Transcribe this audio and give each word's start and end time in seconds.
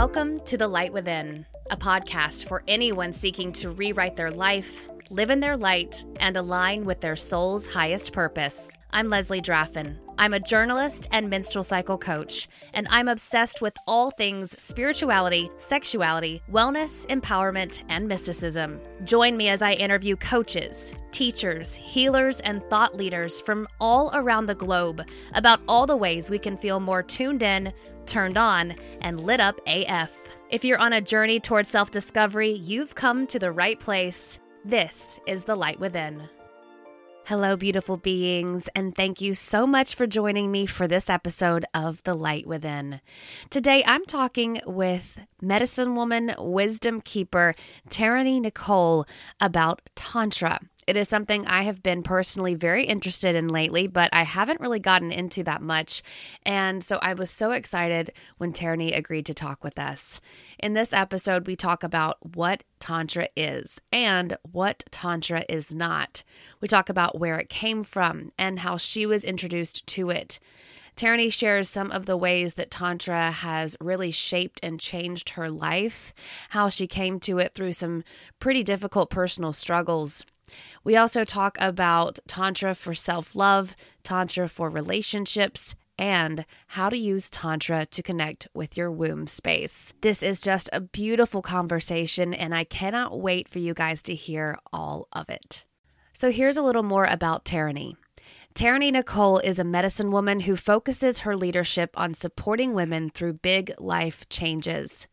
Welcome 0.00 0.40
to 0.46 0.56
The 0.56 0.66
Light 0.66 0.94
Within, 0.94 1.44
a 1.70 1.76
podcast 1.76 2.48
for 2.48 2.62
anyone 2.66 3.12
seeking 3.12 3.52
to 3.52 3.70
rewrite 3.70 4.16
their 4.16 4.30
life, 4.30 4.88
live 5.10 5.28
in 5.28 5.40
their 5.40 5.58
light, 5.58 6.02
and 6.20 6.38
align 6.38 6.84
with 6.84 7.02
their 7.02 7.16
soul's 7.16 7.66
highest 7.66 8.14
purpose. 8.14 8.72
I'm 8.92 9.10
Leslie 9.10 9.42
Draffin. 9.42 9.98
I'm 10.16 10.32
a 10.32 10.40
journalist 10.40 11.06
and 11.12 11.28
menstrual 11.28 11.64
cycle 11.64 11.98
coach, 11.98 12.48
and 12.72 12.88
I'm 12.90 13.08
obsessed 13.08 13.60
with 13.60 13.74
all 13.86 14.10
things 14.10 14.56
spirituality, 14.58 15.50
sexuality, 15.58 16.40
wellness, 16.50 17.06
empowerment, 17.08 17.82
and 17.90 18.08
mysticism. 18.08 18.80
Join 19.04 19.36
me 19.36 19.48
as 19.48 19.60
I 19.60 19.72
interview 19.72 20.16
coaches, 20.16 20.94
teachers, 21.10 21.74
healers, 21.74 22.40
and 22.40 22.64
thought 22.70 22.96
leaders 22.96 23.42
from 23.42 23.68
all 23.80 24.10
around 24.14 24.46
the 24.46 24.54
globe 24.54 25.02
about 25.34 25.60
all 25.68 25.86
the 25.86 25.96
ways 25.96 26.30
we 26.30 26.38
can 26.38 26.56
feel 26.56 26.80
more 26.80 27.02
tuned 27.02 27.42
in, 27.42 27.72
turned 28.10 28.36
on, 28.36 28.74
and 29.00 29.20
lit 29.20 29.40
up 29.40 29.60
AF. 29.66 30.12
If 30.50 30.64
you're 30.64 30.80
on 30.80 30.92
a 30.92 31.00
journey 31.00 31.40
towards 31.40 31.68
self 31.68 31.90
discovery, 31.90 32.50
you've 32.50 32.94
come 32.94 33.26
to 33.28 33.38
the 33.38 33.52
right 33.52 33.78
place. 33.78 34.38
This 34.64 35.20
is 35.26 35.44
The 35.44 35.54
Light 35.54 35.80
Within. 35.80 36.28
Hello, 37.30 37.54
beautiful 37.54 37.96
beings, 37.96 38.68
and 38.74 38.92
thank 38.92 39.20
you 39.20 39.34
so 39.34 39.64
much 39.64 39.94
for 39.94 40.04
joining 40.04 40.50
me 40.50 40.66
for 40.66 40.88
this 40.88 41.08
episode 41.08 41.64
of 41.72 42.02
The 42.02 42.14
Light 42.14 42.44
Within. 42.44 43.00
Today, 43.50 43.84
I'm 43.86 44.04
talking 44.04 44.60
with 44.66 45.20
medicine 45.40 45.94
woman, 45.94 46.34
wisdom 46.36 47.00
keeper, 47.00 47.54
Taraney 47.88 48.40
Nicole 48.40 49.06
about 49.40 49.80
Tantra. 49.94 50.58
It 50.88 50.96
is 50.96 51.08
something 51.08 51.46
I 51.46 51.62
have 51.62 51.84
been 51.84 52.02
personally 52.02 52.56
very 52.56 52.84
interested 52.84 53.36
in 53.36 53.46
lately, 53.46 53.86
but 53.86 54.10
I 54.12 54.24
haven't 54.24 54.60
really 54.60 54.80
gotten 54.80 55.12
into 55.12 55.44
that 55.44 55.62
much. 55.62 56.02
And 56.44 56.82
so 56.82 56.98
I 57.00 57.14
was 57.14 57.30
so 57.30 57.52
excited 57.52 58.12
when 58.38 58.52
Taraney 58.52 58.92
agreed 58.92 59.26
to 59.26 59.34
talk 59.34 59.62
with 59.62 59.78
us. 59.78 60.20
In 60.62 60.74
this 60.74 60.92
episode, 60.92 61.46
we 61.46 61.56
talk 61.56 61.82
about 61.82 62.18
what 62.36 62.64
Tantra 62.80 63.28
is 63.34 63.80
and 63.90 64.36
what 64.52 64.84
Tantra 64.90 65.42
is 65.48 65.72
not. 65.72 66.22
We 66.60 66.68
talk 66.68 66.90
about 66.90 67.18
where 67.18 67.38
it 67.38 67.48
came 67.48 67.82
from 67.82 68.32
and 68.36 68.58
how 68.58 68.76
she 68.76 69.06
was 69.06 69.24
introduced 69.24 69.86
to 69.86 70.10
it. 70.10 70.38
Taraney 70.96 71.30
shares 71.30 71.70
some 71.70 71.90
of 71.90 72.04
the 72.04 72.16
ways 72.16 72.54
that 72.54 72.70
Tantra 72.70 73.30
has 73.30 73.74
really 73.80 74.10
shaped 74.10 74.60
and 74.62 74.78
changed 74.78 75.30
her 75.30 75.48
life, 75.48 76.12
how 76.50 76.68
she 76.68 76.86
came 76.86 77.18
to 77.20 77.38
it 77.38 77.54
through 77.54 77.72
some 77.72 78.04
pretty 78.38 78.62
difficult 78.62 79.08
personal 79.08 79.54
struggles. 79.54 80.26
We 80.84 80.94
also 80.94 81.24
talk 81.24 81.56
about 81.58 82.18
Tantra 82.28 82.74
for 82.74 82.92
self 82.92 83.34
love, 83.34 83.74
Tantra 84.02 84.46
for 84.46 84.68
relationships, 84.68 85.74
and 86.00 86.46
how 86.68 86.88
to 86.88 86.96
use 86.96 87.28
Tantra 87.28 87.84
to 87.84 88.02
connect 88.02 88.48
with 88.54 88.74
your 88.74 88.90
womb 88.90 89.26
space. 89.26 89.92
This 90.00 90.22
is 90.22 90.40
just 90.40 90.70
a 90.72 90.80
beautiful 90.80 91.42
conversation, 91.42 92.32
and 92.32 92.54
I 92.54 92.64
cannot 92.64 93.20
wait 93.20 93.48
for 93.48 93.58
you 93.58 93.74
guys 93.74 94.02
to 94.04 94.14
hear 94.14 94.58
all 94.72 95.08
of 95.12 95.28
it. 95.28 95.62
So, 96.14 96.30
here's 96.32 96.56
a 96.56 96.62
little 96.62 96.82
more 96.82 97.04
about 97.04 97.44
Taraney. 97.44 97.96
Taraney 98.54 98.90
Nicole 98.90 99.38
is 99.38 99.58
a 99.58 99.64
medicine 99.64 100.10
woman 100.10 100.40
who 100.40 100.56
focuses 100.56 101.20
her 101.20 101.36
leadership 101.36 101.90
on 101.94 102.14
supporting 102.14 102.72
women 102.72 103.10
through 103.10 103.34
big 103.34 103.72
life 103.78 104.26
changes. 104.30 105.06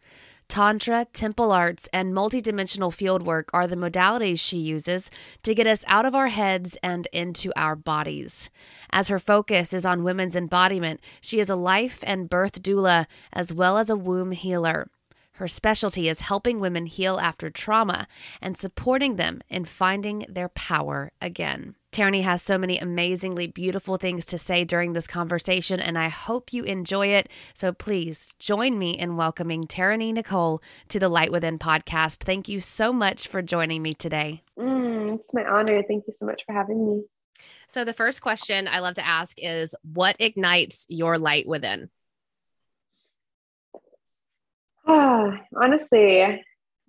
Tantra, 0.49 1.05
temple 1.11 1.51
arts, 1.51 1.89
and 1.91 2.13
multidimensional 2.13 2.91
fieldwork 2.91 3.45
are 3.53 3.67
the 3.67 3.75
modalities 3.75 4.39
she 4.39 4.57
uses 4.57 5.11
to 5.43 5.53
get 5.53 5.67
us 5.67 5.83
out 5.87 6.05
of 6.05 6.15
our 6.15 6.29
heads 6.29 6.77
and 6.81 7.07
into 7.11 7.51
our 7.55 7.75
bodies. 7.75 8.49
As 8.91 9.09
her 9.09 9.19
focus 9.19 9.73
is 9.73 9.85
on 9.85 10.03
women's 10.03 10.35
embodiment, 10.35 11.01
she 11.21 11.39
is 11.39 11.49
a 11.49 11.55
life 11.55 12.03
and 12.07 12.29
birth 12.29 12.61
doula 12.61 13.05
as 13.33 13.53
well 13.53 13.77
as 13.77 13.89
a 13.89 13.95
womb 13.95 14.31
healer. 14.31 14.89
Her 15.37 15.48
specialty 15.48 16.09
is 16.09 16.21
helping 16.21 16.59
women 16.59 16.87
heal 16.87 17.20
after 17.20 17.52
trauma 17.52 18.08
and 18.42 18.58
supporting 18.58 19.17
them 19.17 19.43
in 19.49 19.65
finding 19.65 20.25
their 20.27 20.49
power 20.49 21.11
again. 21.21 21.75
Taraney 21.92 22.21
has 22.21 22.42
so 22.42 22.58
many 22.58 22.80
amazingly 22.80 23.45
beautiful 23.45 23.98
things 23.98 24.25
to 24.27 24.39
say 24.39 24.64
during 24.64 24.93
this 24.93 25.05
conversation, 25.05 25.80
and 25.80 25.95
I 25.95 26.08
hope 26.08 26.53
you 26.53 26.64
enjoy 26.64 27.09
it. 27.09 27.30
So 27.53 27.71
please 27.71 28.36
join 28.39 28.80
me 28.80 28.98
in 28.98 29.15
welcoming 29.15 29.67
Taraney 29.67 30.11
Nicole 30.11 30.59
to 30.89 30.99
the 30.99 31.08
Light 31.08 31.31
Within 31.31 31.59
podcast. 31.59 32.23
Thank 32.23 32.49
you 32.49 32.59
so 32.59 32.92
much 32.92 33.27
for 33.27 33.43
joining 33.43 33.83
me 33.83 33.93
today. 33.93 34.42
Mm, 34.58 35.14
it's 35.14 35.31
my 35.36 35.45
honor. 35.45 35.83
Thank 35.87 36.05
you 36.08 36.14
so 36.17 36.25
much 36.25 36.42
for 36.48 36.54
having 36.54 36.83
me. 36.83 37.04
So, 37.67 37.83
the 37.83 37.93
first 37.93 38.23
question 38.23 38.67
I 38.67 38.80
love 38.80 38.95
to 38.95 39.05
ask 39.05 39.37
is 39.39 39.75
what 39.83 40.15
ignites 40.17 40.87
your 40.89 41.19
light 41.19 41.48
within? 41.48 41.92
Honestly, 45.55 46.42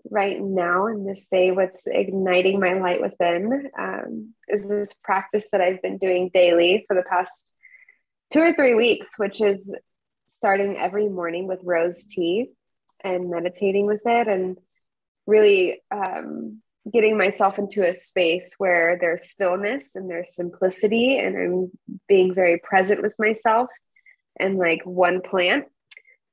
right 0.09 0.41
now 0.41 0.87
in 0.87 1.05
this 1.05 1.27
day, 1.33 1.51
what's 1.51 1.83
igniting 1.87 2.61
my 2.61 2.75
light 2.75 3.01
within 3.01 3.71
um, 3.77 4.35
is 4.47 4.69
this 4.69 4.95
practice 5.03 5.49
that 5.51 5.61
I've 5.61 5.83
been 5.83 5.99
doing 5.99 6.31
daily 6.33 6.85
for 6.87 6.95
the 6.95 7.03
past 7.03 7.51
two 8.33 8.39
or 8.39 8.55
three 8.55 8.77
weeks, 8.77 9.19
which 9.19 9.41
is 9.41 9.75
starting 10.29 10.77
every 10.77 11.09
morning 11.09 11.49
with 11.49 11.59
rose 11.65 12.05
tea 12.05 12.51
and 13.03 13.31
meditating 13.31 13.87
with 13.87 14.03
it 14.05 14.29
and 14.29 14.59
really 15.27 15.81
um, 15.91 16.63
getting 16.93 17.19
myself 17.19 17.59
into 17.59 17.85
a 17.85 17.95
space 17.95 18.55
where 18.59 18.97
there's 19.01 19.29
stillness 19.29 19.97
and 19.97 20.09
there's 20.09 20.37
simplicity 20.37 21.19
and 21.19 21.37
I'm 21.37 21.71
being 22.07 22.33
very 22.33 22.59
present 22.59 23.03
with 23.03 23.15
myself 23.19 23.69
and 24.39 24.57
like 24.57 24.83
one 24.85 25.21
plant 25.21 25.65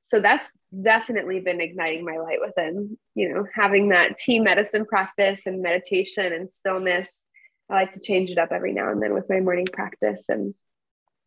so 0.06 0.20
that's 0.20 0.54
definitely 0.82 1.40
been 1.40 1.62
igniting 1.62 2.06
my 2.06 2.18
light 2.18 2.40
within 2.46 2.98
you 3.16 3.34
know 3.34 3.46
having 3.54 3.90
that 3.90 4.18
tea 4.18 4.40
medicine 4.40 4.86
practice 4.86 5.46
and 5.46 5.62
meditation 5.62 6.34
and 6.34 6.52
stillness. 6.52 7.24
I 7.70 7.74
like 7.74 7.94
to 7.94 8.00
change 8.00 8.30
it 8.30 8.38
up 8.38 8.52
every 8.52 8.74
now 8.74 8.92
and 8.92 9.02
then 9.02 9.14
with 9.14 9.28
my 9.28 9.40
morning 9.40 9.68
practice 9.72 10.26
and 10.30 10.54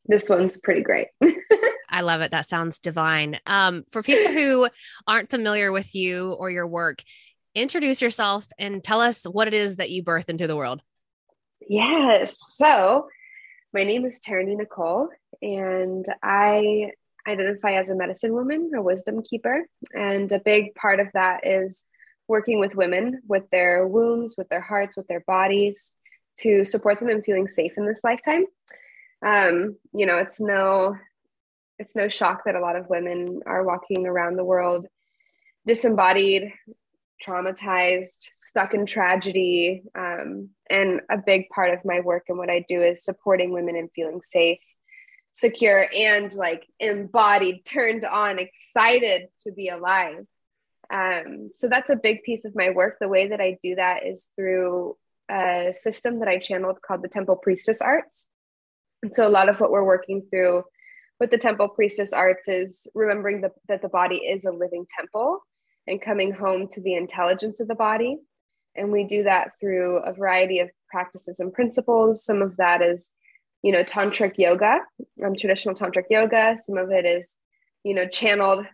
this 0.07 0.31
one's 0.31 0.57
pretty 0.57 0.83
great. 0.83 1.09
I 1.91 2.03
love 2.03 2.21
it. 2.21 2.31
That 2.31 2.49
sounds 2.49 2.79
divine. 2.79 3.39
Um, 3.47 3.85
for 3.91 4.03
people 4.03 4.33
who 4.33 4.69
aren't 5.07 5.31
familiar 5.31 5.73
with 5.73 5.95
you 5.95 6.33
or 6.33 6.51
your 6.51 6.67
work 6.67 7.03
introduce 7.55 8.01
yourself 8.01 8.47
and 8.59 8.83
tell 8.83 9.01
us 9.01 9.25
what 9.25 9.49
it 9.49 9.55
is 9.55 9.77
that 9.77 9.91
you 9.91 10.03
birth 10.03 10.29
into 10.29 10.47
the 10.47 10.57
world. 10.57 10.81
Yes. 11.69 12.39
So 12.53 13.09
my 13.75 13.85
name 13.85 14.05
is 14.05 14.21
Taraney 14.21 14.55
Nicole, 14.55 15.09
and 15.43 16.05
I 16.23 16.93
identify 17.29 17.73
as 17.73 17.91
a 17.91 17.95
medicine 17.95 18.33
woman, 18.33 18.71
a 18.75 18.83
wisdom 18.83 19.23
keeper. 19.23 19.67
And 19.95 20.31
a 20.33 20.41
big 20.41 20.75
part 20.75 21.01
of 21.01 21.09
that 21.13 21.47
is 21.47 21.85
working 22.27 22.61
with 22.61 22.75
women 22.75 23.23
with 23.27 23.49
their 23.51 23.87
wounds, 23.87 24.37
with 24.37 24.49
their 24.49 24.61
hearts, 24.61 24.97
with 24.97 25.07
their 25.09 25.21
bodies 25.21 25.93
to 26.41 26.65
support 26.65 27.01
them 27.01 27.11
in 27.11 27.23
feeling 27.23 27.49
safe 27.49 27.73
in 27.77 27.87
this 27.87 28.03
lifetime. 28.05 28.45
Um, 29.25 29.77
you 29.93 30.07
know, 30.07 30.19
it's 30.19 30.41
no 30.41 30.97
it's 31.79 31.95
no 31.95 32.09
shock 32.09 32.43
that 32.45 32.57
a 32.57 32.61
lot 32.61 32.77
of 32.77 32.89
women 32.89 33.41
are 33.47 33.65
walking 33.65 34.07
around 34.07 34.37
the 34.37 34.45
world 34.45 34.87
disembodied, 35.67 36.53
traumatized, 37.25 38.31
stuck 38.41 38.75
in 38.75 38.87
tragedy. 38.87 39.83
Um, 39.95 40.51
and 40.71 41.01
a 41.11 41.19
big 41.19 41.49
part 41.51 41.73
of 41.73 41.85
my 41.85 42.01
work 42.01 42.25
and 42.29 42.39
what 42.39 42.51
I 42.51 42.65
do 42.69 42.83
is 42.83 43.05
supporting 43.05 43.53
women 43.53 43.77
in 43.77 43.89
feeling 43.95 44.21
safe 44.25 44.59
secure 45.39 45.87
and 45.95 46.35
like 46.35 46.67
embodied, 46.81 47.65
turned 47.65 48.05
on, 48.05 48.41
excited 48.41 49.29
to 49.39 49.53
be 49.53 49.69
alive. 49.69 50.27
Um, 50.93 51.51
so 51.55 51.69
that's 51.69 51.91
a 51.91 51.97
big 51.97 52.25
piece 52.25 52.45
of 52.45 52.57
my 52.57 52.71
work. 52.71 52.97
The 53.01 53.07
way 53.07 53.29
that 53.29 53.41
I 53.41 53.57
do 53.63 53.77
that 53.77 54.05
is 54.05 54.31
through 54.35 54.97
a 55.31 55.73
system 55.73 56.19
that 56.19 56.29
I 56.29 56.39
channeled 56.39 56.83
called 56.83 57.03
the 57.03 57.09
Temple 57.09 57.37
Priestess 57.37 57.81
Arts. 57.81 58.27
And 59.05 59.15
so 59.15 59.29
a 59.29 59.31
lot 59.31 59.49
of 59.49 59.61
what 59.61 59.71
we're 59.71 59.85
working 59.85 60.27
through 60.29 60.65
with 61.21 61.31
the 61.31 61.39
Temple 61.39 61.69
Priestess 61.69 62.13
Arts 62.13 62.49
is 62.49 62.89
remembering 62.93 63.41
the, 63.41 63.53
that 63.69 63.81
the 63.81 63.89
body 63.89 64.17
is 64.17 64.45
a 64.45 64.51
living 64.51 64.87
temple 64.99 65.39
and 65.87 66.03
coming 66.03 66.33
home 66.33 66.67
to 66.73 66.81
the 66.81 66.95
intelligence 66.95 67.61
of 67.61 67.69
the 67.69 67.77
body. 67.77 68.19
And 68.75 68.91
we 68.91 69.05
do 69.05 69.23
that 69.23 69.53
through 69.61 69.99
a 69.99 70.13
variety 70.13 70.59
of 70.59 70.71
practices 70.91 71.39
and 71.39 71.53
principles. 71.53 72.25
Some 72.25 72.43
of 72.43 72.57
that 72.57 72.83
is 72.83 73.13
you 73.63 73.73
know, 73.73 73.83
tantric 73.83 74.39
yoga, 74.39 74.81
um, 75.25 75.35
traditional 75.35 75.75
tantric 75.75 76.05
yoga. 76.11 76.57
Some 76.59 76.79
of 76.79 76.91
it 76.91 77.05
is, 77.05 77.37
you 77.85 77.95
know, 77.95 78.07
channeled 78.07 78.67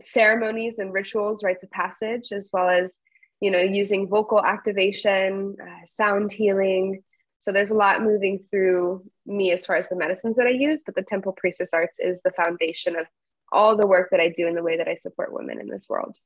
ceremonies 0.00 0.78
and 0.78 0.92
rituals, 0.92 1.44
rites 1.44 1.62
of 1.62 1.70
passage, 1.70 2.32
as 2.32 2.50
well 2.52 2.68
as, 2.68 2.98
you 3.40 3.50
know, 3.50 3.60
using 3.60 4.08
vocal 4.08 4.42
activation, 4.44 5.56
uh, 5.60 5.86
sound 5.88 6.32
healing. 6.32 7.02
So 7.40 7.52
there's 7.52 7.70
a 7.70 7.76
lot 7.76 8.02
moving 8.02 8.38
through 8.38 9.04
me 9.26 9.52
as 9.52 9.66
far 9.66 9.76
as 9.76 9.88
the 9.88 9.96
medicines 9.96 10.36
that 10.36 10.46
I 10.46 10.50
use, 10.50 10.82
but 10.84 10.94
the 10.94 11.02
Temple 11.02 11.32
Priestess 11.36 11.74
Arts 11.74 11.98
is 12.00 12.20
the 12.24 12.32
foundation 12.32 12.96
of 12.96 13.06
all 13.52 13.76
the 13.76 13.86
work 13.86 14.08
that 14.10 14.20
I 14.20 14.32
do 14.34 14.48
and 14.48 14.56
the 14.56 14.62
way 14.62 14.78
that 14.78 14.88
I 14.88 14.96
support 14.96 15.32
women 15.32 15.60
in 15.60 15.68
this 15.68 15.88
world. 15.88 16.16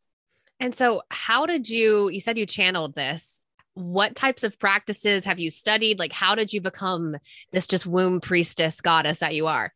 And 0.60 0.74
so, 0.74 1.02
how 1.10 1.46
did 1.46 1.68
you? 1.68 2.08
You 2.08 2.20
said 2.20 2.38
you 2.38 2.46
channeled 2.46 2.94
this 2.94 3.40
what 3.74 4.16
types 4.16 4.44
of 4.44 4.58
practices 4.58 5.24
have 5.24 5.38
you 5.38 5.50
studied? 5.50 5.98
Like, 5.98 6.12
how 6.12 6.34
did 6.34 6.52
you 6.52 6.60
become 6.60 7.16
this 7.52 7.66
just 7.66 7.86
womb 7.86 8.20
priestess 8.20 8.80
goddess 8.80 9.18
that 9.18 9.34
you 9.34 9.46
are? 9.46 9.72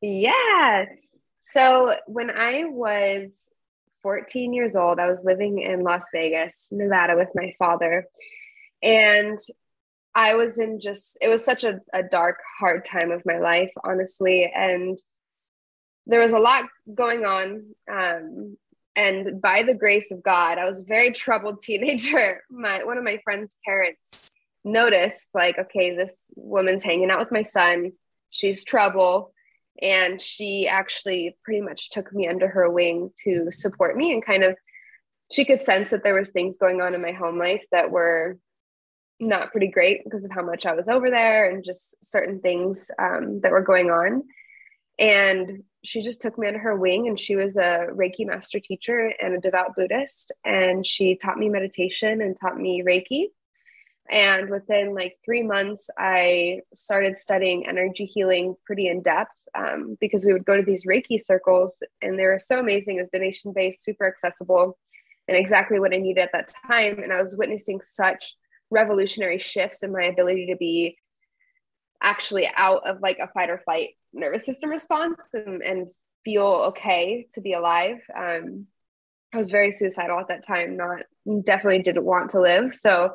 Yeah. 0.00 0.86
So, 1.44 1.94
when 2.06 2.30
I 2.30 2.64
was 2.64 3.48
14 4.06 4.52
years 4.52 4.76
old. 4.76 5.00
I 5.00 5.08
was 5.08 5.24
living 5.24 5.60
in 5.60 5.82
Las 5.82 6.06
Vegas, 6.12 6.68
Nevada 6.70 7.16
with 7.16 7.30
my 7.34 7.52
father. 7.58 8.06
And 8.80 9.36
I 10.14 10.36
was 10.36 10.60
in 10.60 10.78
just, 10.78 11.18
it 11.20 11.26
was 11.26 11.44
such 11.44 11.64
a, 11.64 11.80
a 11.92 12.04
dark, 12.04 12.38
hard 12.56 12.84
time 12.84 13.10
of 13.10 13.26
my 13.26 13.40
life, 13.40 13.72
honestly. 13.82 14.48
And 14.54 14.96
there 16.06 16.20
was 16.20 16.32
a 16.32 16.38
lot 16.38 16.66
going 16.94 17.24
on. 17.24 17.74
Um, 17.92 18.56
and 18.96 19.40
by 19.40 19.62
the 19.62 19.74
grace 19.74 20.10
of 20.10 20.22
God, 20.22 20.58
I 20.58 20.66
was 20.66 20.80
a 20.80 20.84
very 20.84 21.12
troubled 21.12 21.60
teenager. 21.62 22.42
My 22.50 22.84
one 22.84 22.98
of 22.98 23.04
my 23.04 23.18
friend's 23.22 23.56
parents 23.64 24.34
noticed, 24.64 25.28
like, 25.32 25.58
okay, 25.58 25.94
this 25.94 26.24
woman's 26.34 26.82
hanging 26.82 27.10
out 27.10 27.20
with 27.20 27.30
my 27.30 27.42
son. 27.42 27.92
She's 28.30 28.64
trouble 28.64 29.32
and 29.80 30.20
she 30.20 30.66
actually 30.66 31.36
pretty 31.44 31.60
much 31.60 31.90
took 31.90 32.12
me 32.12 32.26
under 32.26 32.48
her 32.48 32.70
wing 32.70 33.10
to 33.24 33.50
support 33.50 33.96
me 33.96 34.12
and 34.12 34.24
kind 34.24 34.42
of 34.42 34.56
she 35.32 35.44
could 35.44 35.64
sense 35.64 35.90
that 35.90 36.02
there 36.02 36.14
was 36.14 36.30
things 36.30 36.58
going 36.58 36.80
on 36.80 36.94
in 36.94 37.02
my 37.02 37.12
home 37.12 37.38
life 37.38 37.64
that 37.72 37.90
were 37.90 38.38
not 39.18 39.50
pretty 39.50 39.68
great 39.68 40.04
because 40.04 40.24
of 40.24 40.30
how 40.30 40.42
much 40.42 40.66
I 40.66 40.74
was 40.74 40.88
over 40.88 41.10
there 41.10 41.50
and 41.50 41.64
just 41.64 41.96
certain 42.02 42.40
things 42.40 42.90
um, 42.98 43.40
that 43.40 43.50
were 43.50 43.62
going 43.62 43.90
on. 43.90 44.22
And 44.98 45.64
she 45.86 46.02
just 46.02 46.20
took 46.20 46.38
me 46.38 46.46
under 46.46 46.58
her 46.58 46.76
wing 46.76 47.08
and 47.08 47.18
she 47.18 47.36
was 47.36 47.56
a 47.56 47.86
Reiki 47.92 48.26
master 48.26 48.60
teacher 48.60 49.12
and 49.22 49.34
a 49.34 49.40
devout 49.40 49.76
Buddhist. 49.76 50.32
And 50.44 50.84
she 50.84 51.16
taught 51.16 51.38
me 51.38 51.48
meditation 51.48 52.20
and 52.20 52.36
taught 52.38 52.58
me 52.58 52.82
Reiki. 52.86 53.26
And 54.10 54.50
within 54.50 54.94
like 54.94 55.16
three 55.24 55.42
months, 55.42 55.88
I 55.98 56.60
started 56.72 57.18
studying 57.18 57.66
energy 57.66 58.04
healing 58.04 58.54
pretty 58.64 58.88
in 58.88 59.02
depth 59.02 59.34
um, 59.56 59.96
because 60.00 60.24
we 60.24 60.32
would 60.32 60.44
go 60.44 60.56
to 60.56 60.62
these 60.62 60.86
Reiki 60.86 61.20
circles 61.20 61.78
and 62.02 62.18
they 62.18 62.24
were 62.24 62.38
so 62.38 62.60
amazing. 62.60 62.96
It 62.96 63.00
was 63.00 63.08
donation 63.12 63.52
based, 63.52 63.82
super 63.82 64.06
accessible, 64.06 64.78
and 65.28 65.36
exactly 65.36 65.80
what 65.80 65.92
I 65.92 65.96
needed 65.96 66.22
at 66.22 66.32
that 66.32 66.52
time. 66.68 67.00
And 67.02 67.12
I 67.12 67.20
was 67.20 67.36
witnessing 67.36 67.80
such 67.82 68.36
revolutionary 68.70 69.38
shifts 69.38 69.82
in 69.82 69.92
my 69.92 70.04
ability 70.04 70.46
to 70.46 70.56
be 70.56 70.98
actually 72.02 72.48
out 72.56 72.86
of 72.86 73.00
like 73.00 73.18
a 73.18 73.28
fight 73.28 73.50
or 73.50 73.58
flight 73.58 73.90
nervous 74.16 74.44
system 74.44 74.70
response 74.70 75.28
and, 75.32 75.62
and 75.62 75.88
feel 76.24 76.66
okay 76.68 77.26
to 77.32 77.40
be 77.40 77.52
alive. 77.52 78.00
Um, 78.16 78.66
I 79.32 79.38
was 79.38 79.50
very 79.50 79.70
suicidal 79.70 80.18
at 80.18 80.28
that 80.28 80.46
time, 80.46 80.76
not 80.76 81.02
definitely 81.44 81.82
didn't 81.82 82.04
want 82.04 82.30
to 82.30 82.40
live. 82.40 82.74
So 82.74 83.12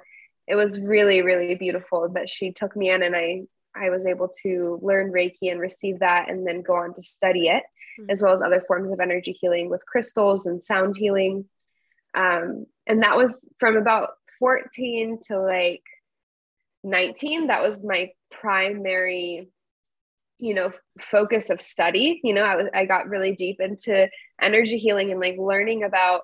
it 0.48 0.56
was 0.56 0.80
really 0.80 1.21
really 1.21 1.56
beautiful 1.56 2.09
that 2.09 2.30
she 2.30 2.51
took 2.51 2.75
me 2.75 2.89
in 2.89 3.01
and 3.03 3.15
i 3.15 3.42
i 3.75 3.89
was 3.89 4.06
able 4.06 4.30
to 4.44 4.80
learn 4.81 5.12
reiki 5.12 5.51
and 5.51 5.59
receive 5.59 6.00
that 6.00 6.30
and 6.30 6.45
then 6.45 6.62
go 6.62 6.75
on 6.75 6.94
to 6.94 7.01
study 7.01 7.47
it 7.47 7.63
mm-hmm. 8.00 8.09
as 8.09 8.21
well 8.21 8.33
as 8.33 8.42
other 8.42 8.63
forms 8.68 8.92
of 8.92 9.00
energy 9.00 9.38
healing 9.39 9.69
with 9.69 9.86
crystals 9.86 10.45
and 10.45 10.63
sound 10.63 10.97
healing 10.97 11.45
um, 12.13 12.65
and 12.88 13.04
that 13.04 13.15
was 13.15 13.47
from 13.57 13.77
about 13.77 14.09
14 14.39 15.19
to 15.27 15.39
like 15.39 15.83
19 16.83 17.47
that 17.47 17.63
was 17.63 17.83
my 17.83 18.12
primary 18.30 19.47
you 20.42 20.54
know 20.54 20.72
focus 21.00 21.50
of 21.50 21.62
study 21.62 22.20
you 22.24 22.34
know 22.34 22.42
i 22.42 22.56
was 22.56 22.68
i 22.74 22.84
got 22.86 23.08
really 23.08 23.34
deep 23.34 23.62
into 23.62 24.10
energy 24.42 24.78
healing 24.78 25.12
and 25.12 25.20
like 25.20 25.38
learning 25.38 25.84
about 25.84 26.22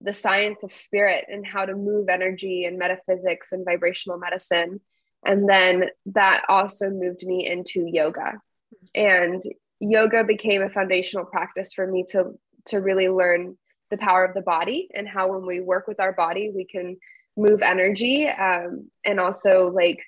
the 0.00 0.12
science 0.12 0.62
of 0.62 0.72
spirit 0.72 1.26
and 1.28 1.46
how 1.46 1.64
to 1.64 1.74
move 1.74 2.08
energy 2.08 2.64
and 2.64 2.78
metaphysics 2.78 3.52
and 3.52 3.64
vibrational 3.64 4.18
medicine. 4.18 4.80
And 5.24 5.48
then 5.48 5.90
that 6.06 6.44
also 6.48 6.88
moved 6.88 7.22
me 7.24 7.46
into 7.46 7.86
yoga. 7.86 8.40
And 8.94 9.42
yoga 9.78 10.24
became 10.24 10.62
a 10.62 10.70
foundational 10.70 11.26
practice 11.26 11.72
for 11.74 11.86
me 11.86 12.04
to 12.10 12.38
to 12.66 12.78
really 12.78 13.08
learn 13.08 13.56
the 13.90 13.96
power 13.96 14.24
of 14.24 14.34
the 14.34 14.42
body 14.42 14.88
and 14.94 15.08
how 15.08 15.32
when 15.32 15.46
we 15.46 15.60
work 15.60 15.88
with 15.88 15.98
our 15.98 16.12
body 16.12 16.52
we 16.54 16.64
can 16.64 16.96
move 17.36 17.62
energy 17.62 18.28
um, 18.28 18.90
and 19.04 19.18
also 19.18 19.70
like 19.70 19.98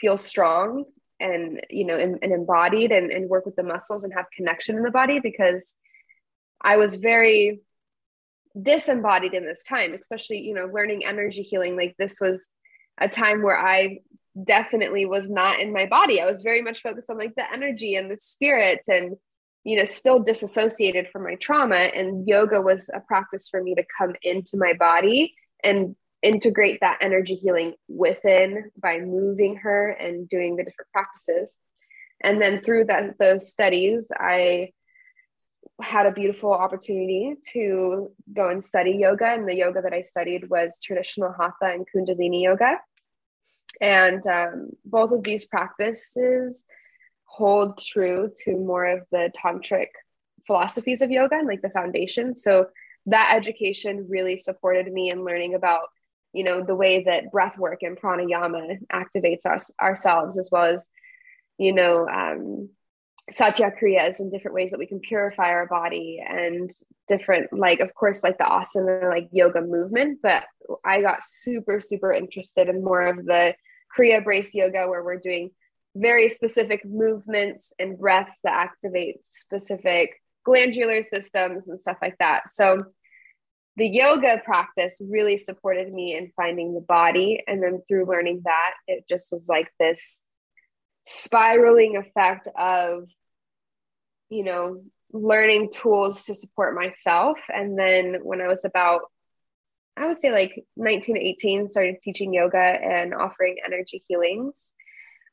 feel 0.00 0.16
strong 0.16 0.84
and 1.20 1.60
you 1.70 1.84
know 1.84 1.98
and, 1.98 2.18
and 2.22 2.32
embodied 2.32 2.92
and, 2.92 3.10
and 3.10 3.28
work 3.28 3.46
with 3.46 3.56
the 3.56 3.62
muscles 3.62 4.04
and 4.04 4.12
have 4.12 4.26
connection 4.36 4.76
in 4.76 4.82
the 4.82 4.90
body 4.90 5.20
because 5.20 5.74
i 6.62 6.76
was 6.76 6.96
very 6.96 7.60
disembodied 8.60 9.34
in 9.34 9.46
this 9.46 9.62
time 9.62 9.94
especially 9.94 10.38
you 10.38 10.54
know 10.54 10.68
learning 10.72 11.04
energy 11.04 11.42
healing. 11.42 11.76
Like 11.76 11.94
this 11.98 12.20
was 12.20 12.48
a 12.98 13.08
time 13.08 13.42
where 13.42 13.58
i 13.58 13.98
definitely 14.44 15.06
was 15.06 15.28
not 15.28 15.60
in 15.60 15.72
my 15.72 15.86
body. 15.86 16.20
I 16.20 16.26
was 16.26 16.42
very 16.42 16.62
much 16.62 16.82
focused 16.82 17.10
on 17.10 17.18
like 17.18 17.34
the 17.34 17.52
energy 17.52 17.96
and 17.96 18.10
the 18.10 18.16
spirit 18.16 18.80
and 18.88 19.16
you 19.64 19.76
know 19.76 19.84
still 19.84 20.20
disassociated 20.20 21.08
from 21.08 21.24
my 21.24 21.34
trauma. 21.36 21.74
And 21.74 22.26
yoga 22.26 22.60
was 22.60 22.90
a 22.94 23.00
practice 23.00 23.48
for 23.48 23.62
me 23.62 23.74
to 23.74 23.84
come 23.98 24.14
into 24.22 24.56
my 24.56 24.72
body 24.74 25.34
and 25.62 25.96
integrate 26.22 26.80
that 26.80 26.98
energy 27.00 27.34
healing 27.34 27.74
within 27.88 28.70
by 28.80 28.98
moving 28.98 29.56
her 29.56 29.88
and 29.88 30.28
doing 30.28 30.56
the 30.56 30.64
different 30.64 30.90
practices 30.92 31.56
and 32.22 32.40
then 32.40 32.60
through 32.60 32.84
that 32.84 33.18
those 33.18 33.50
studies 33.50 34.08
i 34.18 34.70
had 35.82 36.06
a 36.06 36.12
beautiful 36.12 36.52
opportunity 36.52 37.34
to 37.52 38.10
go 38.32 38.48
and 38.48 38.64
study 38.64 38.92
yoga. 38.92 39.26
And 39.26 39.48
the 39.48 39.56
yoga 39.56 39.82
that 39.82 39.92
I 39.92 40.02
studied 40.02 40.48
was 40.48 40.78
traditional 40.82 41.32
hatha 41.32 41.72
and 41.72 41.86
kundalini 41.88 42.42
yoga. 42.42 42.78
And 43.80 44.26
um, 44.26 44.70
both 44.84 45.12
of 45.12 45.22
these 45.22 45.46
practices 45.46 46.64
hold 47.24 47.78
true 47.78 48.30
to 48.44 48.52
more 48.52 48.84
of 48.84 49.06
the 49.10 49.32
tantric 49.36 49.86
philosophies 50.46 51.02
of 51.02 51.10
yoga 51.10 51.36
and 51.36 51.46
like 51.46 51.62
the 51.62 51.70
foundation. 51.70 52.34
So 52.34 52.66
that 53.06 53.32
education 53.34 54.06
really 54.08 54.36
supported 54.36 54.92
me 54.92 55.10
in 55.10 55.24
learning 55.24 55.54
about, 55.54 55.88
you 56.32 56.44
know, 56.44 56.62
the 56.62 56.74
way 56.74 57.04
that 57.04 57.30
breath 57.32 57.58
work 57.58 57.82
and 57.82 58.00
pranayama 58.00 58.78
activates 58.92 59.46
us 59.46 59.70
ourselves 59.80 60.38
as 60.38 60.48
well 60.50 60.64
as, 60.64 60.88
you 61.58 61.72
know, 61.72 62.06
um, 62.08 62.68
satya 63.32 63.70
kriyas 63.80 64.18
and 64.18 64.32
different 64.32 64.54
ways 64.54 64.70
that 64.72 64.78
we 64.78 64.86
can 64.86 64.98
purify 64.98 65.50
our 65.50 65.66
body 65.66 66.20
and 66.26 66.68
different 67.06 67.52
like 67.52 67.78
of 67.78 67.94
course 67.94 68.24
like 68.24 68.36
the 68.38 68.44
asana 68.44 69.08
like 69.08 69.28
yoga 69.30 69.60
movement. 69.60 70.18
But 70.22 70.44
i 70.84 71.00
got 71.00 71.20
super 71.24 71.78
super 71.78 72.12
interested 72.12 72.68
in 72.68 72.82
more 72.82 73.02
of 73.02 73.24
the 73.24 73.54
kriya 73.96 74.24
brace 74.24 74.54
yoga 74.54 74.88
where 74.88 75.04
we're 75.04 75.20
doing 75.20 75.50
very 75.94 76.28
specific 76.28 76.84
movements 76.84 77.72
and 77.78 77.98
breaths 77.98 78.38
that 78.44 78.52
activate 78.52 79.18
specific 79.24 80.20
glandular 80.44 81.02
systems 81.02 81.68
and 81.68 81.78
stuff 81.78 81.98
like 82.00 82.16
that. 82.18 82.48
So 82.48 82.84
the 83.76 83.86
yoga 83.86 84.40
practice 84.44 85.00
really 85.08 85.38
supported 85.38 85.92
me 85.92 86.16
in 86.16 86.32
finding 86.36 86.74
the 86.74 86.80
body 86.80 87.42
and 87.46 87.62
then 87.62 87.82
through 87.88 88.06
learning 88.06 88.42
that 88.44 88.72
it 88.86 89.04
just 89.08 89.30
was 89.32 89.46
like 89.48 89.68
this 89.78 90.20
spiraling 91.06 91.96
effect 91.96 92.48
of 92.58 93.04
you 94.30 94.44
know, 94.44 94.82
learning 95.12 95.70
tools 95.70 96.24
to 96.24 96.34
support 96.34 96.74
myself. 96.74 97.36
And 97.52 97.78
then 97.78 98.20
when 98.22 98.40
I 98.40 98.46
was 98.46 98.64
about, 98.64 99.02
I 99.96 100.06
would 100.06 100.20
say 100.20 100.30
like 100.30 100.64
1918, 100.76 101.68
started 101.68 101.96
teaching 102.02 102.32
yoga 102.32 102.58
and 102.58 103.12
offering 103.12 103.56
energy 103.64 104.02
healings. 104.08 104.70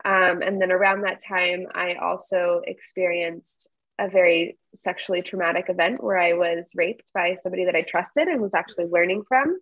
Um, 0.04 0.42
and 0.42 0.62
then 0.62 0.72
around 0.72 1.02
that 1.02 1.22
time, 1.26 1.68
I 1.74 1.94
also 1.96 2.62
experienced 2.66 3.70
a 4.00 4.10
very 4.10 4.58
sexually 4.76 5.22
traumatic 5.22 5.66
event 5.70 6.04
where 6.04 6.18
I 6.18 6.34
was 6.34 6.72
raped 6.76 7.12
by 7.14 7.36
somebody 7.36 7.66
that 7.66 7.76
I 7.76 7.82
trusted 7.82 8.28
and 8.28 8.42
was 8.42 8.54
actually 8.54 8.86
learning 8.86 9.24
from. 9.28 9.60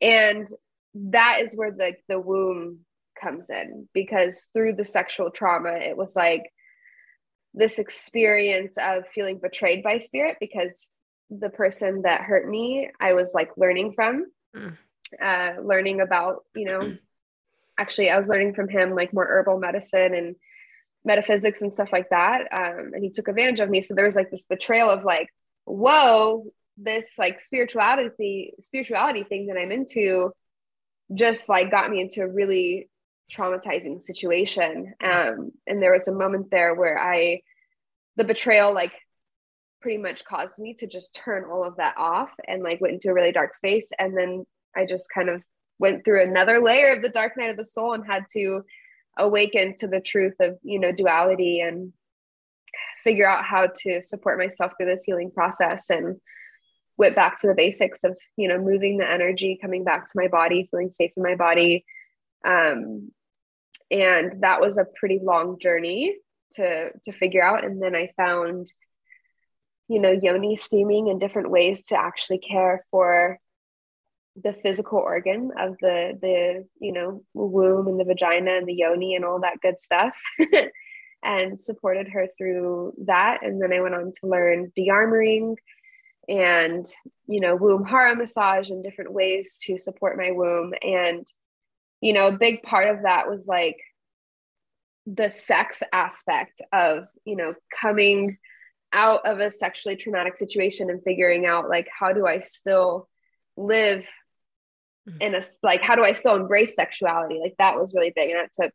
And 0.00 0.48
that 0.94 1.40
is 1.42 1.56
where 1.56 1.70
the, 1.70 1.94
the 2.08 2.18
womb 2.18 2.80
comes 3.20 3.50
in 3.50 3.88
because 3.92 4.48
through 4.52 4.74
the 4.74 4.84
sexual 4.84 5.30
trauma, 5.30 5.72
it 5.72 5.96
was 5.96 6.16
like 6.16 6.50
this 7.52 7.78
experience 7.78 8.76
of 8.78 9.06
feeling 9.08 9.38
betrayed 9.38 9.82
by 9.82 9.98
spirit 9.98 10.36
because 10.40 10.88
the 11.30 11.50
person 11.50 12.02
that 12.02 12.22
hurt 12.22 12.48
me, 12.48 12.90
I 13.00 13.12
was 13.14 13.32
like 13.34 13.50
learning 13.56 13.92
from, 13.94 14.26
mm. 14.54 14.76
uh, 15.20 15.52
learning 15.62 16.00
about, 16.00 16.44
you 16.54 16.66
know, 16.66 16.96
actually, 17.78 18.10
I 18.10 18.16
was 18.16 18.28
learning 18.28 18.54
from 18.54 18.68
him 18.68 18.94
like 18.94 19.12
more 19.12 19.26
herbal 19.26 19.58
medicine 19.58 20.14
and 20.14 20.36
metaphysics 21.04 21.60
and 21.60 21.72
stuff 21.72 21.90
like 21.92 22.08
that. 22.10 22.48
Um, 22.52 22.92
and 22.94 23.02
he 23.02 23.10
took 23.10 23.28
advantage 23.28 23.60
of 23.60 23.70
me. 23.70 23.82
So 23.82 23.94
there 23.94 24.06
was 24.06 24.16
like 24.16 24.30
this 24.30 24.46
betrayal 24.46 24.90
of 24.90 25.04
like, 25.04 25.28
whoa, 25.64 26.46
this 26.76 27.14
like 27.18 27.40
spirituality, 27.40 28.54
spirituality 28.60 29.24
thing 29.24 29.46
that 29.46 29.58
I'm 29.58 29.72
into 29.72 30.32
just 31.14 31.48
like 31.48 31.70
got 31.70 31.90
me 31.90 32.00
into 32.00 32.22
a 32.22 32.28
really 32.28 32.88
traumatizing 33.32 34.02
situation. 34.02 34.94
Um, 35.02 35.52
and 35.66 35.82
there 35.82 35.92
was 35.92 36.08
a 36.08 36.12
moment 36.12 36.50
there 36.50 36.74
where 36.74 36.98
I, 36.98 37.40
the 38.16 38.24
betrayal, 38.24 38.72
like 38.74 38.92
pretty 39.80 39.98
much 39.98 40.24
caused 40.24 40.58
me 40.58 40.74
to 40.74 40.86
just 40.86 41.14
turn 41.14 41.44
all 41.44 41.64
of 41.64 41.76
that 41.76 41.94
off 41.98 42.30
and 42.48 42.62
like 42.62 42.80
went 42.80 42.94
into 42.94 43.10
a 43.10 43.14
really 43.14 43.32
dark 43.32 43.54
space. 43.54 43.90
And 43.98 44.16
then 44.16 44.46
I 44.74 44.86
just 44.86 45.06
kind 45.14 45.28
of 45.28 45.42
went 45.78 46.04
through 46.04 46.22
another 46.22 46.60
layer 46.60 46.94
of 46.94 47.02
the 47.02 47.10
dark 47.10 47.36
night 47.36 47.50
of 47.50 47.56
the 47.56 47.64
soul 47.64 47.92
and 47.92 48.06
had 48.06 48.24
to 48.32 48.62
awaken 49.16 49.74
to 49.78 49.86
the 49.86 50.00
truth 50.00 50.34
of, 50.40 50.58
you 50.62 50.78
know, 50.78 50.92
duality 50.92 51.60
and 51.60 51.92
figure 53.02 53.28
out 53.28 53.44
how 53.44 53.68
to 53.82 54.02
support 54.02 54.38
myself 54.38 54.72
through 54.76 54.86
this 54.86 55.04
healing 55.04 55.30
process. 55.30 55.90
And 55.90 56.20
went 56.96 57.16
back 57.16 57.40
to 57.40 57.46
the 57.46 57.54
basics 57.54 58.04
of 58.04 58.16
you 58.36 58.48
know 58.48 58.58
moving 58.58 58.98
the 58.98 59.10
energy 59.10 59.58
coming 59.60 59.84
back 59.84 60.08
to 60.08 60.18
my 60.18 60.28
body 60.28 60.68
feeling 60.70 60.90
safe 60.90 61.10
in 61.16 61.22
my 61.22 61.34
body 61.34 61.84
um, 62.46 63.10
and 63.90 64.42
that 64.42 64.60
was 64.60 64.78
a 64.78 64.86
pretty 64.98 65.18
long 65.22 65.58
journey 65.58 66.16
to 66.52 66.90
to 67.04 67.12
figure 67.12 67.42
out 67.42 67.64
and 67.64 67.82
then 67.82 67.94
i 67.94 68.10
found 68.16 68.72
you 69.88 69.98
know 69.98 70.12
yoni 70.12 70.56
steaming 70.56 71.08
and 71.10 71.20
different 71.20 71.50
ways 71.50 71.84
to 71.84 71.98
actually 71.98 72.38
care 72.38 72.84
for 72.90 73.38
the 74.42 74.54
physical 74.62 74.98
organ 74.98 75.50
of 75.58 75.76
the 75.80 76.18
the 76.20 76.66
you 76.80 76.92
know 76.92 77.22
womb 77.34 77.86
and 77.86 78.00
the 78.00 78.04
vagina 78.04 78.56
and 78.56 78.66
the 78.66 78.74
yoni 78.74 79.14
and 79.14 79.24
all 79.24 79.40
that 79.40 79.60
good 79.62 79.80
stuff 79.80 80.12
and 81.22 81.58
supported 81.58 82.08
her 82.08 82.26
through 82.36 82.92
that. 83.06 83.38
And 83.42 83.62
then 83.62 83.72
i 83.72 83.80
went 83.80 83.94
on 83.94 84.12
to 84.20 84.26
learn 84.26 84.72
de-armoring 84.74 85.56
and 86.28 86.86
you 87.26 87.40
know 87.40 87.54
womb 87.54 87.84
hara 87.84 88.16
massage 88.16 88.70
and 88.70 88.82
different 88.82 89.12
ways 89.12 89.58
to 89.62 89.78
support 89.78 90.18
my 90.18 90.30
womb. 90.32 90.74
And 90.82 91.26
you 92.00 92.12
know 92.12 92.28
a 92.28 92.32
big 92.32 92.62
part 92.62 92.88
of 92.88 93.02
that 93.02 93.28
was 93.28 93.46
like 93.46 93.78
the 95.06 95.30
sex 95.30 95.82
aspect 95.92 96.60
of 96.72 97.04
you 97.24 97.36
know 97.36 97.54
coming 97.80 98.38
out 98.92 99.26
of 99.26 99.38
a 99.38 99.50
sexually 99.50 99.96
traumatic 99.96 100.36
situation 100.36 100.88
and 100.88 101.02
figuring 101.04 101.46
out 101.46 101.68
like 101.68 101.88
how 101.98 102.12
do 102.12 102.26
i 102.26 102.40
still 102.40 103.08
live 103.56 104.06
mm-hmm. 105.08 105.20
in 105.20 105.34
a 105.34 105.42
like 105.62 105.80
how 105.80 105.94
do 105.94 106.02
i 106.02 106.12
still 106.12 106.36
embrace 106.36 106.74
sexuality 106.74 107.40
like 107.42 107.54
that 107.58 107.76
was 107.76 107.94
really 107.94 108.12
big 108.14 108.30
and 108.30 108.40
it 108.40 108.52
took 108.52 108.72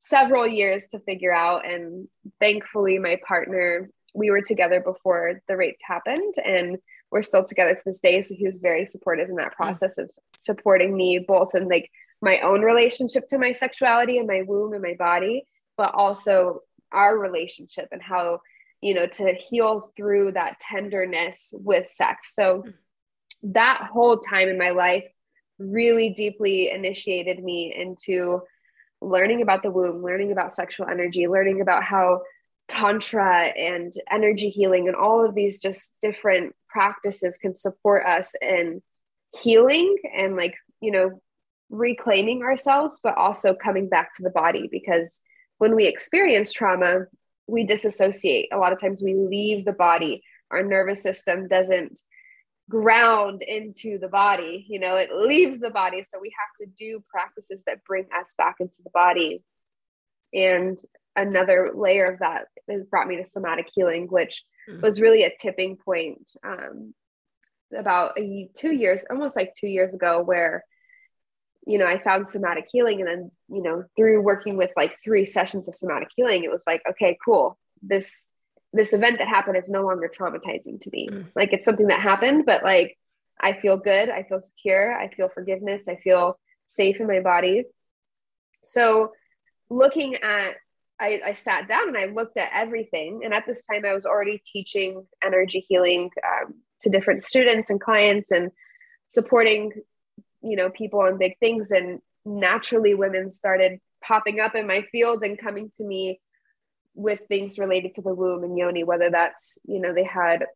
several 0.00 0.46
years 0.46 0.88
to 0.88 0.98
figure 1.00 1.32
out 1.32 1.66
and 1.66 2.08
thankfully 2.40 2.98
my 2.98 3.18
partner 3.26 3.88
we 4.14 4.30
were 4.30 4.42
together 4.42 4.80
before 4.80 5.40
the 5.48 5.56
rape 5.56 5.78
happened 5.82 6.34
and 6.44 6.78
we're 7.10 7.22
still 7.22 7.44
together 7.44 7.74
to 7.74 7.82
this 7.84 8.00
day 8.00 8.20
so 8.20 8.34
he 8.34 8.46
was 8.46 8.58
very 8.58 8.86
supportive 8.86 9.28
in 9.28 9.36
that 9.36 9.52
mm. 9.52 9.56
process 9.56 9.98
of 9.98 10.10
supporting 10.36 10.96
me 10.96 11.18
both 11.18 11.54
in 11.54 11.68
like 11.68 11.90
my 12.20 12.40
own 12.40 12.62
relationship 12.62 13.26
to 13.28 13.38
my 13.38 13.52
sexuality 13.52 14.18
and 14.18 14.26
my 14.26 14.42
womb 14.42 14.72
and 14.72 14.82
my 14.82 14.94
body 14.98 15.44
but 15.76 15.94
also 15.94 16.60
our 16.92 17.16
relationship 17.18 17.88
and 17.90 18.02
how 18.02 18.40
you 18.80 18.92
know 18.92 19.06
to 19.06 19.32
heal 19.32 19.90
through 19.96 20.32
that 20.32 20.60
tenderness 20.60 21.54
with 21.56 21.88
sex 21.88 22.34
so 22.34 22.62
mm. 22.66 22.74
that 23.42 23.88
whole 23.90 24.18
time 24.18 24.48
in 24.48 24.58
my 24.58 24.70
life 24.70 25.04
really 25.58 26.10
deeply 26.10 26.70
initiated 26.70 27.42
me 27.42 27.74
into 27.74 28.40
learning 29.00 29.42
about 29.42 29.62
the 29.62 29.70
womb 29.70 30.02
learning 30.02 30.32
about 30.32 30.54
sexual 30.54 30.86
energy 30.86 31.28
learning 31.28 31.60
about 31.60 31.84
how 31.84 32.22
tantra 32.68 33.46
and 33.48 33.92
energy 34.10 34.48
healing 34.48 34.88
and 34.88 34.96
all 34.96 35.24
of 35.24 35.34
these 35.34 35.60
just 35.60 35.94
different 36.00 36.54
practices 36.68 37.36
can 37.36 37.54
support 37.54 38.06
us 38.06 38.34
in 38.40 38.82
healing 39.36 39.96
and 40.16 40.36
like 40.36 40.54
you 40.80 40.90
know 40.90 41.20
reclaiming 41.70 42.42
ourselves 42.42 43.00
but 43.02 43.16
also 43.16 43.54
coming 43.54 43.88
back 43.88 44.14
to 44.14 44.22
the 44.22 44.30
body. 44.30 44.68
Because 44.70 45.20
when 45.58 45.74
we 45.74 45.86
experience 45.86 46.52
trauma 46.52 47.06
we 47.46 47.64
disassociate. 47.64 48.48
A 48.52 48.58
lot 48.58 48.72
of 48.72 48.80
times 48.80 49.02
we 49.02 49.14
leave 49.14 49.64
the 49.64 49.72
body. 49.72 50.22
Our 50.50 50.62
nervous 50.62 51.02
system 51.02 51.48
doesn't 51.48 52.00
ground 52.70 53.42
into 53.42 53.98
the 53.98 54.08
body 54.08 54.64
you 54.68 54.78
know 54.78 54.96
it 54.96 55.10
leaves 55.14 55.60
the 55.60 55.70
body. 55.70 56.02
So 56.02 56.18
we 56.20 56.32
have 56.38 56.66
to 56.66 56.74
do 56.74 57.02
practices 57.08 57.64
that 57.66 57.84
bring 57.84 58.06
us 58.18 58.34
back 58.36 58.56
into 58.60 58.82
the 58.82 58.90
body. 58.90 59.42
And 60.32 60.78
another 61.16 61.72
layer 61.74 62.06
of 62.06 62.18
that 62.20 62.46
has 62.68 62.84
brought 62.84 63.06
me 63.06 63.16
to 63.16 63.24
somatic 63.24 63.70
healing, 63.72 64.06
which 64.08 64.42
mm-hmm. 64.68 64.80
was 64.80 65.00
really 65.00 65.24
a 65.24 65.32
tipping 65.40 65.76
point 65.76 66.30
um, 66.44 66.94
about 67.76 68.18
a, 68.18 68.48
two 68.56 68.72
years, 68.72 69.04
almost 69.10 69.36
like 69.36 69.54
two 69.54 69.68
years 69.68 69.94
ago, 69.94 70.22
where 70.22 70.64
you 71.66 71.78
know 71.78 71.86
I 71.86 72.02
found 72.02 72.28
somatic 72.28 72.66
healing, 72.70 73.00
and 73.00 73.08
then 73.08 73.30
you 73.48 73.62
know 73.62 73.84
through 73.96 74.22
working 74.22 74.56
with 74.56 74.70
like 74.76 74.96
three 75.04 75.26
sessions 75.26 75.68
of 75.68 75.74
somatic 75.74 76.08
healing, 76.16 76.44
it 76.44 76.50
was 76.50 76.64
like, 76.66 76.82
okay, 76.90 77.16
cool, 77.24 77.58
this 77.82 78.24
this 78.74 78.92
event 78.92 79.18
that 79.18 79.28
happened 79.28 79.56
is 79.56 79.70
no 79.70 79.84
longer 79.84 80.10
traumatizing 80.14 80.80
to 80.80 80.90
me. 80.90 81.08
Mm-hmm. 81.08 81.28
Like 81.34 81.52
it's 81.52 81.64
something 81.64 81.86
that 81.86 82.00
happened, 82.00 82.44
but 82.44 82.62
like 82.62 82.98
I 83.40 83.54
feel 83.54 83.76
good, 83.76 84.10
I 84.10 84.24
feel 84.24 84.40
secure, 84.40 84.92
I 84.92 85.08
feel 85.08 85.28
forgiveness, 85.28 85.86
I 85.88 85.96
feel 85.96 86.38
safe 86.66 87.00
in 87.00 87.06
my 87.06 87.20
body. 87.20 87.64
So 88.64 89.12
looking 89.70 90.16
at 90.16 90.54
I, 91.00 91.20
I, 91.26 91.32
sat 91.32 91.66
down 91.66 91.88
and 91.88 91.96
I 91.96 92.06
looked 92.06 92.38
at 92.38 92.50
everything. 92.54 93.22
And 93.24 93.34
at 93.34 93.46
this 93.46 93.64
time, 93.66 93.84
I 93.84 93.94
was 93.94 94.06
already 94.06 94.40
teaching 94.46 95.04
energy 95.24 95.66
healing 95.68 96.10
um, 96.24 96.54
to 96.82 96.88
different 96.88 97.24
students 97.24 97.68
and 97.68 97.80
clients 97.80 98.30
and 98.30 98.52
supporting, 99.08 99.72
you 100.40 100.54
know, 100.54 100.70
people 100.70 101.00
on 101.00 101.18
big 101.18 101.36
things. 101.40 101.72
And 101.72 101.98
naturally, 102.24 102.94
women 102.94 103.32
started 103.32 103.80
popping 104.04 104.38
up 104.38 104.54
in 104.54 104.68
my 104.68 104.82
field 104.92 105.24
and 105.24 105.36
coming 105.36 105.72
to 105.78 105.84
me 105.84 106.20
with 106.94 107.20
things 107.28 107.58
related 107.58 107.94
to 107.94 108.02
the 108.02 108.14
womb 108.14 108.44
and 108.44 108.56
yoni, 108.56 108.84
whether 108.84 109.10
that's, 109.10 109.58
you 109.66 109.80
know, 109.80 109.92
they 109.92 110.04
had 110.04 110.46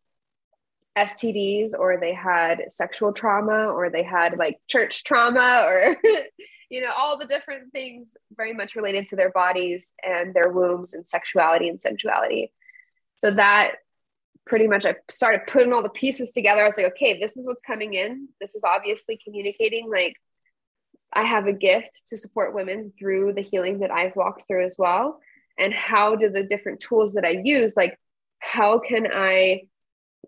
STDs 0.97 1.73
or 1.79 1.99
they 1.99 2.15
had 2.15 2.65
sexual 2.69 3.13
trauma 3.13 3.67
or 3.67 3.91
they 3.91 4.03
had 4.03 4.37
like 4.39 4.59
church 4.67 5.05
trauma 5.05 5.65
or 5.67 5.97
you 6.71 6.83
know, 6.83 6.91
all 6.97 7.19
the 7.19 7.27
different 7.27 7.73
things 7.73 8.17
very 8.37 8.53
much 8.53 8.77
related 8.77 9.09
to 9.09 9.17
their 9.17 9.31
bodies 9.31 9.93
and 10.05 10.35
their 10.35 10.51
wombs 10.51 10.93
and 10.93 11.09
sexuality 11.09 11.69
and 11.69 11.81
sensuality. 11.81 12.53
So 13.21 13.31
that 13.33 13.77
pretty 14.47 14.67
much 14.67 14.87
I 14.87 14.97
started 15.09 15.43
putting 15.51 15.73
all 15.73 15.83
the 15.83 15.89
pieces 15.89 16.33
together. 16.33 16.63
I 16.63 16.67
was 16.67 16.77
like, 16.77 16.93
okay, 16.93 17.19
this 17.19 17.37
is 17.37 17.47
what's 17.47 17.63
coming 17.63 17.95
in. 17.95 18.29
This 18.41 18.55
is 18.55 18.65
obviously 18.65 19.19
communicating 19.23 19.91
like 19.91 20.17
I 21.13 21.25
have 21.25 21.47
a 21.47 21.53
gift 21.53 22.03
to 22.09 22.19
support 22.19 22.55
women 22.55 22.93
through 22.99 23.33
the 23.33 23.43
healing 23.43 23.81
that 23.81 23.91
I've 23.91 24.17
walked 24.17 24.47
through 24.47 24.67
as 24.67 24.77
well. 24.79 25.21
And 25.59 25.75
how 25.75 26.15
do 26.15 26.31
the 26.31 26.45
different 26.45 26.81
tools 26.81 27.15
that 27.15 27.25
I 27.25 27.41
use, 27.43 27.77
like, 27.77 27.99
how 28.39 28.79
can 28.79 29.09
I 29.13 29.63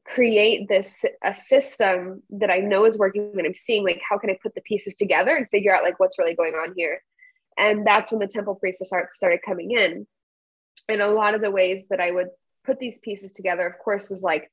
create 0.05 0.69
this 0.69 1.05
a 1.23 1.35
system 1.35 2.23
that 2.31 2.51
I 2.51 2.59
know 2.59 2.85
is 2.85 2.99
working 2.99 3.33
and 3.37 3.47
I'm 3.47 3.55
seeing 3.55 3.85
like 3.85 4.01
how 4.09 4.19
can 4.19 4.31
I 4.31 4.39
put 4.43 4.55
the 4.55 4.61
pieces 4.63 4.95
together 4.95 5.37
and 5.37 5.49
figure 5.51 5.75
out 5.75 5.85
like 5.85 6.01
what's 6.01 6.19
really 6.19 6.35
going 6.35 6.55
on 6.55 6.75
here. 6.77 7.03
And 7.59 7.87
that's 7.87 8.11
when 8.11 8.21
the 8.21 8.27
temple 8.27 8.55
priestess 8.55 8.93
art 8.93 9.13
started 9.13 9.41
coming 9.45 9.73
in. 9.73 10.07
And 10.89 11.01
a 11.01 11.11
lot 11.11 11.35
of 11.35 11.43
the 11.43 11.51
ways 11.51 11.89
that 11.91 12.01
I 12.01 12.11
would 12.11 12.29
put 12.65 12.79
these 12.79 12.99
pieces 12.99 13.33
together, 13.33 13.67
of 13.67 13.79
course, 13.79 14.11
was 14.11 14.23
like, 14.23 14.51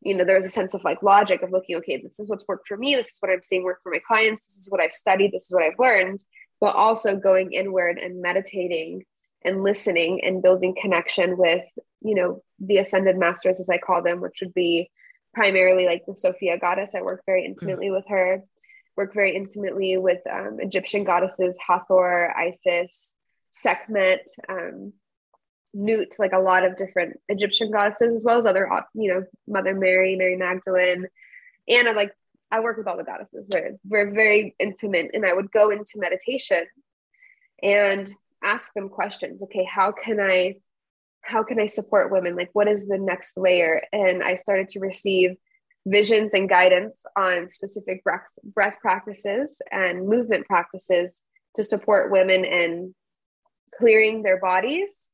you 0.00 0.16
know, 0.16 0.24
there 0.24 0.36
was 0.36 0.46
a 0.46 0.50
sense 0.50 0.74
of 0.74 0.82
like 0.84 1.02
logic 1.02 1.42
of 1.42 1.52
looking, 1.52 1.76
okay, 1.76 2.00
this 2.02 2.18
is 2.18 2.28
what's 2.28 2.46
worked 2.48 2.66
for 2.66 2.76
me, 2.76 2.96
this 2.96 3.12
is 3.12 3.18
what 3.20 3.30
I'm 3.30 3.42
seeing 3.42 3.62
work 3.62 3.80
for 3.82 3.92
my 3.92 4.00
clients, 4.06 4.46
this 4.46 4.56
is 4.56 4.70
what 4.70 4.80
I've 4.80 4.94
studied, 4.94 5.32
this 5.32 5.44
is 5.44 5.52
what 5.52 5.62
I've 5.62 5.78
learned, 5.78 6.24
but 6.60 6.74
also 6.74 7.16
going 7.16 7.52
inward 7.52 7.98
and 7.98 8.20
meditating 8.20 9.04
and 9.44 9.62
listening 9.62 10.22
and 10.24 10.42
building 10.42 10.74
connection 10.80 11.36
with 11.36 11.64
you 12.00 12.14
know 12.14 12.42
the 12.60 12.78
ascended 12.78 13.16
masters 13.16 13.60
as 13.60 13.70
i 13.70 13.78
call 13.78 14.02
them 14.02 14.20
which 14.20 14.38
would 14.40 14.54
be 14.54 14.90
primarily 15.34 15.86
like 15.86 16.04
the 16.06 16.14
sophia 16.14 16.58
goddess. 16.58 16.94
I 16.94 17.00
work 17.02 17.22
very 17.24 17.44
intimately 17.44 17.88
mm. 17.88 17.94
with 17.94 18.04
her 18.08 18.42
work 18.96 19.14
very 19.14 19.34
intimately 19.34 19.96
with 19.96 20.20
um, 20.30 20.58
egyptian 20.60 21.04
goddesses 21.04 21.58
hathor 21.66 22.34
isis 22.36 23.12
sekhmet 23.50 24.26
um, 24.48 24.92
nut 25.74 26.14
like 26.18 26.32
a 26.32 26.38
lot 26.38 26.64
of 26.64 26.76
different 26.76 27.18
egyptian 27.28 27.70
goddesses 27.70 28.14
as 28.14 28.24
well 28.24 28.38
as 28.38 28.46
other 28.46 28.68
you 28.94 29.12
know 29.12 29.24
mother 29.46 29.74
mary 29.74 30.16
mary 30.16 30.36
magdalene. 30.36 31.06
And 31.68 31.88
i 31.88 31.92
like 31.92 32.12
i 32.50 32.60
work 32.60 32.76
with 32.76 32.86
all 32.86 32.98
the 32.98 33.04
goddesses. 33.04 33.48
We're, 33.52 33.78
we're 33.88 34.10
very 34.10 34.54
intimate 34.58 35.10
and 35.14 35.24
i 35.24 35.32
would 35.32 35.50
go 35.50 35.70
into 35.70 35.92
meditation. 35.96 36.66
And 37.62 38.12
ask 38.42 38.72
them 38.74 38.88
questions. 38.88 39.42
Okay 39.42 39.64
how 39.64 39.92
can 39.92 40.20
i 40.20 40.56
how 41.22 41.42
can 41.42 41.60
i 41.60 41.66
support 41.66 42.10
women? 42.10 42.36
Like 42.36 42.50
what 42.52 42.68
is 42.68 42.86
the 42.86 42.98
next 42.98 43.36
layer? 43.36 43.82
And 43.92 44.22
i 44.22 44.36
started 44.36 44.68
to 44.70 44.80
receive 44.80 45.36
visions 45.86 46.34
and 46.34 46.48
guidance 46.48 47.04
on 47.16 47.50
specific 47.50 48.04
breath, 48.04 48.26
breath 48.44 48.76
practices 48.80 49.60
and 49.70 50.06
movement 50.06 50.46
practices 50.46 51.22
to 51.56 51.62
support 51.62 52.10
women 52.10 52.44
in 52.44 52.94
clearing 53.76 54.22
their 54.22 54.38
bodies 54.38 55.08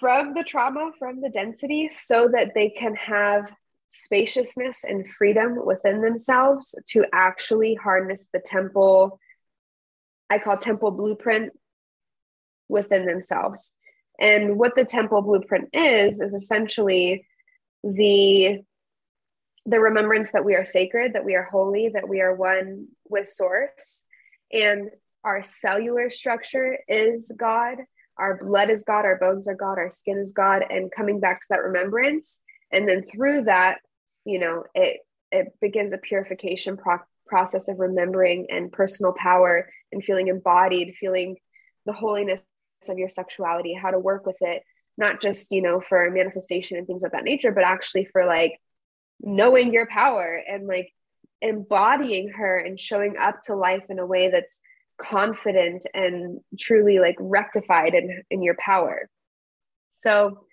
from 0.00 0.34
the 0.34 0.42
trauma 0.42 0.90
from 0.98 1.20
the 1.20 1.28
density 1.28 1.88
so 1.88 2.28
that 2.28 2.52
they 2.54 2.70
can 2.70 2.94
have 2.94 3.50
spaciousness 3.90 4.84
and 4.84 5.08
freedom 5.08 5.64
within 5.64 6.02
themselves 6.02 6.74
to 6.86 7.04
actually 7.12 7.74
harness 7.74 8.28
the 8.32 8.40
temple 8.40 9.18
i 10.28 10.38
call 10.38 10.56
temple 10.56 10.90
blueprint 10.90 11.52
within 12.68 13.06
themselves. 13.06 13.72
And 14.18 14.58
what 14.58 14.74
the 14.74 14.84
temple 14.84 15.22
blueprint 15.22 15.68
is, 15.72 16.20
is 16.20 16.34
essentially 16.34 17.26
the 17.82 18.60
the 19.68 19.80
remembrance 19.80 20.30
that 20.30 20.44
we 20.44 20.54
are 20.54 20.64
sacred, 20.64 21.14
that 21.14 21.24
we 21.24 21.34
are 21.34 21.42
holy, 21.42 21.88
that 21.88 22.08
we 22.08 22.20
are 22.20 22.32
one 22.32 22.86
with 23.08 23.28
source. 23.28 24.04
And 24.52 24.90
our 25.24 25.42
cellular 25.42 26.08
structure 26.08 26.78
is 26.86 27.32
God, 27.36 27.78
our 28.16 28.38
blood 28.42 28.70
is 28.70 28.84
God, 28.84 29.04
our 29.04 29.18
bones 29.18 29.48
are 29.48 29.56
God, 29.56 29.78
our 29.78 29.90
skin 29.90 30.18
is 30.18 30.32
God, 30.32 30.62
and 30.70 30.92
coming 30.96 31.18
back 31.18 31.40
to 31.40 31.46
that 31.50 31.64
remembrance. 31.64 32.38
And 32.72 32.88
then 32.88 33.04
through 33.12 33.44
that, 33.44 33.78
you 34.24 34.38
know, 34.38 34.64
it 34.74 35.00
it 35.32 35.48
begins 35.60 35.92
a 35.92 35.98
purification 35.98 36.76
pro- 36.76 36.98
process 37.26 37.68
of 37.68 37.80
remembering 37.80 38.46
and 38.48 38.70
personal 38.70 39.12
power 39.12 39.68
and 39.90 40.02
feeling 40.02 40.28
embodied, 40.28 40.94
feeling 40.98 41.36
the 41.84 41.92
holiness 41.92 42.40
of 42.88 42.98
your 42.98 43.08
sexuality, 43.08 43.74
how 43.74 43.90
to 43.90 43.98
work 43.98 44.26
with 44.26 44.36
it, 44.40 44.62
not 44.96 45.20
just, 45.20 45.50
you 45.50 45.62
know, 45.62 45.80
for 45.80 46.10
manifestation 46.10 46.76
and 46.76 46.86
things 46.86 47.04
of 47.04 47.12
that 47.12 47.24
nature, 47.24 47.52
but 47.52 47.64
actually 47.64 48.04
for 48.12 48.26
like 48.26 48.60
knowing 49.20 49.72
your 49.72 49.86
power 49.86 50.40
and 50.48 50.66
like 50.66 50.92
embodying 51.42 52.28
her 52.28 52.58
and 52.58 52.80
showing 52.80 53.16
up 53.16 53.40
to 53.42 53.54
life 53.54 53.84
in 53.88 53.98
a 53.98 54.06
way 54.06 54.30
that's 54.30 54.60
confident 55.00 55.86
and 55.92 56.40
truly 56.58 56.98
like 56.98 57.16
rectified 57.18 57.94
in, 57.94 58.22
in 58.30 58.42
your 58.42 58.56
power. 58.58 59.08
So 59.96 60.46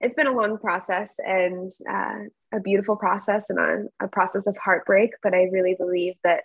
it's 0.00 0.14
been 0.14 0.26
a 0.26 0.36
long 0.36 0.58
process 0.58 1.16
and 1.18 1.70
uh, 1.88 2.56
a 2.56 2.60
beautiful 2.60 2.96
process 2.96 3.50
and 3.50 3.58
a, 3.58 4.04
a 4.04 4.08
process 4.08 4.46
of 4.46 4.56
heartbreak, 4.56 5.10
but 5.22 5.34
I 5.34 5.48
really 5.52 5.74
believe 5.78 6.14
that 6.24 6.44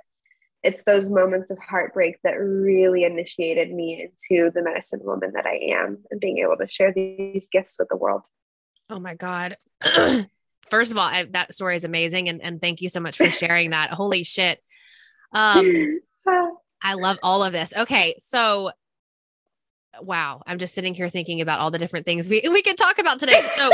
it's 0.65 0.83
those 0.83 1.11
moments 1.11 1.51
of 1.51 1.59
heartbreak 1.59 2.17
that 2.23 2.33
really 2.33 3.03
initiated 3.03 3.71
me 3.71 4.09
into 4.09 4.49
the 4.51 4.63
medicine 4.63 4.99
woman 5.03 5.33
that 5.33 5.45
I 5.45 5.57
am 5.73 5.99
and 6.09 6.19
being 6.19 6.39
able 6.39 6.57
to 6.57 6.67
share 6.67 6.91
these 6.91 7.47
gifts 7.51 7.77
with 7.77 7.87
the 7.89 7.95
world. 7.95 8.25
Oh 8.89 8.99
my 8.99 9.13
God. 9.13 9.57
First 10.71 10.91
of 10.91 10.97
all, 10.97 11.07
I, 11.07 11.25
that 11.31 11.53
story 11.53 11.75
is 11.75 11.83
amazing. 11.83 12.29
And, 12.29 12.41
and 12.41 12.59
thank 12.59 12.81
you 12.81 12.89
so 12.89 12.99
much 12.99 13.17
for 13.17 13.29
sharing 13.29 13.69
that. 13.69 13.91
Holy 13.91 14.23
shit. 14.23 14.59
Um, 15.31 16.01
I 16.81 16.95
love 16.95 17.19
all 17.21 17.43
of 17.43 17.53
this. 17.53 17.71
Okay. 17.77 18.15
So, 18.19 18.71
wow. 20.01 20.41
I'm 20.45 20.59
just 20.59 20.73
sitting 20.73 20.93
here 20.93 21.09
thinking 21.09 21.41
about 21.41 21.59
all 21.59 21.71
the 21.71 21.79
different 21.79 22.05
things 22.05 22.27
we, 22.27 22.41
we 22.49 22.61
could 22.61 22.77
talk 22.77 22.99
about 22.99 23.19
today. 23.19 23.41
So, 23.55 23.69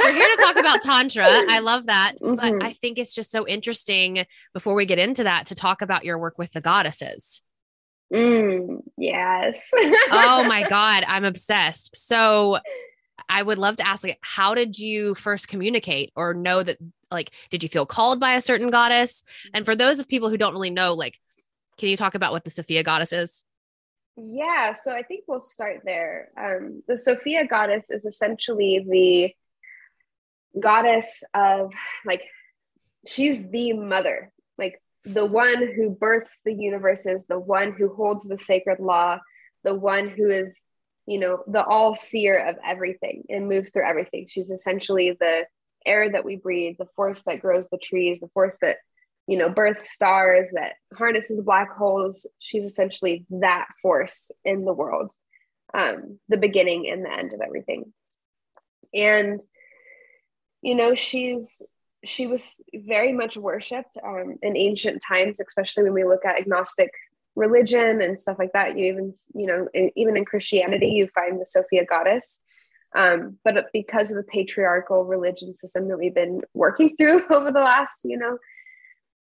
we're 0.00 0.12
here 0.12 0.36
to 0.36 0.42
talk 0.42 0.56
about 0.56 0.82
Tantra. 0.82 1.24
I 1.26 1.60
love 1.60 1.86
that. 1.86 2.14
Mm-hmm. 2.24 2.58
But 2.58 2.64
I 2.64 2.72
think 2.72 2.98
it's 2.98 3.14
just 3.14 3.30
so 3.30 3.46
interesting 3.46 4.24
before 4.54 4.74
we 4.74 4.86
get 4.86 4.98
into 4.98 5.24
that 5.24 5.46
to 5.46 5.54
talk 5.54 5.82
about 5.82 6.04
your 6.04 6.18
work 6.18 6.38
with 6.38 6.52
the 6.52 6.60
goddesses. 6.60 7.42
Mm, 8.12 8.82
yes. 8.96 9.70
oh 9.74 10.44
my 10.48 10.66
God. 10.68 11.04
I'm 11.06 11.24
obsessed. 11.24 11.96
So, 11.96 12.58
I 13.28 13.42
would 13.42 13.58
love 13.58 13.76
to 13.76 13.86
ask, 13.86 14.04
like, 14.04 14.18
how 14.22 14.54
did 14.54 14.78
you 14.78 15.14
first 15.14 15.48
communicate 15.48 16.12
or 16.16 16.34
know 16.34 16.62
that, 16.62 16.78
like, 17.10 17.30
did 17.50 17.62
you 17.62 17.68
feel 17.68 17.86
called 17.86 18.20
by 18.20 18.34
a 18.34 18.40
certain 18.40 18.70
goddess? 18.70 19.22
And 19.52 19.64
for 19.64 19.76
those 19.76 19.98
of 19.98 20.08
people 20.08 20.30
who 20.30 20.38
don't 20.38 20.52
really 20.52 20.70
know, 20.70 20.94
like, 20.94 21.18
can 21.76 21.88
you 21.88 21.96
talk 21.96 22.14
about 22.14 22.32
what 22.32 22.44
the 22.44 22.50
Sophia 22.50 22.82
goddess 22.82 23.12
is? 23.12 23.44
Yeah, 24.16 24.74
so 24.74 24.92
I 24.92 25.02
think 25.02 25.24
we'll 25.26 25.40
start 25.40 25.80
there. 25.84 26.30
Um, 26.38 26.82
the 26.86 26.96
Sophia 26.96 27.46
goddess 27.46 27.90
is 27.90 28.04
essentially 28.04 28.84
the 28.88 30.60
goddess 30.60 31.24
of, 31.34 31.72
like, 32.06 32.22
she's 33.06 33.38
the 33.50 33.72
mother, 33.72 34.32
like, 34.56 34.80
the 35.04 35.26
one 35.26 35.72
who 35.74 35.90
births 35.90 36.40
the 36.44 36.54
universes, 36.54 37.26
the 37.26 37.38
one 37.38 37.72
who 37.72 37.92
holds 37.94 38.26
the 38.26 38.38
sacred 38.38 38.78
law, 38.80 39.18
the 39.64 39.74
one 39.74 40.08
who 40.08 40.30
is 40.30 40.62
you 41.06 41.18
know, 41.18 41.42
the 41.46 41.62
all 41.64 41.94
seer 41.94 42.38
of 42.38 42.56
everything 42.66 43.24
and 43.28 43.48
moves 43.48 43.70
through 43.72 43.86
everything. 43.86 44.26
She's 44.28 44.50
essentially 44.50 45.16
the 45.18 45.46
air 45.84 46.10
that 46.10 46.24
we 46.24 46.36
breathe, 46.36 46.76
the 46.78 46.86
force 46.96 47.22
that 47.24 47.40
grows 47.40 47.68
the 47.68 47.78
trees, 47.78 48.20
the 48.20 48.28
force 48.28 48.58
that, 48.62 48.78
you 49.26 49.38
know, 49.38 49.48
births 49.48 49.90
stars, 49.90 50.52
that 50.54 50.74
harnesses 50.96 51.40
black 51.40 51.70
holes. 51.76 52.26
She's 52.38 52.66
essentially 52.66 53.24
that 53.30 53.66
force 53.80 54.30
in 54.44 54.64
the 54.64 54.72
world, 54.72 55.12
um, 55.72 56.18
the 56.28 56.36
beginning 56.36 56.88
and 56.90 57.04
the 57.04 57.12
end 57.12 57.32
of 57.32 57.40
everything. 57.40 57.92
And, 58.92 59.40
you 60.62 60.74
know, 60.74 60.94
she's 60.94 61.62
she 62.04 62.26
was 62.26 62.62
very 62.74 63.12
much 63.12 63.36
worshipped 63.36 63.96
um, 64.04 64.36
in 64.42 64.56
ancient 64.56 65.02
times, 65.06 65.40
especially 65.40 65.84
when 65.84 65.94
we 65.94 66.04
look 66.04 66.24
at 66.24 66.38
agnostic 66.38 66.90
religion 67.34 68.00
and 68.02 68.18
stuff 68.18 68.38
like 68.38 68.52
that. 68.52 68.78
You 68.78 68.84
even, 68.86 69.14
you 69.34 69.46
know, 69.46 69.68
even 69.96 70.16
in 70.16 70.24
Christianity, 70.24 70.88
you 70.88 71.08
find 71.08 71.40
the 71.40 71.46
Sophia 71.46 71.84
goddess. 71.84 72.40
Um, 72.94 73.38
but 73.44 73.66
because 73.72 74.10
of 74.10 74.16
the 74.16 74.22
patriarchal 74.22 75.04
religion 75.04 75.54
system 75.54 75.88
that 75.88 75.98
we've 75.98 76.14
been 76.14 76.42
working 76.52 76.94
through 76.98 77.24
over 77.30 77.50
the 77.50 77.60
last, 77.60 78.00
you 78.04 78.18
know, 78.18 78.38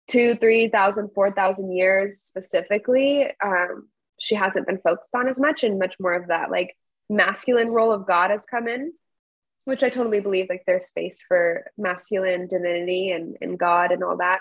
two, 0.08 0.36
three 0.36 0.70
thousand, 0.70 1.10
four 1.14 1.32
thousand 1.32 1.72
years 1.72 2.20
specifically, 2.20 3.28
um, 3.44 3.90
she 4.20 4.36
hasn't 4.36 4.68
been 4.68 4.80
focused 4.80 5.14
on 5.16 5.28
as 5.28 5.40
much, 5.40 5.64
and 5.64 5.80
much 5.80 5.96
more 6.00 6.14
of 6.14 6.28
that 6.28 6.52
like 6.52 6.76
masculine 7.10 7.70
role 7.70 7.92
of 7.92 8.08
God 8.08 8.32
has 8.32 8.46
come 8.46 8.68
in, 8.68 8.94
which 9.66 9.84
I 9.84 9.90
totally 9.90 10.20
believe 10.20 10.48
like 10.50 10.64
there's 10.66 10.86
space 10.86 11.22
for 11.28 11.66
masculine 11.78 12.48
divinity 12.48 13.12
and, 13.12 13.38
and 13.42 13.60
God 13.60 13.92
and 13.92 14.04
all 14.04 14.18
that. 14.18 14.40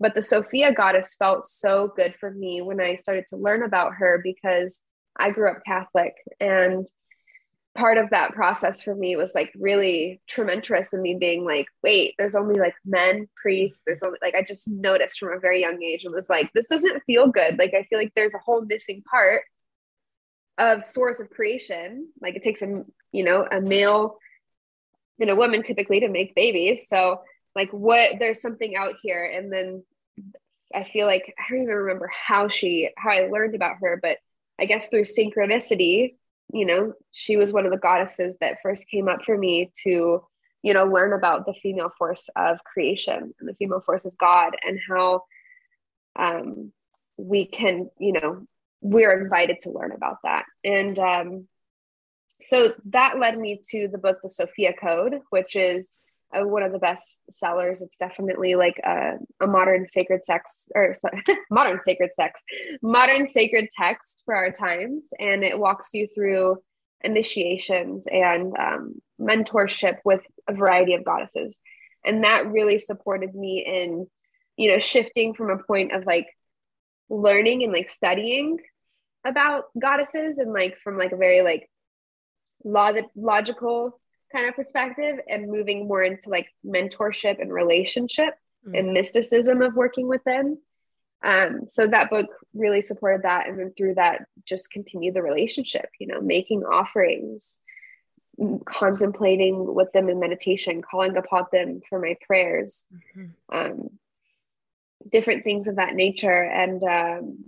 But 0.00 0.14
the 0.14 0.22
Sophia 0.22 0.72
goddess 0.72 1.16
felt 1.18 1.44
so 1.44 1.92
good 1.94 2.14
for 2.20 2.30
me 2.30 2.62
when 2.62 2.80
I 2.80 2.94
started 2.94 3.26
to 3.28 3.36
learn 3.36 3.62
about 3.62 3.94
her 3.94 4.20
because 4.22 4.80
I 5.18 5.30
grew 5.30 5.50
up 5.50 5.64
Catholic 5.66 6.14
and 6.38 6.86
part 7.78 7.96
of 7.96 8.10
that 8.10 8.32
process 8.32 8.82
for 8.82 8.94
me 8.94 9.14
was 9.14 9.34
like 9.36 9.52
really 9.56 10.20
tremendous 10.26 10.92
and 10.92 11.00
me 11.00 11.14
being 11.14 11.44
like 11.44 11.66
wait 11.84 12.14
there's 12.18 12.34
only 12.34 12.58
like 12.58 12.74
men 12.84 13.28
priests. 13.40 13.82
There's 13.86 14.02
only 14.02 14.18
like 14.20 14.34
i 14.34 14.42
just 14.42 14.68
noticed 14.68 15.18
from 15.18 15.32
a 15.32 15.38
very 15.38 15.60
young 15.60 15.80
age 15.82 16.04
and 16.04 16.12
was 16.12 16.28
like 16.28 16.52
this 16.52 16.68
doesn't 16.68 17.02
feel 17.04 17.28
good. 17.28 17.58
Like 17.58 17.74
i 17.74 17.84
feel 17.84 17.98
like 17.98 18.12
there's 18.16 18.34
a 18.34 18.38
whole 18.44 18.62
missing 18.62 19.02
part 19.08 19.42
of 20.58 20.82
source 20.82 21.20
of 21.20 21.30
creation. 21.30 22.08
Like 22.20 22.34
it 22.34 22.42
takes 22.42 22.62
a 22.62 22.84
you 23.12 23.24
know 23.24 23.46
a 23.50 23.60
male 23.60 24.18
and 25.20 25.30
a 25.30 25.36
woman 25.36 25.62
typically 25.62 26.00
to 26.00 26.08
make 26.08 26.34
babies. 26.34 26.88
So 26.88 27.20
like 27.54 27.70
what 27.70 28.18
there's 28.18 28.42
something 28.42 28.74
out 28.76 28.94
here. 29.02 29.24
And 29.24 29.52
then 29.52 29.84
i 30.74 30.84
feel 30.84 31.06
like 31.06 31.34
i 31.38 31.50
don't 31.50 31.62
even 31.62 31.74
remember 31.74 32.08
how 32.08 32.48
she 32.48 32.90
how 32.96 33.10
i 33.10 33.28
learned 33.28 33.54
about 33.54 33.76
her 33.80 33.98
but 34.02 34.18
i 34.60 34.66
guess 34.66 34.88
through 34.88 35.04
synchronicity 35.04 36.14
you 36.52 36.64
know 36.64 36.92
she 37.12 37.36
was 37.36 37.52
one 37.52 37.66
of 37.66 37.72
the 37.72 37.78
goddesses 37.78 38.36
that 38.40 38.58
first 38.62 38.88
came 38.88 39.08
up 39.08 39.22
for 39.24 39.36
me 39.36 39.70
to 39.82 40.22
you 40.62 40.74
know 40.74 40.84
learn 40.84 41.12
about 41.12 41.46
the 41.46 41.54
female 41.62 41.90
force 41.98 42.28
of 42.36 42.58
creation 42.64 43.34
and 43.38 43.48
the 43.48 43.54
female 43.54 43.82
force 43.84 44.04
of 44.04 44.16
god 44.18 44.56
and 44.66 44.78
how 44.88 45.22
um 46.18 46.72
we 47.16 47.46
can 47.46 47.90
you 47.98 48.12
know 48.12 48.46
we're 48.80 49.20
invited 49.20 49.58
to 49.60 49.70
learn 49.70 49.92
about 49.92 50.18
that. 50.22 50.44
And 50.62 50.98
um 50.98 51.48
so 52.40 52.72
that 52.90 53.18
led 53.18 53.36
me 53.36 53.60
to 53.70 53.88
the 53.88 53.98
book 53.98 54.18
the 54.22 54.30
sophia 54.30 54.72
code 54.72 55.14
which 55.30 55.56
is 55.56 55.94
uh, 56.34 56.46
one 56.46 56.62
of 56.62 56.72
the 56.72 56.78
best 56.78 57.20
sellers. 57.30 57.82
It's 57.82 57.96
definitely 57.96 58.54
like 58.54 58.78
a, 58.84 59.14
a 59.40 59.46
modern 59.46 59.86
sacred 59.86 60.24
sex 60.24 60.68
or 60.74 60.94
modern 61.50 61.82
sacred 61.82 62.12
sex, 62.12 62.40
modern 62.82 63.26
sacred 63.26 63.68
text 63.76 64.22
for 64.24 64.34
our 64.34 64.50
times. 64.50 65.08
And 65.18 65.44
it 65.44 65.58
walks 65.58 65.90
you 65.94 66.08
through 66.14 66.58
initiations 67.02 68.06
and 68.10 68.54
um, 68.58 68.94
mentorship 69.20 69.98
with 70.04 70.20
a 70.46 70.52
variety 70.52 70.94
of 70.94 71.04
goddesses. 71.04 71.56
And 72.04 72.24
that 72.24 72.46
really 72.46 72.78
supported 72.78 73.34
me 73.34 73.64
in, 73.66 74.06
you 74.56 74.70
know, 74.70 74.78
shifting 74.78 75.34
from 75.34 75.50
a 75.50 75.62
point 75.62 75.92
of 75.92 76.06
like 76.06 76.26
learning 77.08 77.62
and 77.62 77.72
like 77.72 77.90
studying 77.90 78.58
about 79.24 79.64
goddesses 79.78 80.38
and 80.38 80.52
like 80.52 80.76
from 80.82 80.98
like 80.98 81.12
a 81.12 81.16
very 81.16 81.42
like 81.42 81.68
log- 82.64 83.10
logical 83.16 83.98
kind 84.32 84.48
of 84.48 84.54
perspective 84.54 85.18
and 85.28 85.50
moving 85.50 85.86
more 85.86 86.02
into 86.02 86.28
like 86.28 86.48
mentorship 86.64 87.40
and 87.40 87.52
relationship 87.52 88.34
mm-hmm. 88.66 88.74
and 88.74 88.92
mysticism 88.92 89.62
of 89.62 89.74
working 89.74 90.08
with 90.08 90.22
them. 90.24 90.58
Um, 91.24 91.62
so 91.66 91.86
that 91.86 92.10
book 92.10 92.26
really 92.54 92.82
supported 92.82 93.22
that. 93.22 93.48
And 93.48 93.58
then 93.58 93.72
through 93.76 93.94
that, 93.94 94.26
just 94.44 94.70
continue 94.70 95.12
the 95.12 95.22
relationship, 95.22 95.88
you 95.98 96.06
know, 96.06 96.20
making 96.20 96.62
offerings, 96.62 97.58
contemplating 98.66 99.74
with 99.74 99.92
them 99.92 100.08
in 100.08 100.20
meditation, 100.20 100.82
calling 100.82 101.16
upon 101.16 101.46
them 101.50 101.80
for 101.88 101.98
my 101.98 102.16
prayers, 102.26 102.86
mm-hmm. 103.16 103.56
um, 103.56 103.90
different 105.10 105.42
things 105.42 105.66
of 105.66 105.76
that 105.76 105.94
nature. 105.94 106.42
And, 106.42 106.82
um, 106.84 107.44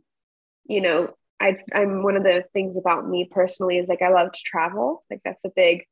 you 0.67 0.81
know, 0.81 1.15
I, 1.39 1.59
I'm 1.73 2.03
one 2.03 2.17
of 2.17 2.23
the 2.23 2.45
things 2.53 2.77
about 2.77 3.09
me 3.09 3.29
personally 3.31 3.79
is 3.79 3.89
like 3.89 4.03
I 4.03 4.11
love 4.11 4.33
to 4.33 4.41
travel. 4.45 5.05
Like 5.11 5.21
that's 5.25 5.45
a 5.45 5.53
big 5.55 5.87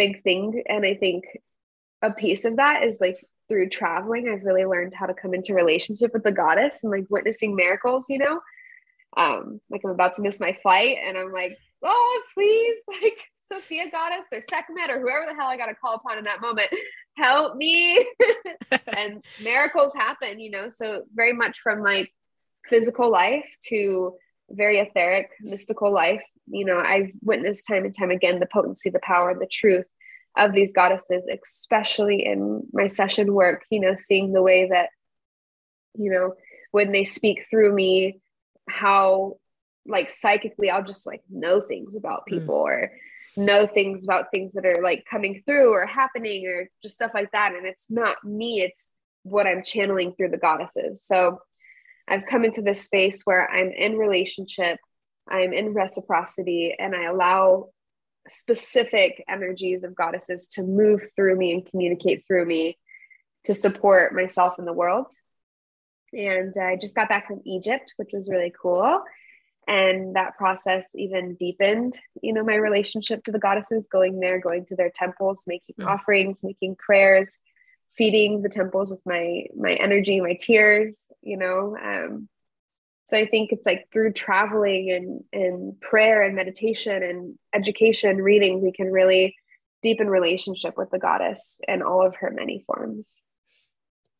big 0.00 0.22
thing. 0.22 0.62
And 0.66 0.86
I 0.86 0.94
think 0.94 1.24
a 2.00 2.10
piece 2.10 2.46
of 2.46 2.56
that 2.56 2.84
is 2.84 3.02
like 3.02 3.18
through 3.48 3.68
traveling, 3.68 4.30
I've 4.30 4.46
really 4.46 4.64
learned 4.64 4.94
how 4.94 5.04
to 5.04 5.12
come 5.12 5.34
into 5.34 5.52
relationship 5.52 6.14
with 6.14 6.22
the 6.22 6.32
goddess 6.32 6.82
and 6.82 6.90
like 6.90 7.04
witnessing 7.10 7.54
miracles, 7.54 8.06
you 8.08 8.16
know? 8.16 8.40
Um, 9.14 9.60
like 9.68 9.82
I'm 9.84 9.90
about 9.90 10.14
to 10.14 10.22
miss 10.22 10.40
my 10.40 10.56
flight 10.62 10.96
and 11.04 11.18
I'm 11.18 11.32
like, 11.32 11.58
oh, 11.82 12.22
please, 12.32 12.80
like 13.02 13.18
Sophia 13.42 13.90
goddess 13.90 14.28
or 14.32 14.40
Sekhmet 14.40 14.88
or 14.88 15.00
whoever 15.00 15.26
the 15.28 15.34
hell 15.34 15.48
I 15.48 15.58
got 15.58 15.66
to 15.66 15.74
call 15.74 15.96
upon 15.96 16.16
in 16.16 16.24
that 16.24 16.40
moment, 16.40 16.68
help 17.18 17.56
me. 17.56 18.02
and 18.96 19.22
miracles 19.42 19.94
happen, 19.94 20.40
you 20.40 20.50
know? 20.50 20.70
So 20.70 21.02
very 21.14 21.34
much 21.34 21.60
from 21.60 21.82
like 21.82 22.10
physical 22.70 23.10
life 23.10 23.44
to 23.68 24.14
very 24.48 24.78
etheric, 24.78 25.28
mystical 25.42 25.92
life 25.92 26.22
you 26.50 26.64
know 26.64 26.78
i've 26.78 27.10
witnessed 27.22 27.66
time 27.66 27.84
and 27.84 27.96
time 27.96 28.10
again 28.10 28.40
the 28.40 28.46
potency 28.46 28.90
the 28.90 29.00
power 29.00 29.34
the 29.38 29.46
truth 29.46 29.86
of 30.36 30.52
these 30.52 30.72
goddesses, 30.72 31.28
especially 31.28 32.24
in 32.24 32.62
my 32.72 32.86
session 32.86 33.34
work, 33.34 33.64
you 33.70 33.80
know, 33.80 33.96
seeing 33.96 34.32
the 34.32 34.42
way 34.42 34.68
that, 34.68 34.90
you 35.94 36.10
know, 36.10 36.34
when 36.70 36.92
they 36.92 37.04
speak 37.04 37.46
through 37.50 37.74
me, 37.74 38.20
how 38.68 39.36
like 39.86 40.12
psychically 40.12 40.70
I'll 40.70 40.84
just 40.84 41.06
like 41.06 41.22
know 41.28 41.60
things 41.60 41.96
about 41.96 42.22
hmm. 42.28 42.38
people 42.38 42.54
mm. 42.54 42.68
or 42.68 42.92
know 43.36 43.66
things 43.66 44.04
about 44.04 44.30
things 44.30 44.52
that 44.52 44.66
are 44.66 44.82
like 44.82 45.04
coming 45.10 45.42
through 45.44 45.72
or 45.72 45.86
happening 45.86 46.46
or 46.46 46.68
just 46.82 46.94
stuff 46.94 47.10
like 47.14 47.32
that. 47.32 47.54
And 47.54 47.66
it's 47.66 47.86
not 47.90 48.22
me, 48.22 48.60
it's 48.60 48.92
what 49.22 49.46
I'm 49.46 49.64
channeling 49.64 50.14
through 50.14 50.30
the 50.30 50.38
goddesses. 50.38 51.02
So 51.04 51.40
I've 52.06 52.26
come 52.26 52.44
into 52.44 52.62
this 52.62 52.82
space 52.82 53.22
where 53.24 53.48
I'm 53.50 53.70
in 53.70 53.96
relationship, 53.96 54.78
I'm 55.30 55.52
in 55.52 55.74
reciprocity, 55.74 56.74
and 56.78 56.94
I 56.94 57.04
allow 57.04 57.70
specific 58.28 59.24
energies 59.28 59.84
of 59.84 59.94
goddesses 59.94 60.48
to 60.48 60.62
move 60.62 61.10
through 61.16 61.36
me 61.36 61.52
and 61.52 61.66
communicate 61.66 62.24
through 62.26 62.44
me 62.44 62.78
to 63.44 63.54
support 63.54 64.14
myself 64.14 64.58
in 64.58 64.64
the 64.64 64.72
world. 64.72 65.12
And 66.12 66.54
I 66.60 66.76
just 66.76 66.94
got 66.94 67.08
back 67.08 67.26
from 67.26 67.40
Egypt, 67.44 67.94
which 67.96 68.10
was 68.12 68.30
really 68.30 68.52
cool. 68.60 69.02
And 69.66 70.16
that 70.16 70.36
process 70.36 70.84
even 70.94 71.36
deepened, 71.36 71.98
you 72.22 72.32
know, 72.32 72.42
my 72.42 72.56
relationship 72.56 73.22
to 73.24 73.32
the 73.32 73.38
goddesses, 73.38 73.86
going 73.86 74.18
there, 74.18 74.40
going 74.40 74.64
to 74.66 74.76
their 74.76 74.90
temples, 74.90 75.44
making 75.46 75.76
mm. 75.78 75.86
offerings, 75.86 76.42
making 76.42 76.76
prayers, 76.76 77.38
feeding 77.96 78.42
the 78.42 78.48
temples 78.48 78.90
with 78.90 79.00
my 79.06 79.44
my 79.56 79.74
energy, 79.74 80.20
my 80.20 80.36
tears, 80.40 81.12
you 81.22 81.36
know. 81.36 81.76
Um, 81.76 82.28
so 83.10 83.18
I 83.18 83.26
think 83.26 83.50
it's 83.50 83.66
like 83.66 83.88
through 83.92 84.12
traveling 84.12 84.90
and 84.92 85.42
and 85.42 85.80
prayer 85.80 86.22
and 86.22 86.36
meditation 86.36 87.02
and 87.02 87.36
education, 87.52 88.18
reading, 88.18 88.62
we 88.62 88.70
can 88.70 88.90
really 88.90 89.34
deepen 89.82 90.08
relationship 90.08 90.76
with 90.76 90.90
the 90.90 90.98
goddess 90.98 91.58
in 91.66 91.82
all 91.82 92.06
of 92.06 92.14
her 92.16 92.30
many 92.30 92.62
forms. 92.64 93.06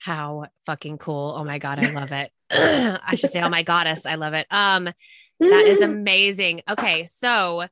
How 0.00 0.46
fucking 0.66 0.98
cool. 0.98 1.34
Oh 1.36 1.44
my 1.44 1.58
God, 1.58 1.78
I 1.78 1.90
love 1.92 2.10
it. 2.10 2.32
I 2.50 3.14
should 3.14 3.30
say, 3.30 3.40
oh 3.40 3.48
my 3.48 3.62
goddess, 3.62 4.06
I 4.06 4.16
love 4.16 4.34
it. 4.34 4.48
Um, 4.50 4.84
that 5.38 5.66
is 5.66 5.80
amazing. 5.82 6.62
Okay, 6.68 7.06
so 7.06 7.66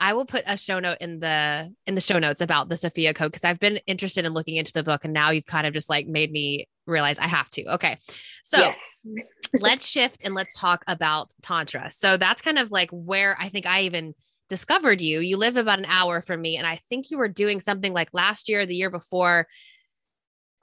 I 0.00 0.12
will 0.14 0.26
put 0.26 0.44
a 0.46 0.56
show 0.56 0.78
note 0.78 0.98
in 1.00 1.18
the 1.18 1.74
in 1.86 1.94
the 1.94 2.00
show 2.00 2.18
notes 2.18 2.40
about 2.40 2.68
the 2.68 2.76
Sophia 2.76 3.12
Code 3.12 3.32
because 3.32 3.44
I've 3.44 3.58
been 3.58 3.80
interested 3.86 4.24
in 4.24 4.32
looking 4.32 4.56
into 4.56 4.72
the 4.72 4.84
book 4.84 5.04
and 5.04 5.12
now 5.12 5.30
you've 5.30 5.46
kind 5.46 5.66
of 5.66 5.74
just 5.74 5.90
like 5.90 6.06
made 6.06 6.30
me 6.30 6.68
realize 6.86 7.18
I 7.18 7.26
have 7.26 7.50
to. 7.50 7.74
Okay. 7.74 7.98
So 8.44 8.58
yes. 8.58 9.00
let's 9.60 9.88
shift 9.88 10.22
and 10.24 10.34
let's 10.34 10.56
talk 10.56 10.84
about 10.86 11.32
Tantra. 11.42 11.90
So 11.90 12.16
that's 12.16 12.42
kind 12.42 12.58
of 12.58 12.70
like 12.70 12.90
where 12.90 13.36
I 13.40 13.48
think 13.48 13.66
I 13.66 13.82
even 13.82 14.14
discovered 14.48 15.00
you. 15.00 15.20
You 15.20 15.36
live 15.36 15.56
about 15.56 15.80
an 15.80 15.86
hour 15.86 16.22
from 16.22 16.40
me 16.40 16.56
and 16.56 16.66
I 16.66 16.76
think 16.76 17.10
you 17.10 17.18
were 17.18 17.28
doing 17.28 17.60
something 17.60 17.92
like 17.92 18.10
last 18.12 18.48
year, 18.48 18.66
the 18.66 18.76
year 18.76 18.90
before 18.90 19.46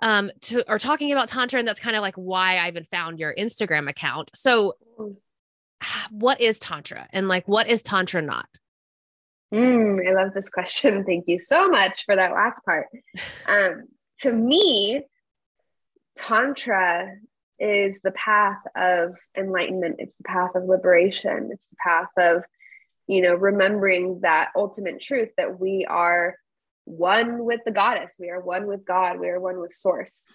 um 0.02 0.30
to 0.42 0.70
or 0.70 0.78
talking 0.78 1.14
about 1.14 1.30
tantra 1.30 1.58
and 1.58 1.68
that's 1.68 1.80
kind 1.80 1.96
of 1.96 2.02
like 2.02 2.16
why 2.16 2.58
I 2.58 2.68
even 2.68 2.86
found 2.86 3.20
your 3.20 3.34
Instagram 3.34 3.90
account. 3.90 4.32
So 4.34 4.74
mm. 5.00 5.16
what 6.12 6.40
is 6.40 6.58
tantra 6.58 7.08
and 7.12 7.28
like 7.28 7.48
what 7.48 7.68
is 7.68 7.84
tantra 7.84 8.22
not? 8.22 8.48
Mm, 9.56 10.06
I 10.06 10.12
love 10.12 10.34
this 10.34 10.50
question. 10.50 11.04
Thank 11.08 11.28
you 11.28 11.40
so 11.40 11.70
much 11.70 12.04
for 12.06 12.16
that 12.16 12.34
last 12.34 12.64
part. 12.66 12.88
Um, 13.48 13.84
to 14.20 14.32
me, 14.32 15.04
Tantra 16.18 17.16
is 17.60 17.96
the 18.04 18.12
path 18.12 18.60
of 18.76 19.14
enlightenment, 19.38 19.98
it's 20.00 20.16
the 20.16 20.24
path 20.24 20.52
of 20.56 20.66
liberation, 20.66 21.50
it's 21.52 21.68
the 21.68 21.76
path 21.86 22.10
of, 22.18 22.44
you 23.08 23.22
know, 23.22 23.36
remembering 23.36 24.22
that 24.22 24.50
ultimate 24.56 25.00
truth 25.00 25.30
that 25.38 25.60
we 25.60 25.86
are 25.88 26.36
one 26.86 27.46
with 27.46 27.62
the 27.66 27.72
goddess, 27.72 28.16
we 28.20 28.30
are 28.30 28.42
one 28.42 28.66
with 28.66 28.84
God, 28.84 29.20
we 29.20 29.30
are 29.30 29.40
one 29.40 29.60
with 29.60 29.72
Source. 29.72 30.26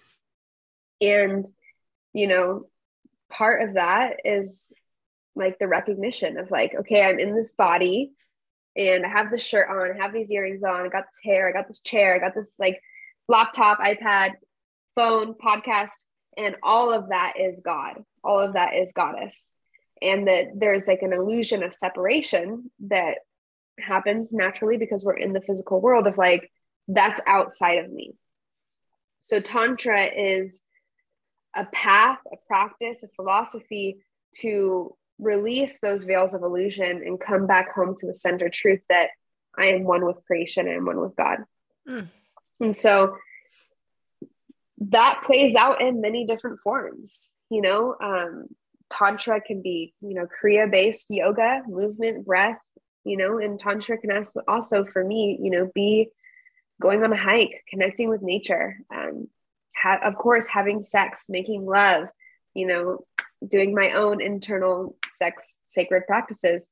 And, 1.01 1.45
you 2.13 2.27
know, 2.27 2.65
part 3.29 3.61
of 3.67 3.75
that 3.75 4.17
is 4.23 4.71
like 5.35 5.59
the 5.59 5.67
recognition 5.67 6.37
of 6.37 6.49
like, 6.49 6.73
okay, 6.79 7.03
I'm 7.03 7.19
in 7.19 7.35
this 7.35 7.53
body 7.53 8.13
and 8.75 9.05
I 9.05 9.09
have 9.09 9.31
this 9.31 9.43
shirt 9.43 9.69
on, 9.69 9.91
I 9.91 10.03
have 10.03 10.13
these 10.13 10.31
earrings 10.31 10.63
on, 10.63 10.85
I 10.85 10.89
got 10.89 11.05
this 11.05 11.19
hair, 11.23 11.47
I 11.47 11.51
got 11.51 11.67
this 11.67 11.81
chair, 11.81 12.15
I 12.15 12.19
got 12.19 12.35
this 12.35 12.53
like 12.59 12.81
laptop, 13.27 13.79
iPad, 13.79 14.31
phone, 14.95 15.33
podcast, 15.33 16.03
and 16.37 16.55
all 16.63 16.93
of 16.93 17.09
that 17.09 17.33
is 17.39 17.61
God. 17.63 18.03
All 18.23 18.39
of 18.39 18.53
that 18.53 18.75
is 18.75 18.91
goddess. 18.93 19.51
And 20.01 20.27
that 20.27 20.51
there's 20.55 20.87
like 20.87 21.01
an 21.01 21.13
illusion 21.13 21.63
of 21.63 21.73
separation 21.73 22.71
that 22.87 23.19
happens 23.79 24.31
naturally 24.31 24.77
because 24.77 25.03
we're 25.03 25.17
in 25.17 25.33
the 25.33 25.41
physical 25.41 25.81
world 25.81 26.07
of 26.07 26.17
like, 26.17 26.51
that's 26.87 27.21
outside 27.27 27.83
of 27.83 27.91
me. 27.91 28.13
So, 29.21 29.39
Tantra 29.39 30.05
is 30.05 30.61
a 31.55 31.65
path, 31.65 32.19
a 32.31 32.37
practice, 32.47 33.03
a 33.03 33.07
philosophy 33.15 33.97
to 34.37 34.95
release 35.21 35.79
those 35.79 36.03
veils 36.03 36.33
of 36.33 36.41
illusion 36.41 37.03
and 37.05 37.19
come 37.19 37.47
back 37.47 37.73
home 37.73 37.95
to 37.97 38.07
the 38.07 38.13
center 38.13 38.49
truth 38.49 38.81
that 38.89 39.09
I 39.57 39.67
am 39.67 39.83
one 39.83 40.05
with 40.05 40.25
creation, 40.25 40.67
I 40.67 40.73
am 40.73 40.85
one 40.85 40.99
with 40.99 41.15
God. 41.15 41.39
Mm. 41.87 42.07
And 42.59 42.77
so 42.77 43.15
that 44.89 45.21
plays 45.25 45.55
out 45.55 45.81
in 45.81 46.01
many 46.01 46.25
different 46.25 46.59
forms, 46.61 47.29
you 47.49 47.61
know. 47.61 47.95
Um, 48.01 48.47
tantra 48.89 49.39
can 49.39 49.61
be, 49.61 49.93
you 50.01 50.15
know, 50.15 50.27
Kriya 50.27 50.69
based 50.69 51.07
yoga, 51.09 51.61
movement, 51.67 52.25
breath, 52.25 52.59
you 53.03 53.17
know, 53.17 53.37
and 53.37 53.59
tantra 53.59 53.97
can 53.97 54.11
also, 54.47 54.85
for 54.85 55.03
me, 55.03 55.39
you 55.41 55.51
know, 55.51 55.71
be 55.73 56.09
going 56.81 57.03
on 57.03 57.13
a 57.13 57.17
hike, 57.17 57.63
connecting 57.69 58.09
with 58.09 58.21
nature, 58.21 58.79
um, 58.93 59.27
ha- 59.75 59.99
of 60.03 60.15
course, 60.15 60.47
having 60.47 60.83
sex, 60.83 61.27
making 61.29 61.65
love, 61.65 62.07
you 62.53 62.65
know, 62.65 63.05
doing 63.47 63.73
my 63.73 63.91
own 63.93 64.21
internal 64.21 64.95
sex 65.15 65.57
sacred 65.65 66.03
practices. 66.07 66.67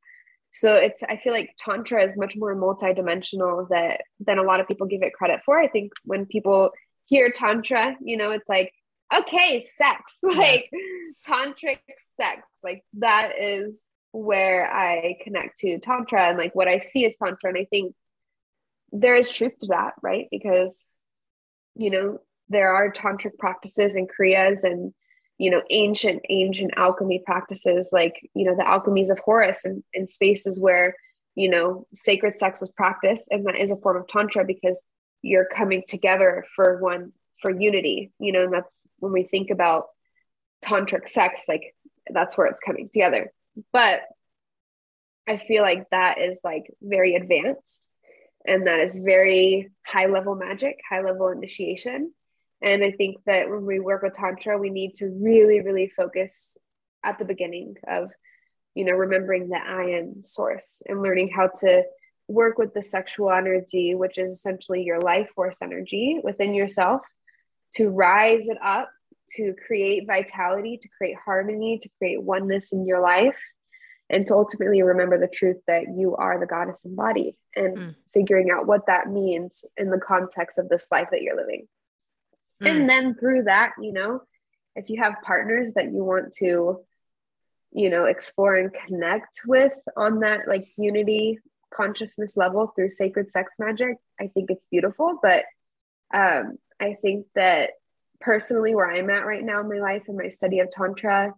So 0.52 0.74
it's 0.76 1.04
i 1.04 1.18
feel 1.18 1.34
like 1.34 1.56
tantra 1.58 2.04
is 2.04 2.18
much 2.18 2.36
more 2.36 2.56
multidimensional 2.56 3.70
that 3.70 4.02
than 4.20 4.40
a 4.40 4.44
lot 4.44 4.60
of 4.60 4.68
people 4.68 4.88
give 4.88 5.04
it 5.04 5.14
credit 5.14 5.42
for. 5.46 5.60
I 5.60 5.68
think 5.68 5.92
when 6.06 6.26
people 6.26 6.72
hear 7.06 7.32
tantra 7.32 7.96
you 8.04 8.18
know 8.18 8.32
it's 8.32 8.48
like 8.48 8.72
okay 9.16 9.62
sex 9.62 10.14
like 10.24 10.70
tantric 11.28 11.80
sex 12.16 12.44
like 12.64 12.84
that 12.94 13.32
is 13.42 13.86
where 14.12 14.72
i 14.72 15.16
connect 15.24 15.58
to 15.58 15.80
tantra 15.80 16.30
and 16.30 16.38
like 16.38 16.54
what 16.54 16.68
i 16.68 16.78
see 16.80 17.06
as 17.06 17.16
tantra. 17.18 17.50
And 17.50 17.58
i 17.58 17.66
think 17.66 17.96
there 18.92 19.16
is 19.16 19.30
truth 19.30 19.58
to 19.60 19.68
that 19.68 19.94
right? 20.02 20.28
Because 20.32 20.86
you 21.76 21.90
know 21.90 22.20
there 22.50 22.74
are 22.74 22.92
tantric 22.92 23.38
practices 23.38 23.96
and 23.96 24.10
kriyas 24.10 24.64
and 24.64 24.94
you 25.40 25.50
know 25.50 25.64
ancient 25.72 26.22
ancient 26.30 26.72
alchemy 26.76 27.24
practices 27.26 27.90
like 27.92 28.14
you 28.36 28.46
know 28.46 28.56
the 28.56 28.64
alchemies 28.64 29.10
of 29.10 29.18
horus 29.20 29.66
and, 29.66 30.12
spaces 30.12 30.60
where 30.60 30.94
you 31.34 31.50
know 31.50 31.88
sacred 31.96 32.36
sex 32.36 32.60
was 32.60 32.70
practiced. 32.70 33.24
And 33.32 33.48
that 33.48 33.56
is 33.56 33.72
a 33.72 33.78
form 33.78 33.98
of 33.98 34.08
tantra 34.08 34.46
because 34.46 34.84
you're 35.24 35.46
coming 35.46 35.84
together 35.88 36.46
for 36.56 36.80
one 36.80 37.14
for 37.42 37.50
unity 37.50 38.12
you 38.20 38.34
know 38.34 38.44
and 38.44 38.54
that's 38.54 38.82
when 39.00 39.14
we 39.14 39.24
think 39.24 39.50
about 39.50 39.86
tantric 40.64 41.08
sex 41.08 41.46
like 41.48 41.74
that's 42.12 42.38
where 42.38 42.48
it's 42.48 42.60
coming 42.60 42.90
together. 42.92 43.32
But 43.74 44.02
i 45.28 45.38
feel 45.38 45.62
like 45.62 45.88
that 45.92 46.18
is 46.20 46.42
like 46.44 46.74
very 46.82 47.16
advanced 47.16 47.88
and 48.46 48.68
that 48.68 48.80
is 48.80 48.98
very 48.98 49.70
high 49.86 50.08
level 50.08 50.36
magic 50.36 50.80
high 50.90 51.02
level 51.02 51.30
initiation 51.30 52.12
and 52.62 52.84
I 52.84 52.92
think 52.92 53.18
that 53.26 53.50
when 53.50 53.66
we 53.66 53.80
work 53.80 54.04
with 54.04 54.14
Tantra, 54.14 54.58
we 54.58 54.70
need 54.70 54.96
to 54.96 55.08
really, 55.08 55.62
really 55.62 55.92
focus 55.96 56.58
at 57.04 57.18
the 57.18 57.26
beginning 57.26 57.76
of, 57.88 58.10
you 58.76 58.84
know, 58.84 58.94
remembering 58.94 59.50
that 59.50 59.66
I 59.66 59.92
am 59.92 60.24
source 60.26 60.82
and 60.86 61.02
learning 61.02 61.30
how 61.30 61.50
to 61.62 61.84
work 62.28 62.58
with 62.58 62.74
the 62.74 62.84
sexual 62.84 63.32
energy, 63.32 63.96
which 63.96 64.18
is 64.18 64.32
essentially 64.32 64.84
your 64.84 65.00
life 65.00 65.30
force 65.36 65.62
energy 65.62 66.20
within 66.24 66.54
yourself, 66.54 67.02
to 67.76 67.90
rise 67.90 68.48
it 68.50 68.58
up, 68.64 68.90
to 69.36 69.56
create 69.66 70.06
vitality, 70.06 70.78
to 70.78 70.90
create 70.98 71.16
harmony, 71.24 71.80
to 71.80 71.90
create 71.98 72.22
oneness 72.22 72.74
in 72.74 72.86
your 72.86 73.00
life, 73.00 73.40
and 74.10 74.28
to 74.28 74.34
ultimately 74.34 74.82
remember 74.82 75.18
the 75.18 75.28
truth 75.28 75.58
that 75.68 75.84
you 75.96 76.16
are 76.16 76.40
the 76.40 76.46
goddess 76.46 76.84
embodied 76.84 77.36
and 77.56 77.78
mm. 77.78 77.96
figuring 78.14 78.50
out 78.52 78.68
what 78.68 78.88
that 78.88 79.10
means 79.10 79.64
in 79.78 79.90
the 79.90 80.00
context 80.00 80.58
of 80.58 80.68
this 80.68 80.88
life 80.92 81.08
that 81.12 81.22
you're 81.22 81.38
living. 81.38 81.68
Mm. 82.62 82.70
And 82.70 82.90
then 82.90 83.16
through 83.16 83.44
that, 83.44 83.74
you 83.82 83.94
know, 83.94 84.22
if 84.76 84.90
you 84.90 85.02
have 85.02 85.22
partners 85.24 85.74
that 85.74 85.92
you 85.92 86.04
want 86.04 86.34
to, 86.38 86.80
you 87.72 87.90
know, 87.90 88.06
explore 88.06 88.56
and 88.56 88.74
connect 88.74 89.42
with 89.46 89.76
on 89.96 90.20
that 90.22 90.48
like 90.48 90.68
unity 90.78 91.40
consciousness 91.74 92.36
level 92.36 92.68
through 92.76 92.90
sacred 92.90 93.30
sex 93.30 93.54
magic, 93.60 93.98
I 94.20 94.28
think 94.28 94.50
it's 94.50 94.66
beautiful. 94.66 95.20
But 95.22 95.46
um, 96.14 96.58
I 96.80 96.96
think 97.02 97.28
that 97.36 97.72
personally, 98.20 98.76
where 98.76 98.92
I'm 98.92 99.10
at 99.10 99.26
right 99.26 99.44
now 99.44 99.62
in 99.62 99.70
my 99.70 99.80
life 99.80 100.04
and 100.08 100.18
my 100.18 100.30
study 100.30 100.60
of 100.60 100.72
Tantra 100.72 101.34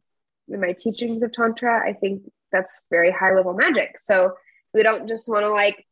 and 0.50 0.62
my 0.62 0.74
teachings 0.74 1.24
of 1.24 1.32
Tantra, 1.32 1.82
I 1.88 1.94
think 1.94 2.24
that's 2.52 2.82
very 2.90 3.12
high 3.12 3.34
level 3.34 3.54
magic. 3.54 4.00
So 4.00 4.36
we 4.74 4.84
don't 4.84 5.08
just 5.08 5.28
want 5.28 5.44
to 5.44 5.50
like 5.50 5.86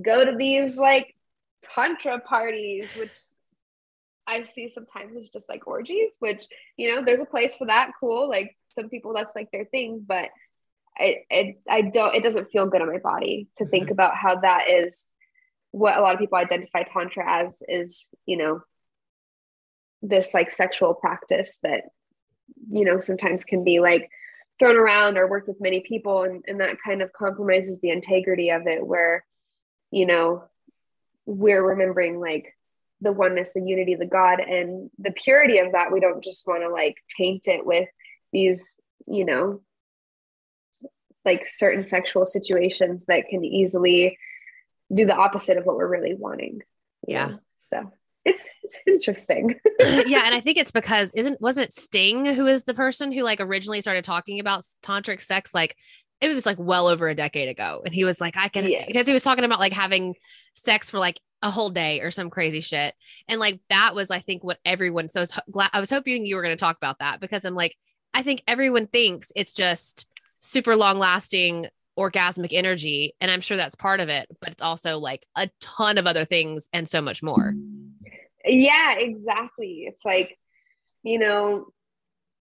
go 0.00 0.24
to 0.24 0.36
these 0.36 0.76
like 0.76 1.14
tantra 1.62 2.20
parties, 2.20 2.88
which 2.96 3.10
I 4.32 4.42
see 4.42 4.68
sometimes 4.68 5.16
it's 5.16 5.30
just 5.30 5.48
like 5.48 5.66
orgies, 5.66 6.16
which 6.18 6.46
you 6.76 6.90
know, 6.90 7.04
there's 7.04 7.20
a 7.20 7.26
place 7.26 7.56
for 7.56 7.66
that. 7.66 7.92
Cool. 8.00 8.28
Like 8.28 8.56
some 8.68 8.88
people 8.88 9.12
that's 9.14 9.34
like 9.34 9.50
their 9.52 9.64
thing, 9.66 10.04
but 10.06 10.30
I 10.98 11.24
I, 11.30 11.56
I 11.68 11.80
don't 11.82 12.14
it 12.14 12.22
doesn't 12.22 12.50
feel 12.50 12.66
good 12.66 12.82
on 12.82 12.92
my 12.92 12.98
body 12.98 13.48
to 13.58 13.66
think 13.66 13.84
mm-hmm. 13.84 13.92
about 13.92 14.16
how 14.16 14.40
that 14.40 14.70
is 14.70 15.06
what 15.72 15.96
a 15.96 16.02
lot 16.02 16.14
of 16.14 16.20
people 16.20 16.38
identify 16.38 16.82
tantra 16.82 17.24
as 17.26 17.62
is, 17.66 18.06
you 18.26 18.36
know, 18.36 18.60
this 20.02 20.34
like 20.34 20.50
sexual 20.50 20.94
practice 20.94 21.58
that, 21.62 21.84
you 22.70 22.84
know, 22.84 23.00
sometimes 23.00 23.44
can 23.44 23.64
be 23.64 23.80
like 23.80 24.10
thrown 24.58 24.76
around 24.76 25.16
or 25.16 25.28
worked 25.28 25.48
with 25.48 25.60
many 25.60 25.80
people 25.80 26.22
and, 26.22 26.44
and 26.46 26.60
that 26.60 26.76
kind 26.84 27.00
of 27.00 27.12
compromises 27.12 27.78
the 27.80 27.90
integrity 27.90 28.50
of 28.50 28.66
it 28.66 28.86
where, 28.86 29.24
you 29.90 30.04
know, 30.04 30.44
we're 31.24 31.62
remembering 31.62 32.20
like 32.20 32.54
the 33.02 33.12
oneness, 33.12 33.52
the 33.52 33.62
unity, 33.62 33.94
the 33.94 34.06
God, 34.06 34.40
and 34.40 34.90
the 34.98 35.10
purity 35.10 35.58
of 35.58 35.72
that. 35.72 35.92
We 35.92 36.00
don't 36.00 36.22
just 36.22 36.46
want 36.46 36.62
to 36.62 36.68
like 36.68 36.96
taint 37.16 37.48
it 37.48 37.66
with 37.66 37.88
these, 38.32 38.64
you 39.06 39.24
know, 39.24 39.60
like 41.24 41.46
certain 41.46 41.84
sexual 41.86 42.24
situations 42.24 43.06
that 43.06 43.28
can 43.28 43.44
easily 43.44 44.18
do 44.92 45.06
the 45.06 45.16
opposite 45.16 45.56
of 45.56 45.64
what 45.64 45.76
we're 45.76 45.88
really 45.88 46.14
wanting. 46.14 46.62
Yeah. 47.06 47.36
So 47.70 47.90
it's 48.24 48.48
it's 48.62 48.78
interesting. 48.86 49.56
yeah, 49.80 50.22
and 50.24 50.34
I 50.34 50.40
think 50.40 50.58
it's 50.58 50.72
because 50.72 51.12
isn't 51.12 51.40
wasn't 51.40 51.68
it 51.68 51.74
Sting 51.74 52.24
who 52.26 52.46
is 52.46 52.64
the 52.64 52.74
person 52.74 53.12
who 53.12 53.22
like 53.22 53.40
originally 53.40 53.80
started 53.80 54.04
talking 54.04 54.40
about 54.40 54.64
tantric 54.82 55.20
sex 55.20 55.52
like 55.52 55.76
it 56.20 56.28
was 56.28 56.46
like 56.46 56.58
well 56.58 56.86
over 56.86 57.08
a 57.08 57.16
decade 57.16 57.48
ago 57.48 57.82
and 57.84 57.92
he 57.92 58.04
was 58.04 58.20
like 58.20 58.36
I 58.36 58.48
can 58.48 58.68
yes. 58.68 58.86
because 58.86 59.06
he 59.06 59.12
was 59.12 59.24
talking 59.24 59.44
about 59.44 59.58
like 59.58 59.72
having 59.72 60.14
sex 60.54 60.88
for 60.88 60.98
like 60.98 61.18
a 61.42 61.50
whole 61.50 61.70
day 61.70 62.00
or 62.00 62.10
some 62.10 62.30
crazy 62.30 62.60
shit. 62.60 62.94
And 63.28 63.40
like 63.40 63.60
that 63.68 63.94
was, 63.94 64.10
I 64.10 64.20
think, 64.20 64.44
what 64.44 64.58
everyone. 64.64 65.08
So 65.08 65.20
I 65.20 65.22
was 65.22 65.40
glad. 65.50 65.70
I 65.72 65.80
was 65.80 65.90
hoping 65.90 66.24
you 66.24 66.36
were 66.36 66.42
going 66.42 66.56
to 66.56 66.60
talk 66.60 66.76
about 66.76 67.00
that 67.00 67.20
because 67.20 67.44
I'm 67.44 67.54
like, 67.54 67.76
I 68.14 68.22
think 68.22 68.42
everyone 68.46 68.86
thinks 68.86 69.32
it's 69.34 69.52
just 69.52 70.06
super 70.40 70.76
long 70.76 70.98
lasting 70.98 71.66
orgasmic 71.98 72.52
energy, 72.52 73.14
and 73.20 73.30
I'm 73.30 73.40
sure 73.40 73.56
that's 73.56 73.76
part 73.76 74.00
of 74.00 74.08
it. 74.08 74.26
But 74.40 74.50
it's 74.50 74.62
also 74.62 74.98
like 74.98 75.26
a 75.36 75.50
ton 75.60 75.98
of 75.98 76.06
other 76.06 76.24
things 76.24 76.68
and 76.72 76.88
so 76.88 77.00
much 77.00 77.22
more. 77.22 77.54
Yeah, 78.44 78.96
exactly. 78.98 79.84
It's 79.86 80.04
like, 80.04 80.38
you 81.02 81.18
know, 81.18 81.66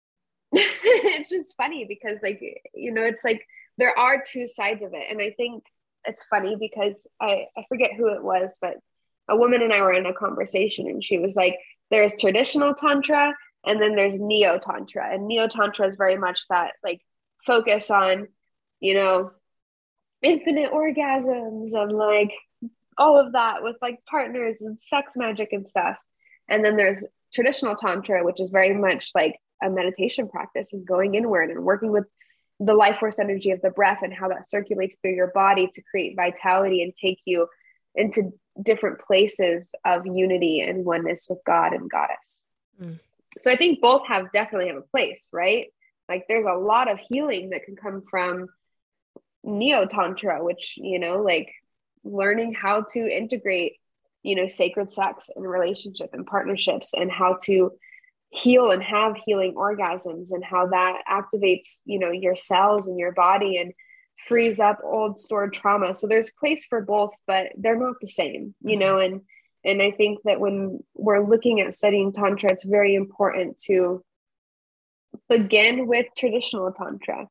it's 0.52 1.30
just 1.30 1.56
funny 1.56 1.86
because 1.88 2.20
like 2.22 2.42
you 2.74 2.92
know, 2.92 3.04
it's 3.04 3.24
like 3.24 3.46
there 3.78 3.98
are 3.98 4.24
two 4.26 4.48
sides 4.48 4.84
of 4.84 4.94
it, 4.94 5.06
and 5.10 5.22
I 5.22 5.32
think 5.32 5.64
it's 6.06 6.24
funny 6.26 6.56
because 6.60 7.08
I, 7.20 7.46
I 7.58 7.66
forget 7.70 7.92
who 7.96 8.08
it 8.08 8.24
was, 8.24 8.58
but 8.62 8.78
a 9.32 9.38
woman 9.38 9.62
and 9.62 9.72
I 9.72 9.82
were 9.82 9.94
in 9.94 10.06
a 10.06 10.14
conversation 10.14 10.88
and 10.88 11.04
she 11.04 11.18
was 11.18 11.36
like, 11.36 11.58
there's 11.90 12.20
traditional 12.20 12.74
tantra 12.74 13.34
and 13.66 13.82
then 13.82 13.96
there's 13.96 14.16
neo 14.16 14.60
tantra. 14.60 15.14
And 15.14 15.28
neo 15.28 15.48
tantra 15.48 15.88
is 15.88 15.96
very 15.96 16.18
much 16.18 16.48
that 16.50 16.74
like 16.84 17.02
focus 17.46 17.90
on, 17.90 18.28
you 18.82 18.96
know, 18.96 19.32
infinite 20.22 20.72
orgasms 20.72 21.74
and 21.74 21.92
like 21.94 22.32
all 22.98 23.20
of 23.20 23.34
that 23.34 23.64
with 23.64 23.78
like 23.82 24.00
partners 24.06 24.58
and 24.60 24.78
sex 24.82 25.16
magic 25.16 25.54
and 25.54 25.68
stuff. 25.68 25.98
And 26.50 26.64
then 26.64 26.76
there's 26.76 27.06
traditional 27.34 27.76
tantra, 27.76 28.24
which 28.24 28.42
is 28.42 28.50
very 28.50 28.76
much 28.76 29.12
like 29.16 29.40
a 29.64 29.70
meditation 29.70 30.28
practice 30.28 30.74
and 30.74 30.86
going 30.86 31.16
inward 31.16 31.50
and 31.50 31.64
working 31.64 31.92
with 31.92 32.06
the 32.60 32.74
life 32.74 33.00
force 33.00 33.18
energy 33.18 33.52
of 33.52 33.62
the 33.62 33.72
breath 33.72 34.00
and 34.04 34.14
how 34.14 34.28
that 34.28 34.50
circulates 34.50 34.96
through 35.02 35.16
your 35.16 35.32
body 35.34 35.70
to 35.74 35.82
create 35.90 36.16
vitality 36.16 36.84
and 36.84 36.94
take 36.94 37.20
you 37.26 37.48
into 37.96 38.34
different 38.62 39.00
places 39.00 39.74
of 39.86 40.06
unity 40.06 40.62
and 40.62 40.86
oneness 40.86 41.28
with 41.30 41.40
God 41.46 41.74
and 41.74 41.90
Goddess. 41.90 42.42
Mm. 42.82 43.00
So 43.40 43.52
I 43.52 43.56
think 43.56 43.82
both 43.82 44.08
have 44.08 44.32
definitely 44.32 44.68
have 44.68 44.78
a 44.78 44.82
place, 44.82 45.30
right? 45.32 45.68
Like 46.10 46.26
there's 46.28 46.46
a 46.46 46.58
lot 46.58 46.92
of 46.92 47.00
healing 47.00 47.52
that 47.52 47.64
can 47.64 47.76
come 47.76 48.04
from 48.10 48.48
neo 49.44 49.86
tantra, 49.86 50.44
which, 50.44 50.78
you 50.78 51.00
know, 51.00 51.22
like 51.22 51.52
learning 52.04 52.54
how 52.54 52.82
to 52.92 53.00
integrate, 53.00 53.78
you 54.24 54.36
know, 54.36 54.48
sacred 54.48 54.92
sex 54.92 55.30
and 55.36 55.50
relationship 55.50 56.10
and 56.14 56.26
partnerships 56.26 56.94
and 56.94 57.12
how 57.12 57.38
to 57.44 57.72
heal 58.30 58.72
and 58.72 58.84
have 58.84 59.16
healing 59.26 59.54
orgasms 59.56 60.32
and 60.32 60.44
how 60.44 60.68
that 60.68 61.02
activates, 61.10 61.78
you 61.86 62.00
know, 62.00 62.12
your 62.12 62.36
cells 62.36 62.88
and 62.88 62.98
your 63.00 63.12
body 63.12 63.58
and 63.58 63.74
frees 64.28 64.60
up 64.60 64.80
old 64.84 65.20
stored 65.20 65.54
trauma. 65.54 65.96
So 65.96 66.08
there's 66.08 66.30
place 66.30 66.66
for 66.66 66.82
both, 66.82 67.14
but 67.28 67.48
they're 67.58 67.80
not 67.80 67.96
the 68.02 68.08
same, 68.08 68.56
you 68.62 68.78
know, 68.78 68.96
mm-hmm. 68.96 69.14
and 69.14 69.22
and 69.64 69.82
I 69.82 69.92
think 69.92 70.20
that 70.24 70.40
when 70.40 70.84
we're 70.96 71.28
looking 71.28 71.62
at 71.62 71.76
studying 71.76 72.12
tantra, 72.12 72.52
it's 72.52 72.64
very 72.64 72.96
important 72.96 73.60
to 73.68 74.04
begin 75.30 75.86
with 75.88 76.08
traditional 76.18 76.72
tantra. 76.72 77.28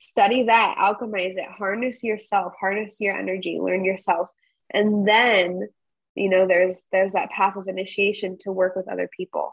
Study 0.00 0.44
that, 0.44 0.76
alchemize 0.78 1.36
it, 1.36 1.46
harness 1.46 2.02
yourself, 2.02 2.54
harness 2.58 3.00
your 3.00 3.16
energy, 3.16 3.58
learn 3.60 3.84
yourself. 3.84 4.28
And 4.70 5.06
then, 5.06 5.68
you 6.14 6.30
know, 6.30 6.46
there's 6.46 6.84
there's 6.90 7.12
that 7.12 7.30
path 7.30 7.56
of 7.56 7.68
initiation 7.68 8.38
to 8.40 8.52
work 8.52 8.76
with 8.76 8.88
other 8.88 9.08
people. 9.14 9.52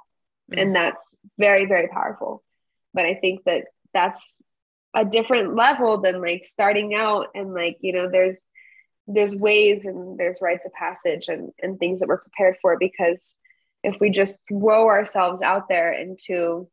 Mm-hmm. 0.51 0.60
And 0.60 0.75
that's 0.75 1.13
very, 1.38 1.65
very 1.65 1.89
powerful. 1.89 2.43
But 2.93 3.06
I 3.06 3.15
think 3.15 3.43
that 3.45 3.65
that's 3.93 4.41
a 4.93 5.06
different 5.06 5.56
level 5.56 6.01
than 6.01 6.21
like 6.21 6.45
starting 6.45 6.93
out 6.93 7.27
and 7.34 7.54
like 7.54 7.77
you 7.82 7.93
know 7.93 8.10
there's 8.10 8.43
there's 9.08 9.36
ways 9.36 9.86
and 9.86 10.17
there's 10.19 10.41
rites 10.41 10.65
of 10.65 10.73
passage 10.73 11.27
and 11.27 11.51
and 11.62 11.80
things 11.80 11.99
that 11.99 12.08
we're 12.08 12.17
prepared 12.17 12.58
for 12.62 12.77
because 12.77 13.36
if 13.84 13.99
we 13.99 14.10
just 14.10 14.36
throw 14.47 14.88
ourselves 14.88 15.41
out 15.41 15.67
there 15.67 15.91
into 15.91 16.69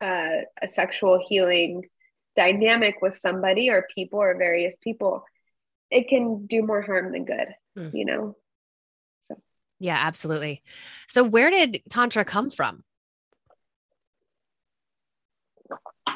uh, 0.00 0.42
a 0.62 0.68
sexual 0.68 1.22
healing 1.28 1.84
dynamic 2.36 2.96
with 3.02 3.14
somebody 3.14 3.68
or 3.68 3.86
people 3.94 4.20
or 4.20 4.36
various 4.36 4.76
people 4.82 5.24
it 5.90 6.08
can 6.08 6.46
do 6.46 6.62
more 6.62 6.80
harm 6.80 7.12
than 7.12 7.24
good 7.24 7.48
mm. 7.76 7.90
you 7.92 8.04
know? 8.04 8.36
So. 9.28 9.36
Yeah 9.78 9.98
absolutely. 10.00 10.62
So 11.08 11.24
where 11.24 11.50
did 11.50 11.82
tantra 11.90 12.24
come 12.24 12.50
from 12.50 12.84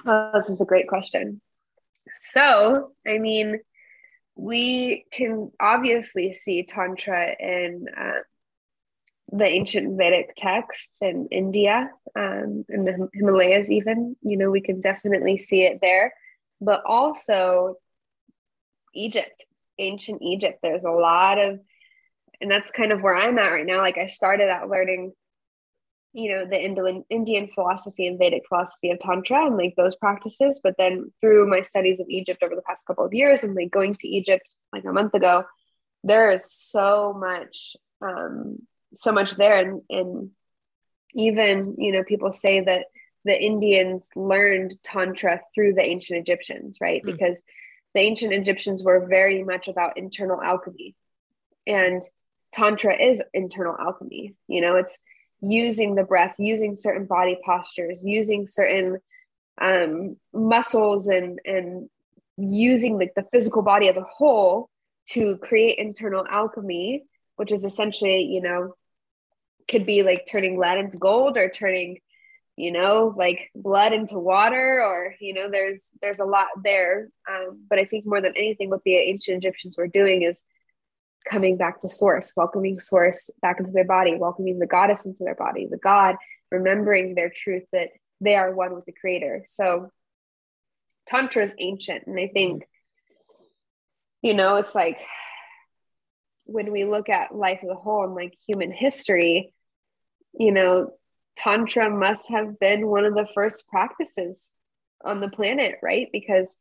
Oh, 0.07 0.31
this 0.35 0.51
is 0.51 0.61
a 0.61 0.67
great 0.67 0.89
question. 0.89 1.41
So, 2.21 2.93
I 3.07 3.19
mean, 3.19 3.61
we 4.37 5.07
can 5.13 5.53
obviously 5.61 6.35
see 6.35 6.65
Tantra 6.65 7.35
in 7.39 7.87
uh, 7.97 8.21
the 9.33 9.47
ancient 9.47 9.97
Vedic 9.97 10.35
texts 10.37 11.03
in 11.03 11.29
India, 11.31 11.91
um, 12.17 12.65
in 12.69 12.85
the 12.85 13.09
Himalayas, 13.13 13.71
even. 13.71 14.17
You 14.23 14.37
know, 14.37 14.51
we 14.51 14.61
can 14.61 14.81
definitely 14.81 15.39
see 15.39 15.63
it 15.63 15.79
there, 15.81 16.15
but 16.61 16.83
also 16.85 17.77
Egypt, 18.95 19.45
ancient 19.79 20.23
Egypt. 20.23 20.61
There's 20.63 20.85
a 20.85 20.91
lot 20.91 21.39
of, 21.39 21.61
and 22.41 22.51
that's 22.51 22.71
kind 22.71 22.93
of 22.93 23.03
where 23.03 23.17
I'm 23.17 23.39
at 23.39 23.51
right 23.51 23.67
now. 23.67 23.79
Like, 23.79 23.99
I 23.99 24.07
started 24.07 24.51
out 24.51 24.69
learning 24.69 25.13
you 26.15 26.31
know 26.31 26.47
the 26.47 26.63
Indian 26.63 27.05
Indian 27.11 27.49
philosophy 27.53 28.07
and 28.07 28.19
Vedic 28.19 28.45
philosophy 28.49 28.91
of 28.91 29.01
Tantra 29.01 29.47
and 29.47 29.57
like 29.57 29.75
those 29.77 29.97
practices. 29.97 30.61
But 30.63 30.77
then 30.79 31.13
through 31.21 31.51
my 31.51 31.61
studies 31.61 31.99
of 31.99 32.07
Egypt 32.09 32.43
over 32.43 32.55
the 32.55 32.63
past 32.63 32.87
couple 32.87 33.05
of 33.05 33.13
years 33.13 33.43
and 33.43 33.55
like 33.55 33.73
going 33.73 33.97
to 33.97 34.09
Egypt 34.09 34.49
like 34.73 34.85
a 34.85 34.93
month 34.93 35.15
ago, 35.15 35.45
there 36.05 36.31
is 36.31 36.51
so 36.51 37.13
much, 37.19 37.77
um, 38.01 38.59
so 38.95 39.11
much 39.11 39.33
there, 39.33 39.59
and 39.59 39.83
and 39.91 40.31
even 41.15 41.75
you 41.79 41.91
know 41.91 42.05
people 42.05 42.31
say 42.31 42.61
that 42.61 42.87
the 43.25 43.37
Indians 43.37 44.09
learned 44.15 44.77
Tantra 44.85 45.41
through 45.53 45.75
the 45.75 45.83
ancient 45.83 46.21
Egyptians, 46.21 46.79
right? 46.81 47.03
Mm. 47.03 47.07
Because 47.07 47.43
the 47.93 48.01
ancient 48.01 48.33
Egyptians 48.33 48.85
were 48.85 49.07
very 49.07 49.43
much 49.43 49.67
about 49.67 49.99
internal 49.99 50.41
alchemy, 50.41 50.95
and 51.67 52.03
Tantra 52.53 53.03
is 53.03 53.21
internal 53.33 53.77
alchemy. 53.77 54.35
You 54.47 54.61
know, 54.61 54.77
it's 54.77 54.97
using 55.51 55.95
the 55.95 56.05
breath, 56.05 56.35
using 56.39 56.77
certain 56.77 57.07
body 57.07 57.39
postures, 57.45 58.05
using 58.05 58.47
certain 58.47 58.99
um, 59.61 60.17
muscles 60.33 61.09
and 61.09 61.41
and 61.45 61.89
using 62.37 62.99
like 62.99 63.13
the 63.15 63.27
physical 63.33 63.63
body 63.63 63.89
as 63.89 63.97
a 63.97 64.03
whole 64.03 64.69
to 65.11 65.37
create 65.39 65.79
internal 65.79 66.25
alchemy, 66.29 67.05
which 67.37 67.53
is 67.53 67.65
essentially, 67.65 68.25
you 68.25 68.41
know, 68.41 68.75
could 69.69 69.87
be 69.87 70.03
like 70.03 70.27
turning 70.31 70.59
lead 70.59 70.79
into 70.79 70.99
gold 70.99 71.37
or 71.37 71.49
turning, 71.49 72.01
you 72.57 72.73
know, 72.73 73.13
like 73.17 73.51
blood 73.55 73.93
into 73.93 74.19
water, 74.19 74.83
or 74.83 75.15
you 75.21 75.35
know, 75.35 75.51
there's 75.51 75.91
there's 76.03 76.21
a 76.21 76.25
lot 76.25 76.49
there. 76.63 77.09
Um, 77.31 77.65
but 77.69 77.79
I 77.79 77.85
think 77.85 78.07
more 78.07 78.21
than 78.21 78.37
anything, 78.37 78.71
what 78.71 78.83
the 78.85 78.97
ancient 78.97 79.39
Egyptians 79.39 79.77
were 79.79 79.89
doing 79.89 80.23
is 80.23 80.43
coming 81.29 81.57
back 81.57 81.81
to 81.81 81.89
source, 81.89 82.33
welcoming 82.37 82.79
source 82.79 83.31
back 83.41 83.59
into 83.59 83.73
their 83.73 83.85
body, 83.85 84.15
welcoming 84.17 84.59
the 84.59 84.67
goddess 84.67 85.07
into 85.07 85.25
their 85.25 85.35
body, 85.35 85.67
the 85.71 85.79
God, 85.79 86.17
remembering 86.51 87.15
their 87.15 87.31
truth 87.35 87.65
that 87.73 87.91
they 88.21 88.35
are 88.35 88.55
one 88.55 88.75
with 88.75 88.85
the 88.85 88.93
creator. 88.93 89.43
So 89.47 89.91
Tantra 91.07 91.45
is 91.45 91.53
ancient. 91.59 92.07
And 92.07 92.19
I 92.19 92.29
think, 92.29 92.65
you 94.23 94.35
know, 94.35 94.57
it's 94.57 94.75
like 94.75 94.99
when 96.45 96.73
we 96.73 96.85
look 96.85 97.09
at 97.09 97.35
life 97.35 97.61
as 97.63 97.71
a 97.71 97.75
whole 97.75 98.05
and 98.05 98.15
like 98.15 98.35
human 98.47 98.73
history, 98.73 99.53
you 100.39 100.53
know, 100.53 100.93
Tantra 101.37 101.91
must 101.91 102.31
have 102.31 102.59
been 102.59 102.87
one 102.87 103.05
of 103.05 103.15
the 103.15 103.29
first 103.35 103.69
practices 103.69 104.53
on 105.05 105.21
the 105.21 105.29
planet, 105.29 105.77
right? 105.83 106.09
Because 106.13 106.57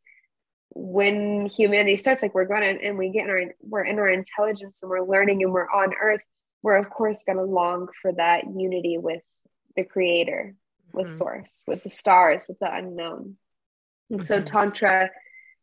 when 0.76 1.46
humanity 1.46 1.98
starts, 1.98 2.24
like 2.24 2.34
we're 2.34 2.46
going 2.46 2.62
to, 2.62 2.86
and 2.86 2.98
we 2.98 3.10
get 3.10 3.26
in 3.26 3.30
our, 3.30 3.44
we're 3.62 3.84
in 3.84 4.00
our 4.00 4.10
intelligence 4.10 4.82
and 4.82 4.90
we're 4.90 5.06
learning 5.06 5.44
and 5.44 5.54
we're 5.54 5.70
on 5.70 5.94
earth, 6.02 6.22
we're 6.62 6.78
of 6.78 6.90
course 6.90 7.24
going 7.24 7.38
to 7.38 7.44
long 7.44 7.88
for 8.02 8.12
that 8.14 8.46
unity 8.46 8.98
with 8.98 9.22
the 9.76 9.84
creator, 9.84 10.56
with 10.92 11.08
mm-hmm. 11.08 11.18
source, 11.18 11.64
with 11.68 11.84
the 11.84 11.90
stars, 11.90 12.46
with 12.48 12.60
the 12.60 12.74
unknown. 12.74 13.38
And 14.10 14.20
mm-hmm. 14.20 14.26
so 14.26 14.42
Tantra 14.42 15.10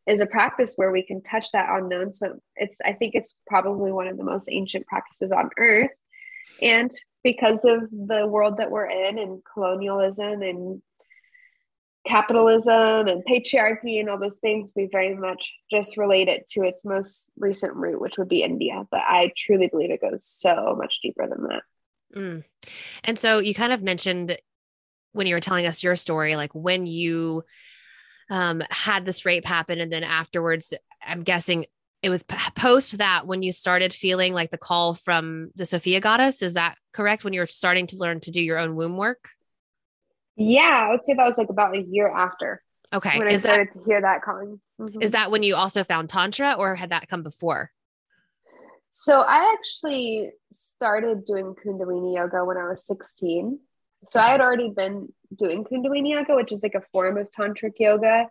is 0.06 0.20
a 0.20 0.26
practice 0.26 0.74
where 0.76 0.90
we 0.90 1.02
can 1.02 1.22
touch 1.22 1.52
that 1.52 1.68
unknown. 1.70 2.12
So 2.12 2.40
it's, 2.56 2.74
I 2.84 2.92
think 2.92 3.14
it's 3.14 3.34
probably 3.46 3.92
one 3.92 4.08
of 4.08 4.16
the 4.16 4.24
most 4.24 4.48
ancient 4.50 4.86
practices 4.86 5.32
on 5.32 5.50
earth. 5.58 5.90
And 6.62 6.90
because 7.22 7.64
of 7.64 7.82
the 7.90 8.26
world 8.26 8.58
that 8.58 8.70
we're 8.70 8.88
in 8.88 9.18
and 9.18 9.42
colonialism 9.52 10.42
and 10.42 10.82
capitalism 12.06 13.08
and 13.08 13.24
patriarchy 13.24 14.00
and 14.00 14.08
all 14.08 14.18
those 14.18 14.38
things, 14.38 14.72
we 14.74 14.88
very 14.90 15.14
much 15.14 15.52
just 15.70 15.96
relate 15.96 16.28
it 16.28 16.46
to 16.48 16.62
its 16.62 16.84
most 16.84 17.30
recent 17.38 17.74
root, 17.74 18.00
which 18.00 18.18
would 18.18 18.28
be 18.28 18.42
India. 18.42 18.86
But 18.90 19.02
I 19.02 19.32
truly 19.36 19.68
believe 19.68 19.90
it 19.90 20.00
goes 20.00 20.24
so 20.24 20.74
much 20.78 21.00
deeper 21.02 21.26
than 21.28 21.42
that. 21.48 21.62
Mm. 22.16 22.44
And 23.04 23.18
so 23.18 23.38
you 23.38 23.54
kind 23.54 23.72
of 23.72 23.82
mentioned 23.82 24.36
when 25.12 25.26
you 25.26 25.34
were 25.34 25.40
telling 25.40 25.66
us 25.66 25.82
your 25.82 25.96
story, 25.96 26.36
like 26.36 26.54
when 26.54 26.86
you 26.86 27.42
um, 28.30 28.62
had 28.70 29.04
this 29.04 29.26
rape 29.26 29.44
happen, 29.44 29.80
and 29.80 29.92
then 29.92 30.04
afterwards, 30.04 30.72
I'm 31.04 31.22
guessing 31.22 31.66
it 32.02 32.08
was 32.08 32.22
post 32.22 32.98
that 32.98 33.26
when 33.26 33.42
you 33.42 33.52
started 33.52 33.92
feeling 33.92 34.32
like 34.32 34.50
the 34.50 34.58
call 34.58 34.94
from 34.94 35.50
the 35.54 35.66
Sophia 35.66 36.00
goddess. 36.00 36.40
Is 36.40 36.54
that 36.54 36.76
correct? 36.92 37.24
When 37.24 37.34
you 37.34 37.40
were 37.40 37.46
starting 37.46 37.86
to 37.88 37.98
learn 37.98 38.20
to 38.20 38.30
do 38.30 38.40
your 38.40 38.58
own 38.58 38.74
womb 38.74 38.96
work? 38.96 39.28
Yeah, 40.36 40.86
I 40.88 40.90
would 40.90 41.04
say 41.04 41.14
that 41.14 41.26
was 41.26 41.38
like 41.38 41.50
about 41.50 41.76
a 41.76 41.80
year 41.80 42.08
after. 42.08 42.62
Okay. 42.92 43.18
When 43.18 43.28
is 43.28 43.44
I 43.44 43.48
started 43.48 43.68
that, 43.68 43.78
to 43.78 43.84
hear 43.86 44.00
that 44.00 44.22
calling. 44.22 44.60
Mm-hmm. 44.80 45.02
Is 45.02 45.12
that 45.12 45.30
when 45.30 45.42
you 45.42 45.54
also 45.54 45.84
found 45.84 46.08
Tantra 46.08 46.56
or 46.58 46.74
had 46.74 46.90
that 46.90 47.08
come 47.08 47.22
before? 47.22 47.70
So 48.88 49.20
I 49.20 49.54
actually 49.56 50.32
started 50.50 51.24
doing 51.24 51.54
Kundalini 51.54 52.16
yoga 52.16 52.44
when 52.44 52.56
I 52.56 52.68
was 52.68 52.84
16. 52.86 53.60
So. 54.08 54.18
I 54.18 54.30
had 54.30 54.40
already 54.40 54.70
been 54.70 55.12
doing 55.36 55.64
Kundalini 55.64 56.10
yoga, 56.10 56.34
which 56.34 56.52
is 56.52 56.62
like 56.62 56.74
a 56.74 56.82
form 56.92 57.16
of 57.16 57.30
tantric 57.30 57.74
yoga. 57.78 58.26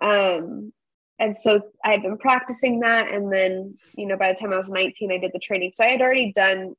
Um, 0.00 0.72
and 1.18 1.38
so 1.38 1.60
I 1.84 1.90
had 1.90 2.02
been 2.02 2.16
practicing 2.16 2.80
that. 2.80 3.12
And 3.12 3.30
then, 3.30 3.76
you 3.94 4.06
know, 4.06 4.16
by 4.16 4.32
the 4.32 4.38
time 4.38 4.52
I 4.52 4.56
was 4.56 4.70
19, 4.70 5.12
I 5.12 5.18
did 5.18 5.32
the 5.34 5.38
training. 5.38 5.72
So 5.74 5.84
I 5.84 5.88
had 5.88 6.00
already 6.00 6.32
done 6.32 6.74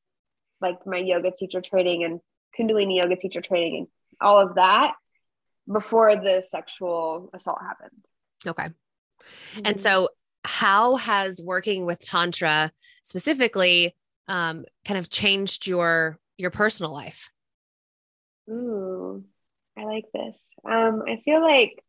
like 0.60 0.88
my 0.88 0.98
yoga 0.98 1.32
teacher 1.32 1.62
training 1.62 2.04
and 2.04 2.20
Kundalini 2.58 2.98
yoga 2.98 3.16
teacher 3.16 3.42
training 3.42 3.78
and 3.78 3.88
all 4.22 4.40
of 4.40 4.56
that 4.56 4.94
before 5.72 6.16
the 6.16 6.42
sexual 6.42 7.30
assault 7.34 7.60
happened. 7.62 8.06
Okay. 8.46 8.68
Mm-hmm. 8.68 9.62
And 9.66 9.82
so, 9.82 10.10
how 10.46 10.98
has 10.98 11.42
working 11.42 11.86
with 11.86 12.00
Tantra 12.00 12.72
specifically 13.04 13.96
um, 14.28 14.66
kind 14.86 14.98
of 14.98 15.10
changed 15.10 15.68
your 15.68 16.20
your 16.38 16.50
personal 16.50 16.92
life? 16.92 17.30
Ooh, 18.50 19.24
I 19.78 19.84
like 19.86 20.06
this. 20.14 20.38
Um, 20.66 21.04
I 21.08 21.22
feel 21.24 21.42
like 21.42 21.82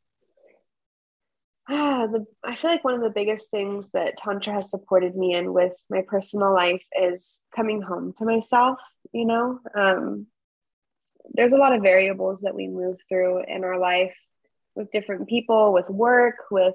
ah, 1.68 2.06
the, 2.06 2.26
I 2.42 2.56
feel 2.56 2.70
like 2.70 2.84
one 2.84 2.94
of 2.94 3.00
the 3.00 3.10
biggest 3.10 3.50
things 3.50 3.90
that 3.92 4.16
Tantra 4.16 4.54
has 4.54 4.70
supported 4.70 5.16
me 5.16 5.34
in 5.34 5.52
with 5.52 5.72
my 5.90 6.02
personal 6.06 6.52
life 6.52 6.84
is 7.00 7.40
coming 7.54 7.82
home 7.82 8.12
to 8.18 8.24
myself, 8.24 8.78
you 9.12 9.24
know? 9.24 9.58
Um, 9.74 10.26
there's 11.32 11.52
a 11.52 11.56
lot 11.56 11.74
of 11.74 11.82
variables 11.82 12.42
that 12.42 12.54
we 12.54 12.68
move 12.68 12.98
through 13.08 13.44
in 13.46 13.64
our 13.64 13.78
life 13.78 14.14
with 14.74 14.90
different 14.90 15.28
people, 15.28 15.72
with 15.72 15.88
work, 15.88 16.36
with 16.50 16.74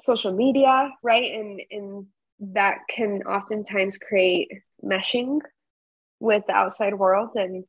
social 0.00 0.32
media, 0.32 0.90
right? 1.02 1.32
And, 1.32 1.60
and 1.70 2.06
that 2.52 2.78
can 2.90 3.22
oftentimes 3.22 3.98
create 3.98 4.50
meshing 4.84 5.40
with 6.20 6.44
the 6.46 6.54
outside 6.54 6.94
world 6.94 7.30
and 7.34 7.64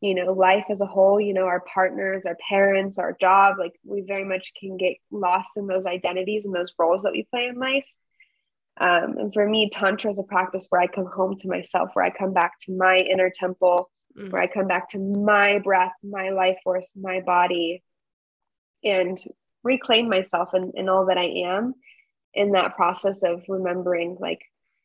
you 0.00 0.14
know 0.14 0.32
life 0.32 0.64
as 0.70 0.80
a 0.80 0.86
whole 0.86 1.20
you 1.20 1.32
know 1.32 1.46
our 1.46 1.60
partners 1.72 2.26
our 2.26 2.36
parents 2.48 2.98
our 2.98 3.16
job 3.18 3.56
like 3.58 3.72
we 3.84 4.02
very 4.02 4.24
much 4.24 4.52
can 4.58 4.76
get 4.76 4.96
lost 5.10 5.50
in 5.56 5.66
those 5.66 5.86
identities 5.86 6.44
and 6.44 6.54
those 6.54 6.72
roles 6.78 7.02
that 7.02 7.12
we 7.12 7.26
play 7.30 7.46
in 7.46 7.56
life 7.56 7.84
um, 8.78 9.16
and 9.18 9.32
for 9.32 9.48
me 9.48 9.70
tantra 9.70 10.10
is 10.10 10.18
a 10.18 10.22
practice 10.22 10.66
where 10.68 10.80
i 10.80 10.86
come 10.86 11.06
home 11.06 11.36
to 11.36 11.48
myself 11.48 11.88
where 11.94 12.04
i 12.04 12.10
come 12.10 12.32
back 12.32 12.52
to 12.60 12.76
my 12.76 12.98
inner 12.98 13.30
temple 13.34 13.90
mm. 14.16 14.30
where 14.30 14.42
i 14.42 14.46
come 14.46 14.66
back 14.66 14.88
to 14.88 14.98
my 14.98 15.58
breath 15.58 15.92
my 16.02 16.30
life 16.30 16.56
force 16.64 16.92
my 16.96 17.20
body 17.20 17.82
and 18.84 19.22
reclaim 19.62 20.08
myself 20.08 20.50
and, 20.52 20.72
and 20.76 20.88
all 20.88 21.06
that 21.06 21.18
i 21.18 21.24
am 21.24 21.74
in 22.34 22.52
that 22.52 22.76
process 22.76 23.22
of 23.22 23.42
remembering 23.48 24.16
like 24.20 24.40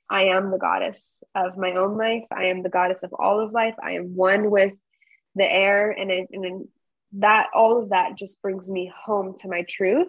I 0.09 0.23
am 0.23 0.51
the 0.51 0.57
goddess 0.57 1.23
of 1.35 1.55
my 1.55 1.71
own 1.71 1.97
life. 1.97 2.25
I 2.35 2.47
am 2.47 2.63
the 2.63 2.69
goddess 2.69 3.01
of 3.01 3.13
all 3.17 3.39
of 3.39 3.53
life. 3.53 3.75
I 3.81 3.91
am 3.91 4.13
one 4.13 4.51
with 4.51 4.73
the 5.35 5.51
air 5.51 5.91
and 5.91 6.11
and 6.11 6.67
that 7.13 7.47
all 7.53 7.81
of 7.81 7.89
that 7.89 8.17
just 8.17 8.41
brings 8.41 8.69
me 8.69 8.91
home 9.03 9.35
to 9.39 9.47
my 9.47 9.63
truth 9.69 10.07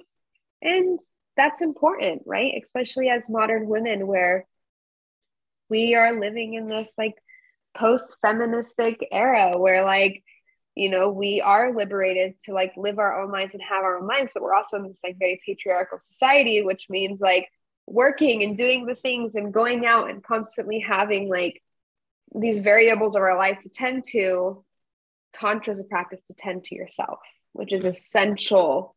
and 0.60 1.00
that's 1.36 1.62
important 1.62 2.22
right 2.26 2.60
especially 2.62 3.08
as 3.08 3.30
modern 3.30 3.66
women 3.66 4.06
where 4.06 4.46
we 5.68 5.94
are 5.94 6.18
living 6.18 6.54
in 6.54 6.68
this 6.68 6.94
like 6.98 7.14
post 7.76 8.16
feministic 8.20 9.06
era 9.10 9.58
where 9.58 9.84
like 9.84 10.22
you 10.74 10.90
know 10.90 11.10
we 11.10 11.40
are 11.40 11.74
liberated 11.74 12.34
to 12.44 12.52
like 12.52 12.72
live 12.76 12.98
our 12.98 13.22
own 13.22 13.30
lives 13.30 13.54
and 13.54 13.62
have 13.62 13.84
our 13.84 13.98
own 13.98 14.06
lives 14.06 14.32
but 14.34 14.42
we're 14.42 14.54
also 14.54 14.76
in 14.76 14.88
this 14.88 15.00
like 15.04 15.18
very 15.18 15.40
patriarchal 15.44 15.98
society 15.98 16.62
which 16.62 16.86
means 16.88 17.20
like 17.20 17.48
working 17.86 18.42
and 18.42 18.56
doing 18.56 18.86
the 18.86 18.94
things 18.94 19.34
and 19.34 19.52
going 19.52 19.86
out 19.86 20.10
and 20.10 20.22
constantly 20.22 20.78
having 20.78 21.28
like 21.28 21.62
these 22.34 22.60
variables 22.60 23.16
of 23.16 23.22
our 23.22 23.36
life 23.36 23.58
to 23.60 23.68
tend 23.68 24.04
to 24.04 24.64
tantra 25.32 25.72
is 25.72 25.80
a 25.80 25.84
practice 25.84 26.22
to 26.22 26.34
tend 26.34 26.64
to 26.64 26.74
yourself, 26.74 27.18
which 27.52 27.72
is 27.72 27.84
essential 27.84 28.94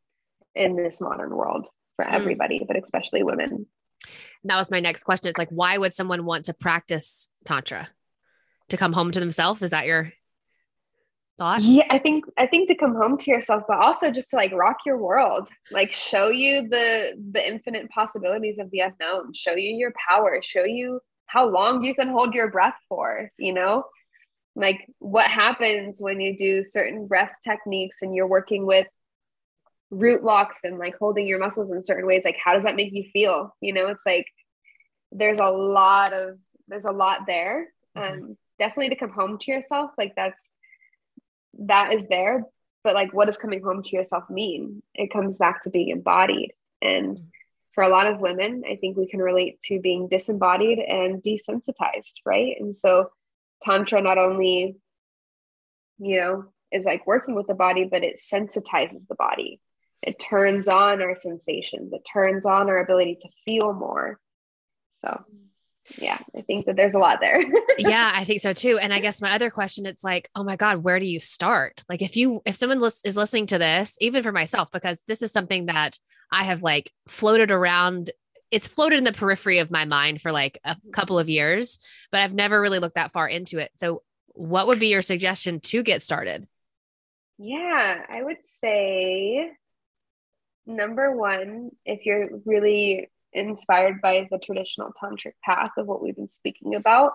in 0.54 0.76
this 0.76 1.02
modern 1.02 1.32
world 1.36 1.68
for 1.96 2.06
mm. 2.06 2.14
everybody, 2.14 2.64
but 2.66 2.82
especially 2.82 3.24
women. 3.24 3.66
That 4.44 4.58
was 4.58 4.70
my 4.70 4.80
next 4.80 5.04
question. 5.04 5.30
It's 5.30 5.40
like, 5.40 5.50
why 5.50 5.78
would 5.78 5.94
someone 5.94 6.26
want 6.26 6.46
to 6.46 6.54
practice 6.54 7.30
tantra? 7.46 7.90
To 8.70 8.78
come 8.78 8.94
home 8.94 9.12
to 9.12 9.20
themselves? 9.20 9.62
Is 9.62 9.72
that 9.72 9.86
your 9.86 10.12
thought? 11.38 11.62
Yeah, 11.62 11.86
I 11.90 12.00
think 12.00 12.26
I 12.38 12.48
think 12.48 12.68
to 12.70 12.76
come 12.76 12.96
home 12.96 13.18
to 13.18 13.32
yourself, 13.32 13.64
but 13.68 13.78
also 13.78 14.12
just 14.12 14.32
to 14.32 14.38
like 14.38 14.52
rock 14.54 14.78
your 14.86 14.98
world, 14.98 15.50
like 15.72 15.92
show 15.92 16.30
you 16.30 16.68
the 16.68 17.14
the 17.32 17.48
infinite 17.48 17.90
possibilities 17.90 18.58
of 18.58 18.72
the 18.72 18.80
unknown, 18.80 19.34
show 19.34 19.56
you 19.56 19.76
your 19.76 19.94
power, 20.10 20.40
show 20.42 20.66
you 20.66 21.00
how 21.28 21.48
long 21.48 21.84
you 21.84 21.94
can 21.96 22.10
hold 22.10 22.34
your 22.34 22.50
breath 22.50 22.76
for, 22.90 23.32
you 23.38 23.54
know? 23.54 23.84
like 24.56 24.88
what 25.00 25.30
happens 25.30 25.98
when 26.00 26.20
you 26.20 26.38
do 26.38 26.64
certain 26.64 27.08
breath 27.08 27.34
techniques 27.44 28.02
and 28.02 28.16
you're 28.16 28.28
working 28.28 28.66
with 28.66 28.88
root 29.92 30.24
locks 30.24 30.60
and 30.64 30.80
like 30.80 30.96
holding 30.98 31.28
your 31.28 31.40
muscles 31.40 31.72
in 31.72 31.84
certain 31.84 32.08
ways 32.08 32.24
like 32.26 32.38
how 32.44 32.54
does 32.54 32.64
that 32.64 32.76
make 32.76 32.92
you 32.92 33.04
feel 33.14 33.56
you 33.62 33.74
know 33.74 33.88
it's 33.88 34.06
like 34.06 34.26
there's 35.12 35.40
a 35.40 35.50
lot 35.50 36.12
of 36.14 36.38
there's 36.68 36.86
a 36.86 36.92
lot 36.92 37.22
there 37.28 37.68
mm-hmm. 37.96 38.14
um 38.14 38.38
definitely 38.60 38.90
to 38.90 38.96
come 38.96 39.12
home 39.12 39.38
to 39.40 39.52
yourself 39.52 39.92
like 39.98 40.14
that's 40.16 40.52
that 41.60 41.94
is 41.94 42.08
there. 42.08 42.44
But 42.84 42.94
like 42.94 43.14
what 43.14 43.26
does 43.26 43.38
coming 43.38 43.64
home 43.64 43.84
to 43.84 43.96
yourself 43.96 44.26
mean? 44.30 44.84
It 44.94 45.12
comes 45.12 45.38
back 45.38 45.64
to 45.64 45.70
being 45.70 45.90
embodied. 45.90 46.54
And 46.82 47.16
mm-hmm. 47.16 47.28
for 47.74 47.84
a 47.84 47.90
lot 47.90 48.08
of 48.08 48.20
women 48.20 48.64
i 48.70 48.76
think 48.76 48.96
we 48.96 49.08
can 49.08 49.22
relate 49.22 49.60
to 49.62 49.80
being 49.80 50.08
disembodied 50.08 50.80
and 50.80 51.24
desensitized 51.24 52.16
right? 52.26 52.56
And 52.60 52.76
so 52.76 53.10
tantra 53.64 54.02
not 54.02 54.18
only 54.18 54.78
you 55.98 56.20
know 56.20 56.46
is 56.72 56.86
like 56.86 57.08
working 57.08 57.36
with 57.36 57.48
the 57.48 57.54
body 57.54 57.86
but 57.86 58.04
it 58.04 58.20
sensitizes 58.20 59.08
the 59.08 59.16
body. 59.16 59.60
It 60.02 60.20
turns 60.20 60.68
on 60.68 61.02
our 61.02 61.16
sensations. 61.16 61.92
It 61.94 62.06
turns 62.12 62.46
on 62.46 62.70
our 62.70 62.78
ability 62.78 63.18
to 63.22 63.30
feel 63.44 63.74
more. 63.74 64.20
So 64.94 65.24
yeah 65.98 66.18
i 66.36 66.42
think 66.42 66.66
that 66.66 66.76
there's 66.76 66.96
a 66.96 67.00
lot 67.00 67.20
there 67.22 67.44
yeah 67.78 68.12
i 68.16 68.24
think 68.24 68.42
so 68.42 68.54
too 68.54 68.78
and 68.82 68.94
i 68.94 69.00
guess 69.00 69.22
my 69.22 69.32
other 69.34 69.50
question 69.50 69.86
it's 69.86 70.04
like 70.04 70.30
oh 70.36 70.44
my 70.44 70.56
god 70.56 70.84
where 70.84 71.00
do 71.00 71.06
you 71.06 71.20
start 71.20 71.84
like 71.90 72.02
if 72.02 72.18
you 72.18 72.42
if 72.46 72.56
someone 72.56 72.80
lis- 72.80 73.02
is 73.06 73.16
listening 73.16 73.46
to 73.46 73.58
this 73.58 73.98
even 74.02 74.24
for 74.24 74.32
myself 74.32 74.70
because 74.72 75.02
this 75.08 75.22
is 75.22 75.32
something 75.32 75.68
that 75.68 75.98
i 76.32 76.44
have 76.44 76.64
like 76.64 76.92
floated 77.08 77.52
around 77.52 78.10
it's 78.52 78.68
floated 78.68 78.98
in 78.98 79.04
the 79.04 79.12
periphery 79.12 79.60
of 79.60 79.72
my 79.72 79.86
mind 79.86 80.22
for 80.22 80.32
like 80.32 80.60
a 80.64 80.76
mm-hmm. 80.76 80.92
couple 80.92 81.20
of 81.20 81.28
years, 81.28 81.78
but 82.12 82.22
I've 82.22 82.34
never 82.34 82.62
really 82.62 82.80
looked 82.80 82.96
that 82.96 83.12
far 83.12 83.28
into 83.28 83.58
it. 83.58 83.72
So, 83.76 84.04
what 84.28 84.68
would 84.68 84.80
be 84.80 84.88
your 84.88 85.02
suggestion 85.02 85.60
to 85.62 85.84
get 85.84 86.04
started? 86.04 86.48
Yeah, 87.38 88.02
I 88.10 88.24
would 88.24 88.38
say 88.46 89.52
number 90.66 91.16
one, 91.16 91.72
if 91.86 92.06
you're 92.06 92.30
really 92.46 93.10
inspired 93.36 94.02
by 94.02 94.28
the 94.32 94.38
traditional 94.38 94.92
tantric 95.02 95.34
path 95.44 95.72
of 95.78 95.88
what 95.88 96.02
we've 96.02 96.16
been 96.16 96.28
speaking 96.28 96.76
about. 96.76 97.14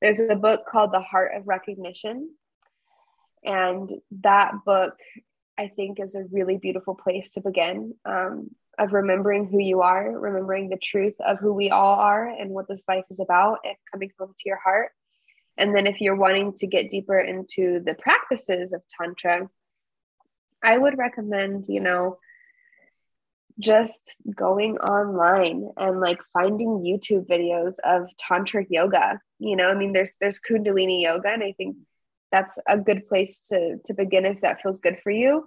There's 0.00 0.20
a 0.20 0.36
book 0.36 0.62
called 0.70 0.92
The 0.92 1.00
Heart 1.00 1.32
of 1.36 1.46
Recognition. 1.46 2.30
And 3.44 3.90
that 4.22 4.52
book, 4.64 4.94
I 5.58 5.68
think, 5.68 6.00
is 6.00 6.14
a 6.14 6.24
really 6.30 6.56
beautiful 6.56 6.94
place 6.94 7.32
to 7.32 7.40
begin 7.40 7.94
um, 8.04 8.50
of 8.78 8.92
remembering 8.92 9.46
who 9.46 9.58
you 9.58 9.82
are, 9.82 10.10
remembering 10.10 10.68
the 10.68 10.78
truth 10.78 11.14
of 11.20 11.38
who 11.38 11.52
we 11.52 11.70
all 11.70 11.96
are 11.96 12.28
and 12.28 12.50
what 12.50 12.68
this 12.68 12.82
life 12.88 13.04
is 13.10 13.20
about, 13.20 13.58
and 13.64 13.76
coming 13.92 14.10
home 14.18 14.34
to 14.38 14.48
your 14.48 14.58
heart. 14.58 14.90
And 15.58 15.74
then, 15.74 15.86
if 15.86 16.00
you're 16.00 16.16
wanting 16.16 16.54
to 16.54 16.66
get 16.66 16.90
deeper 16.90 17.18
into 17.18 17.80
the 17.84 17.94
practices 17.94 18.72
of 18.72 18.82
Tantra, 18.88 19.48
I 20.62 20.78
would 20.78 20.96
recommend, 20.96 21.66
you 21.68 21.80
know, 21.80 22.18
just 23.60 24.16
going 24.34 24.78
online 24.78 25.70
and 25.76 26.00
like 26.00 26.18
finding 26.32 26.80
YouTube 26.80 27.26
videos 27.26 27.74
of 27.84 28.08
tantric 28.20 28.66
yoga. 28.70 29.20
You 29.38 29.56
know, 29.56 29.70
I 29.70 29.74
mean, 29.74 29.92
there's 29.92 30.12
there's 30.20 30.40
Kundalini 30.40 31.02
yoga, 31.02 31.28
and 31.28 31.44
I 31.44 31.52
think 31.52 31.76
that's 32.32 32.58
a 32.66 32.78
good 32.78 33.08
place 33.08 33.40
to 33.50 33.78
to 33.86 33.94
begin 33.94 34.24
if 34.24 34.40
that 34.40 34.62
feels 34.62 34.80
good 34.80 34.98
for 35.02 35.10
you. 35.10 35.44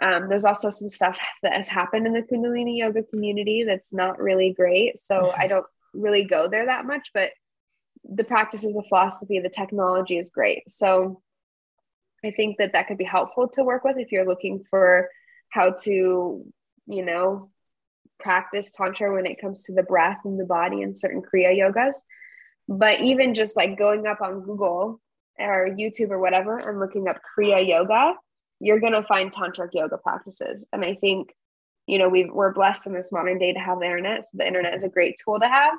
Um, 0.00 0.28
there's 0.28 0.44
also 0.44 0.70
some 0.70 0.88
stuff 0.88 1.18
that 1.42 1.54
has 1.54 1.68
happened 1.68 2.06
in 2.06 2.12
the 2.12 2.22
Kundalini 2.22 2.78
yoga 2.78 3.02
community 3.02 3.64
that's 3.64 3.92
not 3.92 4.20
really 4.20 4.52
great, 4.52 4.98
so 4.98 5.34
I 5.36 5.48
don't 5.48 5.66
really 5.92 6.24
go 6.24 6.48
there 6.48 6.66
that 6.66 6.84
much. 6.84 7.10
But 7.12 7.30
the 8.04 8.24
practices, 8.24 8.74
the 8.74 8.84
philosophy, 8.88 9.40
the 9.40 9.48
technology 9.48 10.18
is 10.18 10.30
great. 10.30 10.70
So 10.70 11.20
I 12.24 12.30
think 12.30 12.58
that 12.58 12.72
that 12.72 12.86
could 12.86 12.98
be 12.98 13.04
helpful 13.04 13.48
to 13.48 13.64
work 13.64 13.84
with 13.84 13.96
if 13.98 14.12
you're 14.12 14.26
looking 14.26 14.64
for 14.70 15.08
how 15.50 15.72
to 15.82 16.44
you 16.88 17.04
know, 17.04 17.50
practice 18.18 18.72
tantra 18.72 19.14
when 19.14 19.26
it 19.26 19.40
comes 19.40 19.64
to 19.64 19.72
the 19.72 19.82
breath 19.82 20.18
and 20.24 20.40
the 20.40 20.44
body 20.44 20.82
and 20.82 20.98
certain 20.98 21.22
kriya 21.22 21.56
yogas. 21.56 21.96
But 22.68 23.00
even 23.00 23.34
just 23.34 23.56
like 23.56 23.78
going 23.78 24.06
up 24.06 24.20
on 24.20 24.42
Google 24.42 25.00
or 25.38 25.68
YouTube 25.68 26.10
or 26.10 26.18
whatever 26.18 26.58
and 26.58 26.80
looking 26.80 27.08
up 27.08 27.20
kriya 27.38 27.66
yoga, 27.66 28.14
you're 28.60 28.80
going 28.80 28.92
to 28.92 29.04
find 29.04 29.32
tantric 29.32 29.70
yoga 29.72 29.96
practices. 29.98 30.66
And 30.72 30.84
I 30.84 30.94
think, 30.94 31.32
you 31.86 31.98
know, 31.98 32.08
we 32.08 32.24
we're 32.24 32.52
blessed 32.52 32.86
in 32.86 32.92
this 32.92 33.12
modern 33.12 33.38
day 33.38 33.52
to 33.52 33.60
have 33.60 33.78
the 33.78 33.86
internet. 33.86 34.24
So 34.24 34.30
the 34.34 34.46
internet 34.46 34.74
is 34.74 34.84
a 34.84 34.88
great 34.88 35.16
tool 35.22 35.38
to 35.40 35.48
have. 35.48 35.74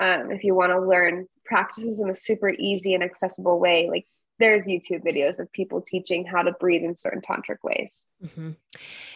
Um, 0.00 0.30
if 0.30 0.42
you 0.42 0.54
want 0.54 0.72
to 0.72 0.80
learn 0.80 1.26
practices 1.44 2.00
in 2.00 2.10
a 2.10 2.14
super 2.14 2.50
easy 2.50 2.94
and 2.94 3.02
accessible 3.02 3.58
way, 3.60 3.88
like 3.90 4.06
there's 4.38 4.66
YouTube 4.66 5.04
videos 5.04 5.38
of 5.38 5.52
people 5.52 5.80
teaching 5.80 6.24
how 6.24 6.42
to 6.42 6.52
breathe 6.52 6.82
in 6.82 6.96
certain 6.96 7.20
tantric 7.20 7.58
ways. 7.62 8.04
Mm-hmm. 8.24 8.50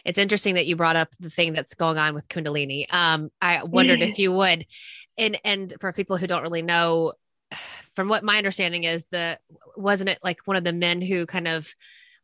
It's 0.04 0.18
interesting 0.18 0.54
that 0.54 0.66
you 0.66 0.76
brought 0.76 0.96
up 0.96 1.08
the 1.18 1.30
thing 1.30 1.52
that's 1.52 1.74
going 1.74 1.98
on 1.98 2.14
with 2.14 2.28
Kundalini. 2.28 2.92
Um, 2.92 3.30
I 3.40 3.64
wondered 3.64 4.02
if 4.02 4.18
you 4.20 4.32
would, 4.32 4.66
and 5.18 5.40
and 5.44 5.74
for 5.80 5.92
people 5.92 6.16
who 6.16 6.26
don't 6.26 6.42
really 6.42 6.62
know, 6.62 7.14
from 7.96 8.08
what 8.08 8.24
my 8.24 8.36
understanding 8.36 8.84
is, 8.84 9.06
the 9.10 9.38
wasn't 9.76 10.10
it 10.10 10.18
like 10.22 10.40
one 10.44 10.56
of 10.56 10.64
the 10.64 10.72
men 10.72 11.00
who 11.02 11.26
kind 11.26 11.48
of 11.48 11.68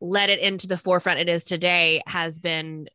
led 0.00 0.30
it 0.30 0.40
into 0.40 0.66
the 0.66 0.76
forefront 0.76 1.20
it 1.20 1.28
is 1.28 1.44
today 1.44 2.02
has 2.06 2.38
been 2.38 2.88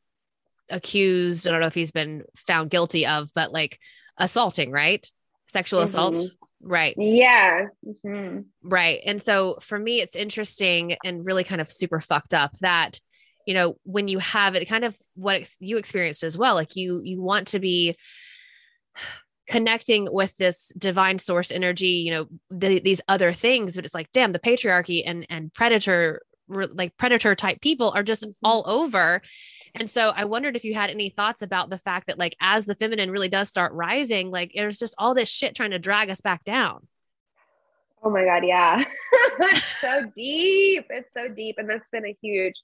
accused. 0.69 1.47
I 1.47 1.51
don't 1.51 1.61
know 1.61 1.67
if 1.67 1.73
he's 1.73 1.91
been 1.91 2.23
found 2.35 2.69
guilty 2.69 3.07
of, 3.07 3.31
but 3.33 3.51
like 3.53 3.79
assaulting, 4.17 4.71
right? 4.71 5.09
Sexual 5.49 5.79
mm-hmm. 5.79 5.85
assault. 5.85 6.31
Right. 6.61 6.95
Yeah. 6.97 7.67
Mm-hmm. 7.85 8.41
Right. 8.63 8.99
And 9.05 9.21
so 9.21 9.57
for 9.61 9.77
me, 9.77 10.01
it's 10.01 10.15
interesting 10.15 10.95
and 11.03 11.25
really 11.25 11.43
kind 11.43 11.61
of 11.61 11.71
super 11.71 11.99
fucked 11.99 12.33
up 12.33 12.57
that, 12.59 12.99
you 13.45 13.53
know, 13.53 13.77
when 13.83 14.07
you 14.07 14.19
have 14.19 14.55
it, 14.55 14.67
kind 14.67 14.83
of 14.83 14.97
what 15.15 15.49
you 15.59 15.77
experienced 15.77 16.23
as 16.23 16.37
well, 16.37 16.55
like 16.55 16.75
you, 16.75 17.01
you 17.03 17.21
want 17.21 17.49
to 17.49 17.59
be 17.59 17.95
connecting 19.47 20.07
with 20.11 20.35
this 20.37 20.71
divine 20.77 21.19
source 21.19 21.51
energy, 21.51 21.87
you 21.87 22.11
know, 22.11 22.27
the, 22.49 22.79
these 22.79 23.01
other 23.07 23.31
things, 23.31 23.75
but 23.75 23.85
it's 23.85 23.93
like, 23.93 24.11
damn, 24.11 24.33
the 24.33 24.39
patriarchy 24.39 25.03
and, 25.05 25.25
and 25.29 25.53
predator, 25.53 26.21
like 26.49 26.97
predator 26.97 27.35
type 27.35 27.61
people 27.61 27.91
are 27.95 28.03
just 28.03 28.23
mm-hmm. 28.23 28.31
all 28.43 28.63
over 28.67 29.21
and 29.79 29.89
so 29.89 30.11
I 30.15 30.25
wondered 30.25 30.55
if 30.55 30.63
you 30.63 30.73
had 30.73 30.89
any 30.89 31.09
thoughts 31.09 31.41
about 31.41 31.69
the 31.69 31.77
fact 31.77 32.07
that, 32.07 32.17
like, 32.17 32.35
as 32.41 32.65
the 32.65 32.75
feminine 32.75 33.11
really 33.11 33.29
does 33.29 33.49
start 33.49 33.73
rising, 33.73 34.31
like, 34.31 34.51
there's 34.55 34.79
just 34.79 34.95
all 34.97 35.13
this 35.13 35.29
shit 35.29 35.55
trying 35.55 35.71
to 35.71 35.79
drag 35.79 36.09
us 36.09 36.21
back 36.21 36.43
down. 36.43 36.87
Oh 38.03 38.09
my 38.09 38.23
God. 38.23 38.43
Yeah. 38.45 38.83
it's 39.39 39.81
so 39.81 40.03
deep. 40.15 40.85
It's 40.89 41.13
so 41.13 41.27
deep. 41.27 41.55
And 41.57 41.69
that's 41.69 41.89
been 41.89 42.05
a 42.05 42.15
huge 42.21 42.55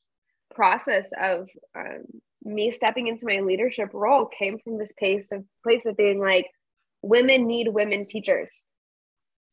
process 0.53 1.09
of 1.19 1.49
um, 1.75 2.03
me 2.43 2.71
stepping 2.71 3.07
into 3.07 3.25
my 3.25 3.39
leadership 3.39 3.89
role 3.93 4.25
came 4.25 4.59
from 4.59 4.77
this 4.77 4.93
place 4.93 5.31
of 5.31 5.43
place 5.63 5.85
of 5.85 5.97
being 5.97 6.19
like, 6.19 6.49
women 7.01 7.47
need 7.47 7.67
women 7.67 8.05
teachers. 8.05 8.67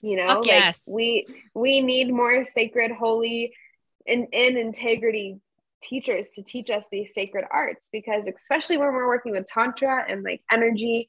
You 0.03 0.17
know, 0.17 0.29
Fuck 0.29 0.47
yes. 0.47 0.87
like 0.87 0.95
we 0.95 1.27
we 1.55 1.81
need 1.81 2.13
more 2.13 2.45
sacred, 2.45 2.91
holy, 2.91 3.55
and 4.07 4.29
in 4.33 4.57
integrity 4.57 5.41
teachers 5.83 6.31
to 6.31 6.43
teach 6.43 6.71
us 6.71 6.89
these 6.91 7.15
sacred 7.15 7.45
arts 7.51 7.89
because 7.93 8.27
especially 8.27 8.77
when 8.77 8.93
we're 8.93 9.09
working 9.09 9.33
with 9.33 9.47
tantra 9.47 10.05
and 10.09 10.23
like 10.23 10.43
energy 10.51 11.09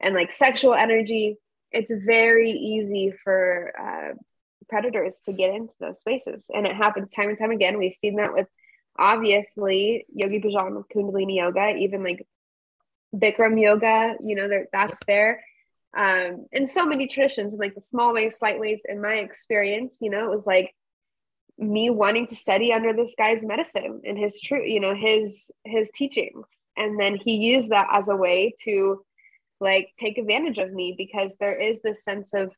and 0.00 0.14
like 0.14 0.32
sexual 0.32 0.74
energy 0.74 1.36
it's 1.74 1.92
very 2.06 2.52
easy 2.52 3.12
for 3.24 3.72
uh, 3.78 4.14
predators 4.68 5.20
to 5.24 5.32
get 5.32 5.54
into 5.54 5.74
those 5.80 6.00
spaces. 6.00 6.46
And 6.54 6.66
it 6.66 6.74
happens 6.74 7.10
time 7.10 7.28
and 7.28 7.38
time 7.38 7.50
again. 7.50 7.78
We've 7.78 7.92
seen 7.92 8.16
that 8.16 8.32
with 8.32 8.46
obviously 8.96 10.06
yogi 10.14 10.40
bhajan 10.40 10.76
with 10.76 10.88
kundalini 10.88 11.38
yoga 11.38 11.74
even 11.76 12.04
like 12.04 12.24
bikram 13.12 13.60
yoga 13.60 14.14
you 14.24 14.36
know 14.36 14.48
that's 14.72 15.00
there. 15.08 15.44
Um 15.96 16.46
in 16.52 16.68
so 16.68 16.86
many 16.86 17.08
traditions 17.08 17.54
and 17.54 17.60
like 17.60 17.74
the 17.74 17.80
small 17.80 18.12
ways 18.12 18.38
slight 18.38 18.60
ways 18.60 18.82
in 18.88 19.02
my 19.02 19.14
experience 19.14 19.98
you 20.00 20.10
know 20.10 20.24
it 20.26 20.34
was 20.34 20.46
like 20.46 20.72
me 21.58 21.88
wanting 21.88 22.26
to 22.26 22.34
study 22.34 22.72
under 22.72 22.92
this 22.92 23.14
guy's 23.16 23.44
medicine 23.44 24.00
and 24.04 24.18
his 24.18 24.40
true 24.40 24.64
you 24.64 24.80
know 24.80 24.94
his 24.94 25.50
his 25.64 25.90
teachings 25.94 26.44
and 26.76 26.98
then 26.98 27.14
he 27.16 27.36
used 27.36 27.70
that 27.70 27.86
as 27.92 28.08
a 28.08 28.16
way 28.16 28.52
to 28.60 29.04
like 29.60 29.90
take 29.98 30.18
advantage 30.18 30.58
of 30.58 30.72
me 30.72 30.94
because 30.96 31.36
there 31.38 31.56
is 31.58 31.80
this 31.80 32.02
sense 32.02 32.34
of 32.34 32.52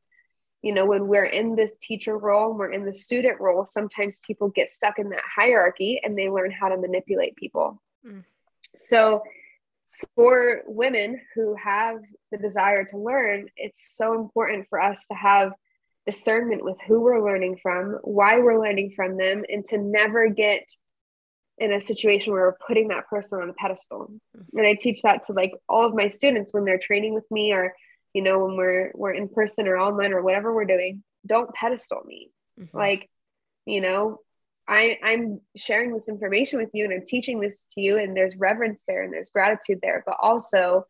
you 0.63 0.73
know 0.73 0.87
when 0.87 1.09
we're 1.09 1.27
in 1.27 1.55
this 1.55 1.73
teacher 1.81 2.17
role 2.17 2.55
we're 2.55 2.73
in 2.73 2.87
the 2.87 2.95
student 2.95 3.39
role 3.39 3.67
sometimes 3.67 4.19
people 4.27 4.49
get 4.49 4.71
stuck 4.71 4.99
in 4.99 5.11
that 5.11 5.23
hierarchy 5.23 6.01
and 6.03 6.17
they 6.17 6.31
learn 6.31 6.51
how 6.51 6.69
to 6.69 6.79
manipulate 6.79 7.37
people 7.37 7.81
mm. 8.07 8.25
so 8.77 9.23
for 10.15 10.63
women 10.67 11.21
who 11.35 11.55
have 11.55 11.99
the 12.33 12.39
desire 12.39 12.85
to 12.85 12.97
learn 12.97 13.47
it's 13.57 13.95
so 13.95 14.15
important 14.15 14.67
for 14.71 14.81
us 14.81 15.07
to 15.07 15.15
have 15.15 15.53
discernment 16.07 16.65
with 16.65 16.77
who 16.87 17.01
we're 17.01 17.25
learning 17.25 17.59
from, 17.63 17.99
why 18.03 18.39
we're 18.39 18.61
learning 18.61 18.93
from 18.95 19.17
them, 19.17 19.45
and 19.49 19.65
to 19.67 19.79
never 19.79 20.29
get 20.29 20.63
in 21.59 21.73
a 21.73 21.81
situation 21.81 22.33
where 22.33 22.43
we're 22.43 22.67
putting 22.67 22.89
that 22.89 23.09
person 23.09 23.41
on 23.41 23.51
a 23.51 23.55
pedestal. 23.55 24.11
Mm-hmm. 24.37 24.59
And 24.59 24.67
I 24.67 24.75
teach 24.75 25.03
that 25.03 25.27
to 25.27 25.33
like 25.33 25.53
all 25.69 25.87
of 25.87 25.95
my 25.95 26.11
students 26.11 26.53
when 26.53 26.65
they're 26.65 26.79
training 26.79 27.15
with 27.15 27.29
me 27.31 27.53
or 27.53 27.75
you 28.13 28.23
know 28.23 28.45
when 28.45 28.57
we're 28.57 28.93
we're 28.95 29.13
in 29.13 29.29
person 29.29 29.67
or 29.67 29.77
online 29.77 30.13
or 30.13 30.23
whatever 30.23 30.55
we're 30.55 30.65
doing, 30.65 31.03
don't 31.27 31.53
pedestal 31.55 32.03
me. 32.05 32.31
Mm-hmm. 32.59 32.77
Like, 32.77 33.11
you 33.65 33.81
know, 33.81 34.21
I 34.69 34.99
I'm 35.03 35.41
sharing 35.57 35.93
this 35.93 36.09
information 36.09 36.61
with 36.61 36.71
you 36.73 36.85
and 36.85 36.93
I'm 36.93 37.07
teaching 37.07 37.41
this 37.41 37.67
to 37.75 37.81
you 37.81 37.99
and 37.99 38.17
there's 38.17 38.37
reverence 38.37 38.85
there 38.87 39.03
and 39.03 39.13
there's 39.13 39.31
gratitude 39.31 39.81
there, 39.83 40.03
but 40.07 40.17
also 40.21 40.87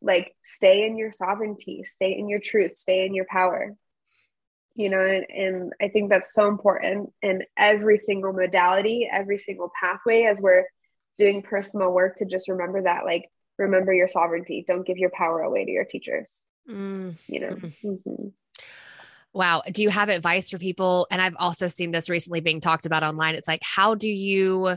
like 0.00 0.34
stay 0.44 0.84
in 0.84 0.96
your 0.96 1.12
sovereignty, 1.12 1.84
stay 1.84 2.16
in 2.18 2.28
your 2.28 2.40
truth, 2.40 2.76
stay 2.76 3.06
in 3.06 3.14
your 3.14 3.26
power 3.28 3.76
you 4.74 4.88
know 4.88 5.00
and, 5.00 5.26
and 5.28 5.72
i 5.80 5.88
think 5.88 6.08
that's 6.08 6.32
so 6.32 6.48
important 6.48 7.12
in 7.22 7.42
every 7.58 7.98
single 7.98 8.32
modality 8.32 9.08
every 9.12 9.38
single 9.38 9.70
pathway 9.80 10.22
as 10.22 10.40
we're 10.40 10.64
doing 11.18 11.42
personal 11.42 11.92
work 11.92 12.16
to 12.16 12.24
just 12.24 12.48
remember 12.48 12.82
that 12.82 13.04
like 13.04 13.28
remember 13.58 13.92
your 13.92 14.08
sovereignty. 14.08 14.64
Don't 14.66 14.86
give 14.86 14.98
your 14.98 15.10
power 15.10 15.40
away 15.40 15.64
to 15.64 15.70
your 15.70 15.84
teachers. 15.84 16.42
Mm. 16.68 17.16
you 17.26 17.40
know? 17.40 17.56
Mm-hmm. 17.84 18.28
wow. 19.32 19.62
Do 19.70 19.82
you 19.82 19.88
have 19.88 20.08
advice 20.08 20.50
for 20.50 20.58
people? 20.58 21.06
And 21.10 21.20
i've 21.20 21.36
also 21.38 21.68
seen 21.68 21.90
this 21.90 22.08
recently 22.08 22.40
being 22.40 22.60
talked 22.60 22.86
about 22.86 23.02
online. 23.02 23.34
It's 23.34 23.48
like 23.48 23.62
how 23.62 23.94
do 23.94 24.08
you 24.08 24.76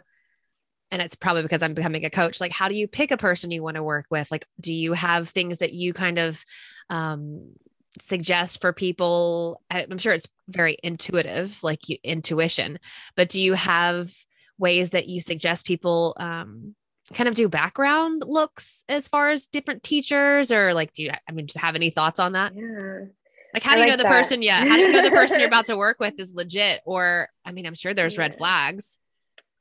and 0.92 1.02
it's 1.02 1.16
probably 1.16 1.42
because 1.42 1.64
i'm 1.64 1.74
becoming 1.74 2.06
a 2.06 2.10
coach 2.10 2.40
like 2.40 2.52
how 2.52 2.70
do 2.70 2.76
you 2.76 2.88
pick 2.88 3.12
a 3.12 3.18
person 3.18 3.52
you 3.52 3.64
want 3.64 3.76
to 3.76 3.84
work 3.84 4.06
with? 4.10 4.32
Like 4.32 4.48
do 4.60 4.74
you 4.74 4.94
have 4.94 5.30
things 5.30 5.60
that 5.60 5.74
you 5.74 5.94
kind 5.94 6.20
of 6.20 6.44
um 6.90 7.54
suggest 8.02 8.62
for 8.62 8.74
people 8.74 9.62
i'm 9.70 9.98
sure 9.98 10.14
it's 10.14 10.28
very 10.48 10.78
intuitive 10.84 11.58
like 11.64 11.90
you, 11.90 11.98
intuition 12.04 12.80
but 13.16 13.30
do 13.30 13.40
you 13.40 13.54
have 13.54 14.12
ways 14.58 14.92
that 14.92 15.08
you 15.08 15.20
suggest 15.20 15.66
people 15.66 16.14
um, 16.18 16.76
kind 17.14 17.28
of 17.28 17.36
do 17.36 17.48
background 17.48 18.24
looks 18.26 18.84
as 18.90 19.08
far 19.08 19.30
as 19.30 19.48
different 19.48 19.84
teachers 19.84 20.52
or 20.52 20.74
like 20.74 20.94
do 20.94 21.04
you 21.04 21.12
i 21.28 21.32
mean 21.32 21.48
just 21.48 21.60
have 21.60 21.76
any 21.76 21.90
thoughts 21.90 22.20
on 22.20 22.34
that? 22.34 22.54
Yeah. 22.56 23.06
Like 23.54 23.64
how 23.64 23.76
do 23.76 23.82
you 23.82 23.88
know 23.88 23.96
the 23.96 24.04
that. 24.04 24.12
person 24.12 24.42
yeah 24.42 24.66
how 24.66 24.76
do 24.76 24.82
you 24.82 24.92
know 24.92 25.04
the 25.04 25.12
person 25.12 25.40
you're 25.40 25.48
about 25.48 25.68
to 25.68 25.78
work 25.78 25.98
with 26.00 26.16
is 26.20 26.34
legit? 26.34 26.82
Or 26.86 27.28
i 27.46 27.52
mean 27.52 27.66
i'm 27.66 27.76
sure 27.76 27.94
there's 27.94 28.16
yeah. 28.16 28.22
red 28.22 28.38
flags. 28.38 29.00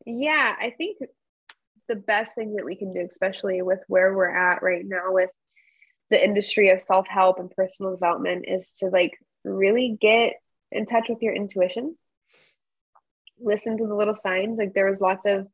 Yeah 0.07 0.55
i 0.59 0.71
think 0.71 0.99
the 1.89 1.97
best 1.97 2.35
thing 2.35 2.57
that 2.57 2.65
we 2.65 2.77
can 2.77 2.95
do 2.95 3.07
especially 3.09 3.61
with 3.61 3.81
where 3.89 4.15
we're 4.15 4.35
at 4.35 4.63
right 4.63 4.85
now 4.87 5.13
with 5.13 5.31
the 6.11 6.23
industry 6.23 6.71
of 6.71 6.81
self-help 6.81 7.39
and 7.39 7.51
personal 7.51 7.93
development 7.93 8.45
is 8.47 8.73
to 8.79 8.87
like 8.87 9.19
really 9.45 9.97
get 10.01 10.35
in 10.71 10.87
touch 10.87 11.07
with 11.09 11.23
your 11.23 11.35
intuition. 11.35 11.97
Listen 13.41 13.79
to 13.79 13.87
the 13.87 13.95
little 13.95 14.15
signs. 14.15 14.59
Like 14.59 14.75
there 14.75 14.89
was 14.89 15.01
lots 15.01 15.27
of 15.27 15.47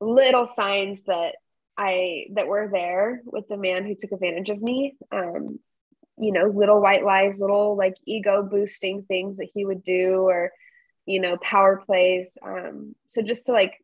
little 0.00 0.46
signs 0.46 1.04
that 1.04 1.34
i 1.76 2.24
that 2.34 2.46
were 2.46 2.68
there 2.72 3.20
with 3.24 3.46
the 3.48 3.56
man 3.56 3.84
who 3.84 3.94
took 3.94 4.12
advantage 4.12 4.50
of 4.50 4.60
me. 4.60 4.96
Um 5.12 5.58
you 6.18 6.32
know 6.32 6.46
little 6.46 6.80
white 6.80 7.04
lies 7.04 7.40
little 7.40 7.76
like 7.76 7.94
ego 8.06 8.42
boosting 8.42 9.02
things 9.02 9.38
that 9.38 9.48
he 9.54 9.64
would 9.64 9.82
do 9.82 10.22
or 10.28 10.50
you 11.06 11.20
know 11.20 11.36
power 11.38 11.82
plays. 11.84 12.36
Um 12.42 12.94
so 13.08 13.22
just 13.22 13.46
to 13.46 13.52
like 13.52 13.74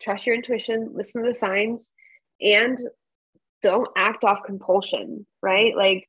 trust 0.00 0.26
your 0.26 0.34
intuition 0.34 0.90
listen 0.94 1.22
to 1.22 1.28
the 1.28 1.34
signs 1.34 1.90
and 2.40 2.78
don't 3.62 3.88
act 3.96 4.24
off 4.24 4.44
compulsion 4.44 5.26
right 5.42 5.76
like 5.76 6.08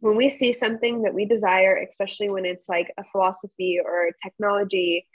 when 0.00 0.16
we 0.16 0.28
see 0.30 0.52
something 0.52 1.02
that 1.02 1.14
we 1.14 1.26
desire, 1.26 1.76
especially 1.76 2.30
when 2.30 2.46
it's 2.46 2.68
like 2.68 2.92
a 2.98 3.04
philosophy 3.12 3.80
or 3.84 4.10
technology 4.22 5.06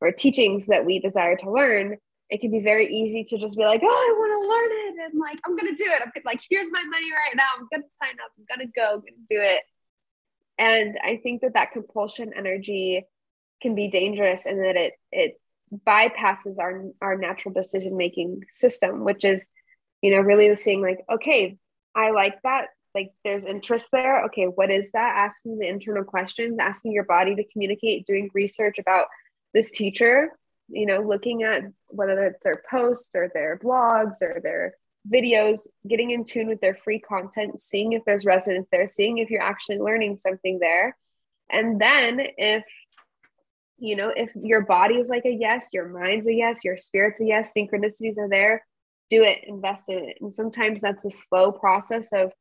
or 0.00 0.12
teachings 0.12 0.68
that 0.68 0.86
we 0.86 1.00
desire 1.00 1.36
to 1.36 1.50
learn, 1.50 1.96
it 2.30 2.40
can 2.40 2.50
be 2.50 2.60
very 2.60 2.86
easy 2.94 3.24
to 3.24 3.38
just 3.38 3.56
be 3.56 3.64
like, 3.64 3.80
oh, 3.82 3.86
I 3.86 4.14
want 4.16 4.32
to 4.32 4.48
learn 4.48 4.70
it. 4.70 5.10
And 5.10 5.20
like, 5.20 5.38
I'm 5.44 5.56
going 5.56 5.74
to 5.74 5.82
do 5.82 5.90
it. 5.90 6.02
I'm 6.02 6.12
like, 6.24 6.40
here's 6.48 6.70
my 6.70 6.84
money 6.84 7.10
right 7.10 7.34
now. 7.34 7.48
I'm 7.56 7.66
going 7.72 7.82
to 7.82 7.90
sign 7.90 8.16
up. 8.24 8.30
I'm 8.38 8.46
going 8.48 8.66
to 8.66 8.72
go, 8.72 9.00
going 9.00 9.14
to 9.14 9.34
do 9.34 9.40
it. 9.40 9.62
And 10.56 10.98
I 11.02 11.20
think 11.22 11.42
that 11.42 11.54
that 11.54 11.72
compulsion 11.72 12.32
energy 12.36 13.04
can 13.60 13.74
be 13.74 13.88
dangerous 13.88 14.46
and 14.46 14.60
that 14.60 14.76
it, 14.76 14.92
it 15.10 15.40
bypasses 15.86 16.58
our, 16.60 16.84
our 17.02 17.16
natural 17.16 17.52
decision 17.52 17.96
making 17.96 18.42
system, 18.52 19.04
which 19.04 19.24
is, 19.24 19.48
you 20.02 20.12
know, 20.12 20.20
really 20.20 20.56
seeing 20.56 20.82
like, 20.82 21.04
okay, 21.10 21.56
I 21.94 22.10
like 22.10 22.40
that 22.42 22.68
like 22.94 23.12
there's 23.24 23.44
interest 23.44 23.88
there. 23.92 24.24
Okay 24.24 24.44
what 24.44 24.70
is 24.70 24.90
that? 24.92 25.14
Asking 25.16 25.58
the 25.58 25.68
internal 25.68 26.04
questions 26.04 26.58
asking 26.60 26.92
your 26.92 27.04
body 27.04 27.34
to 27.34 27.44
communicate 27.44 28.06
doing 28.06 28.30
research 28.34 28.78
about 28.78 29.06
this 29.54 29.70
teacher 29.70 30.32
you 30.68 30.86
know 30.86 31.00
looking 31.00 31.42
at 31.42 31.62
whether 31.88 32.26
it's 32.26 32.42
their 32.42 32.62
posts 32.70 33.14
or 33.14 33.30
their 33.32 33.58
blogs 33.58 34.20
or 34.20 34.40
their 34.42 34.74
videos 35.10 35.66
getting 35.86 36.10
in 36.10 36.24
tune 36.24 36.48
with 36.48 36.60
their 36.60 36.74
free 36.74 36.98
content 36.98 37.60
seeing 37.60 37.92
if 37.92 38.04
there's 38.04 38.26
resonance 38.26 38.68
there 38.70 38.86
seeing 38.86 39.18
if 39.18 39.30
you're 39.30 39.40
actually 39.40 39.78
learning 39.78 40.18
something 40.18 40.58
there. 40.58 40.96
And 41.50 41.80
then 41.80 42.20
if 42.36 42.64
you 43.78 43.96
know 43.96 44.12
if 44.14 44.30
your 44.34 44.62
body 44.62 44.96
is 44.96 45.08
like 45.08 45.24
a 45.24 45.30
yes 45.30 45.70
your 45.72 45.88
mind's 45.88 46.26
a 46.26 46.34
yes 46.34 46.64
your 46.64 46.76
spirit's 46.76 47.20
a 47.20 47.24
yes 47.24 47.52
synchronicities 47.56 48.18
are 48.18 48.28
there 48.28 48.66
do 49.10 49.22
it 49.22 49.44
invest 49.44 49.88
in 49.88 49.98
it. 49.98 50.18
And 50.20 50.32
sometimes 50.32 50.80
that's 50.80 51.04
a 51.04 51.10
slow 51.10 51.52
process 51.52 52.10
of 52.12 52.32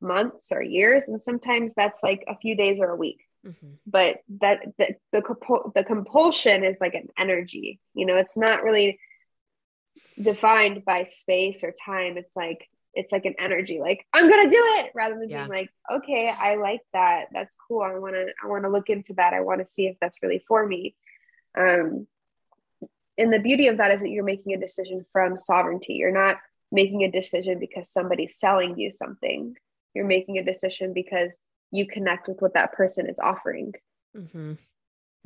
months 0.00 0.48
or 0.52 0.62
years 0.62 1.08
and 1.08 1.22
sometimes 1.22 1.72
that's 1.74 2.02
like 2.02 2.24
a 2.28 2.36
few 2.36 2.56
days 2.56 2.80
or 2.80 2.90
a 2.90 2.96
week. 2.96 3.20
Mm-hmm. 3.44 3.74
but 3.86 4.20
that 4.40 4.60
the, 4.78 4.94
the 5.12 5.70
the 5.74 5.84
compulsion 5.84 6.64
is 6.64 6.78
like 6.80 6.94
an 6.94 7.08
energy 7.18 7.78
you 7.92 8.06
know 8.06 8.16
it's 8.16 8.38
not 8.38 8.62
really 8.62 8.98
defined 10.20 10.84
by 10.84 11.04
space 11.04 11.64
or 11.64 11.72
time. 11.84 12.16
It's 12.16 12.36
like 12.36 12.68
it's 12.96 13.10
like 13.10 13.24
an 13.24 13.34
energy 13.40 13.80
like 13.80 14.06
i'm 14.12 14.30
gonna 14.30 14.48
do 14.48 14.62
it 14.78 14.92
rather 14.94 15.18
than 15.18 15.28
yeah. 15.28 15.38
being 15.38 15.50
like 15.50 15.70
okay 15.92 16.28
i 16.28 16.54
like 16.56 16.80
that. 16.92 17.26
That's 17.32 17.56
cool. 17.68 17.82
I 17.82 17.98
want 17.98 18.14
to 18.14 18.26
i 18.42 18.46
want 18.46 18.64
to 18.64 18.70
look 18.70 18.88
into 18.88 19.14
that. 19.14 19.34
I 19.34 19.40
want 19.40 19.60
to 19.60 19.66
see 19.66 19.86
if 19.86 19.96
that's 20.00 20.18
really 20.22 20.44
for 20.46 20.66
me. 20.66 20.94
Um 21.58 22.06
and 23.18 23.32
the 23.32 23.38
beauty 23.38 23.68
of 23.68 23.78
that 23.78 23.92
is 23.92 24.00
that 24.00 24.10
you're 24.10 24.24
making 24.24 24.54
a 24.54 24.60
decision 24.60 25.04
from 25.12 25.36
sovereignty 25.36 25.94
you're 25.94 26.12
not 26.12 26.36
making 26.72 27.02
a 27.02 27.10
decision 27.10 27.58
because 27.58 27.90
somebody's 27.90 28.38
selling 28.38 28.78
you 28.78 28.90
something 28.90 29.54
you're 29.94 30.06
making 30.06 30.38
a 30.38 30.44
decision 30.44 30.92
because 30.92 31.38
you 31.70 31.86
connect 31.86 32.28
with 32.28 32.40
what 32.40 32.54
that 32.54 32.72
person 32.72 33.08
is 33.08 33.18
offering 33.22 33.72
mm-hmm. 34.16 34.54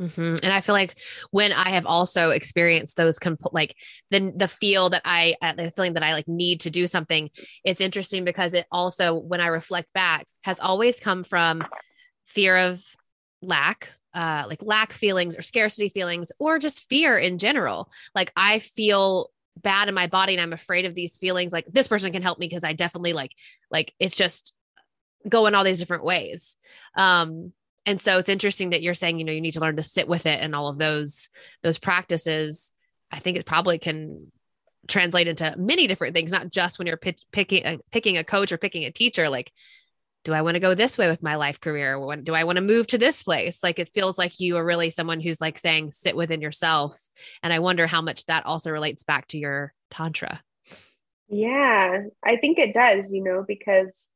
Mm-hmm. 0.01 0.37
And 0.45 0.53
I 0.53 0.61
feel 0.61 0.75
like 0.75 0.97
when 1.33 1.53
I 1.53 1.71
have 1.71 1.85
also 1.85 2.31
experienced 2.31 2.97
those, 2.97 3.19
comp- 3.19 3.53
like 3.53 3.75
the 4.11 4.33
the 4.35 4.47
feel 4.47 4.91
that 4.91 5.03
I, 5.05 5.35
uh, 5.43 5.55
the 5.55 5.73
feeling 5.73 5.95
that 5.95 6.05
I 6.05 6.13
like 6.13 6.29
need 6.29 6.61
to 6.61 6.71
do 6.71 6.87
something, 6.87 7.31
it's 7.65 7.81
interesting 7.81 8.25
because 8.25 8.55
it 8.55 8.67
also, 8.71 9.19
when 9.19 9.41
I 9.41 9.49
reflect 9.49 9.93
back, 9.93 10.27
has 10.43 10.61
always 10.61 11.01
come 11.01 11.25
from 11.25 11.65
fear 12.27 12.57
of 12.57 12.81
lack, 13.43 13.93
uh, 14.19 14.45
like 14.49 14.61
lack 14.63 14.93
feelings 14.93 15.37
or 15.37 15.43
scarcity 15.43 15.89
feelings, 15.89 16.33
or 16.41 16.59
just 16.59 16.89
fear 16.89 17.17
in 17.17 17.39
general. 17.39 17.89
Like 18.17 18.33
I 18.37 18.59
feel 18.59 19.31
bad 19.57 19.89
in 19.89 19.95
my 19.95 20.09
body 20.09 20.33
and 20.33 20.43
I'm 20.43 20.53
afraid 20.53 20.87
of 20.87 20.95
these 20.97 21.19
feelings. 21.19 21.53
Like 21.53 21.67
this 21.67 21.87
person 21.87 22.11
can 22.11 22.23
help 22.23 22.37
me 22.41 22.49
because 22.49 22.65
I 22.65 22.73
definitely 22.73 23.13
like, 23.13 23.33
like 23.71 23.95
it's 24.01 24.17
just 24.17 24.55
going 25.29 25.55
all 25.55 25.63
these 25.63 25.79
different 25.79 26.03
ways. 26.03 26.57
Um, 26.97 27.53
and 27.87 28.01
so 28.01 28.19
it's 28.19 28.29
interesting 28.29 28.71
that 28.71 28.83
you're 28.83 28.95
saying, 28.95 29.21
you 29.21 29.25
know, 29.25 29.31
you 29.33 29.41
need 29.41 29.55
to 29.55 29.61
learn 29.61 29.77
to 29.77 29.85
sit 29.85 30.09
with 30.09 30.27
it 30.27 30.41
and 30.41 30.53
all 30.53 30.67
of 30.67 30.79
those 30.79 31.29
those 31.63 31.79
practices. 31.79 32.73
I 33.13 33.21
think 33.21 33.37
it 33.37 33.47
probably 33.47 33.79
can 33.79 34.33
translate 34.89 35.29
into 35.29 35.55
many 35.57 35.87
different 35.87 36.15
things, 36.17 36.33
not 36.33 36.51
just 36.51 36.79
when 36.79 36.89
you're 36.89 36.97
pitch, 36.97 37.23
picking 37.31 37.65
uh, 37.65 37.77
picking 37.93 38.19
a 38.19 38.25
coach 38.25 38.51
or 38.51 38.59
picking 38.59 38.85
a 38.85 38.91
teacher. 38.91 39.29
Like, 39.29 39.53
do 40.25 40.33
I 40.33 40.43
want 40.43 40.55
to 40.55 40.61
go 40.61 40.75
this 40.75 40.99
way 40.99 41.09
with 41.09 41.23
my 41.23 41.37
life 41.37 41.61
career? 41.61 41.99
Do 42.23 42.35
I 42.35 42.45
want 42.45 42.57
to 42.57 42.63
move 42.63 42.87
to 42.89 42.99
this 42.99 43.23
place? 43.23 43.63
Like, 43.63 43.79
it 43.79 43.89
feels 43.89 44.19
like 44.19 44.41
you 44.41 44.57
are 44.57 44.65
really 44.65 44.91
someone 44.91 45.21
who's 45.21 45.41
like 45.41 45.59
saying, 45.59 45.91
sit 45.91 46.17
within 46.17 46.41
yourself. 46.41 46.99
And 47.43 47.53
I 47.53 47.61
wonder 47.61 47.87
how 47.87 48.03
much 48.03 48.25
that 48.27 48.45
also 48.45 48.71
relates 48.71 49.05
back 49.05 49.29
to 49.29 49.39
your 49.39 49.73
tantra. 49.91 50.43
Yeah, 51.29 52.03
I 52.25 52.37
think 52.37 52.59
it 52.59 52.75
does. 52.75 53.13
You 53.13 53.23
know, 53.23 53.45
because 53.47 54.09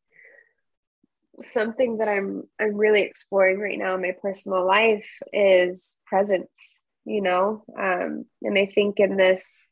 something 1.44 1.98
that 1.98 2.08
I'm 2.08 2.44
I'm 2.58 2.76
really 2.76 3.02
exploring 3.02 3.58
right 3.58 3.78
now 3.78 3.94
in 3.94 4.02
my 4.02 4.14
personal 4.20 4.66
life 4.66 5.08
is 5.32 5.96
presence, 6.06 6.78
you 7.04 7.20
know. 7.20 7.64
Um, 7.78 8.26
and 8.42 8.58
I 8.58 8.70
think 8.74 8.98
in 8.98 9.16
this 9.16 9.64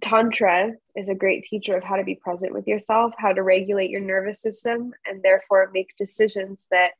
tantra 0.00 0.72
is 0.96 1.08
a 1.08 1.14
great 1.14 1.44
teacher 1.44 1.76
of 1.76 1.84
how 1.84 1.96
to 1.96 2.04
be 2.04 2.14
present 2.14 2.52
with 2.52 2.66
yourself, 2.66 3.12
how 3.18 3.32
to 3.32 3.42
regulate 3.42 3.90
your 3.90 4.00
nervous 4.00 4.40
system, 4.40 4.92
and 5.06 5.22
therefore 5.22 5.70
make 5.72 5.96
decisions 5.96 6.66
that 6.70 6.92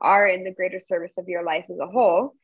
are 0.00 0.26
in 0.26 0.44
the 0.44 0.52
greater 0.52 0.80
service 0.80 1.18
of 1.18 1.28
your 1.28 1.44
life 1.44 1.66
as 1.70 1.78
a 1.78 1.86
whole. 1.86 2.34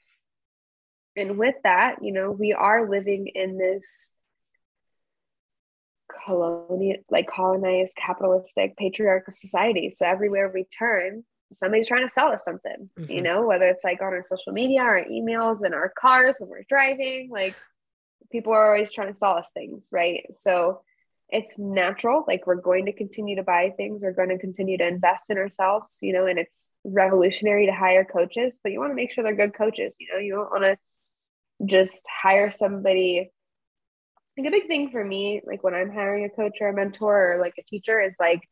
And 1.17 1.39
with 1.39 1.57
that, 1.65 1.97
you 2.03 2.13
know, 2.13 2.31
we 2.31 2.53
are 2.53 2.89
living 2.89 3.29
in 3.35 3.59
this 3.59 4.11
colonial 6.25 6.97
like 7.11 7.29
colonized 7.29 7.95
capitalistic 7.97 8.77
patriarchal 8.77 9.33
society 9.33 9.93
so 9.95 10.07
everywhere 10.07 10.51
we 10.53 10.65
turn 10.65 11.23
somebody's 11.53 11.87
trying 11.87 12.07
to 12.07 12.13
sell 12.13 12.29
us 12.29 12.45
something 12.45 12.89
mm-hmm. 12.99 13.13
you 13.13 13.21
know 13.21 13.47
whether 13.47 13.69
it's 13.69 13.85
like 13.85 14.01
on 14.01 14.09
our 14.09 14.23
social 14.23 14.53
media 14.53 14.81
our 14.81 15.05
emails 15.05 15.63
and 15.63 15.75
our 15.75 15.93
cars 15.99 16.39
when 16.39 16.49
we're 16.49 16.65
driving 16.69 17.29
like 17.31 17.55
people 18.31 18.53
are 18.53 18.73
always 18.73 18.93
trying 18.93 19.09
to 19.09 19.19
sell 19.19 19.33
us 19.33 19.51
things 19.53 19.89
right 19.93 20.25
so 20.33 20.81
it's 21.31 21.59
natural 21.59 22.25
like 22.27 22.47
we're 22.47 22.55
going 22.55 22.87
to 22.87 22.93
continue 22.93 23.37
to 23.37 23.43
buy 23.43 23.71
things 23.77 24.03
we're 24.03 24.13
going 24.13 24.31
to 24.31 24.39
continue 24.39 24.79
to 24.79 24.87
invest 24.87 25.31
in 25.31 25.39
ourselves 25.39 25.99
you 26.01 26.13
know 26.13 26.27
and 26.27 26.39
it's 26.39 26.69
revolutionary 26.85 27.67
to 27.67 27.73
hire 27.73 28.05
coaches 28.05 28.61
but 28.63 28.73
you 28.73 28.81
want 28.81 28.91
to 28.91 28.97
make 28.97 29.13
sure 29.13 29.23
they're 29.23 29.35
good 29.35 29.55
coaches 29.55 29.95
you 29.99 30.09
know 30.13 30.19
you 30.19 30.35
don't 30.35 30.51
want 30.51 30.65
to 30.65 30.77
just 31.67 32.07
hire 32.23 32.51
somebody 32.51 33.31
like 34.39 34.49
a 34.49 34.51
big 34.51 34.69
thing 34.69 34.91
for 34.91 35.05
me, 35.05 35.41
like 35.45 35.65
when 35.65 35.75
I'm 35.75 35.93
hiring 35.93 36.25
a 36.25 36.29
coach 36.29 36.59
or 36.61 36.69
a 36.69 36.75
mentor 36.75 37.35
or 37.35 37.41
like 37.41 37.55
a 37.59 37.63
teacher, 37.63 38.01
is 38.01 38.17
like, 38.21 38.49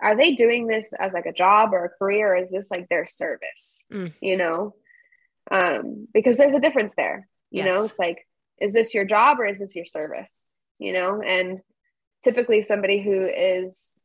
are 0.00 0.16
they 0.16 0.34
doing 0.34 0.66
this 0.66 0.92
as 0.98 1.14
like 1.14 1.26
a 1.26 1.32
job 1.32 1.72
or 1.72 1.86
a 1.86 1.88
career? 1.88 2.34
Or 2.34 2.36
is 2.36 2.50
this 2.50 2.70
like 2.70 2.88
their 2.88 3.06
service? 3.06 3.82
Mm. 3.92 4.12
You 4.20 4.36
know, 4.36 4.74
um, 5.50 6.06
because 6.12 6.36
there's 6.36 6.54
a 6.54 6.60
difference 6.60 6.92
there. 6.96 7.28
You 7.50 7.64
yes. 7.64 7.74
know, 7.74 7.84
it's 7.84 7.98
like, 7.98 8.25
is 8.60 8.72
this 8.72 8.94
your 8.94 9.04
job 9.04 9.38
or 9.40 9.44
is 9.44 9.58
this 9.58 9.76
your 9.76 9.84
service? 9.84 10.48
You 10.78 10.92
know, 10.92 11.22
and 11.22 11.60
typically 12.22 12.62
somebody 12.62 13.02
who 13.02 13.26
is 13.26 13.96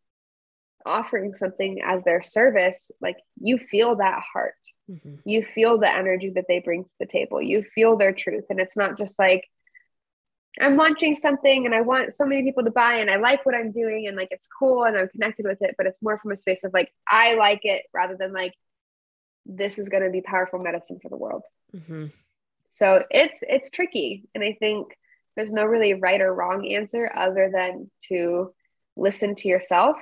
offering 0.85 1.35
something 1.35 1.81
as 1.83 2.03
their 2.03 2.21
service, 2.21 2.91
like 3.01 3.17
you 3.39 3.57
feel 3.57 3.97
that 3.97 4.21
heart, 4.33 4.55
mm-hmm. 4.89 5.15
you 5.25 5.45
feel 5.55 5.77
the 5.77 5.93
energy 5.93 6.31
that 6.35 6.45
they 6.47 6.59
bring 6.59 6.83
to 6.83 6.91
the 6.99 7.05
table, 7.05 7.41
you 7.41 7.63
feel 7.75 7.97
their 7.97 8.13
truth, 8.13 8.45
and 8.49 8.59
it's 8.59 8.77
not 8.77 8.97
just 8.97 9.19
like 9.19 9.47
I'm 10.59 10.75
launching 10.75 11.15
something 11.15 11.65
and 11.65 11.73
I 11.73 11.81
want 11.81 12.13
so 12.13 12.25
many 12.25 12.43
people 12.43 12.63
to 12.65 12.71
buy 12.71 12.95
and 12.95 13.09
I 13.09 13.15
like 13.15 13.45
what 13.45 13.55
I'm 13.55 13.71
doing 13.71 14.07
and 14.07 14.17
like 14.17 14.27
it's 14.31 14.49
cool 14.59 14.83
and 14.83 14.97
I'm 14.97 15.07
connected 15.07 15.45
with 15.45 15.61
it, 15.61 15.75
but 15.77 15.87
it's 15.87 16.01
more 16.01 16.19
from 16.19 16.31
a 16.31 16.35
space 16.35 16.63
of 16.63 16.73
like 16.73 16.91
I 17.09 17.35
like 17.35 17.61
it 17.63 17.83
rather 17.93 18.17
than 18.17 18.33
like 18.33 18.53
this 19.45 19.79
is 19.79 19.87
going 19.87 20.03
to 20.03 20.09
be 20.09 20.21
powerful 20.21 20.59
medicine 20.59 20.99
for 21.01 21.09
the 21.09 21.17
world. 21.17 21.43
Mm-hmm. 21.73 22.07
So 22.81 23.03
it's 23.11 23.37
it's 23.41 23.69
tricky, 23.69 24.23
and 24.33 24.43
I 24.43 24.57
think 24.59 24.97
there's 25.35 25.53
no 25.53 25.65
really 25.65 25.93
right 25.93 26.19
or 26.19 26.33
wrong 26.33 26.67
answer 26.67 27.11
other 27.13 27.51
than 27.53 27.91
to 28.07 28.55
listen 28.95 29.35
to 29.35 29.47
yourself 29.47 29.97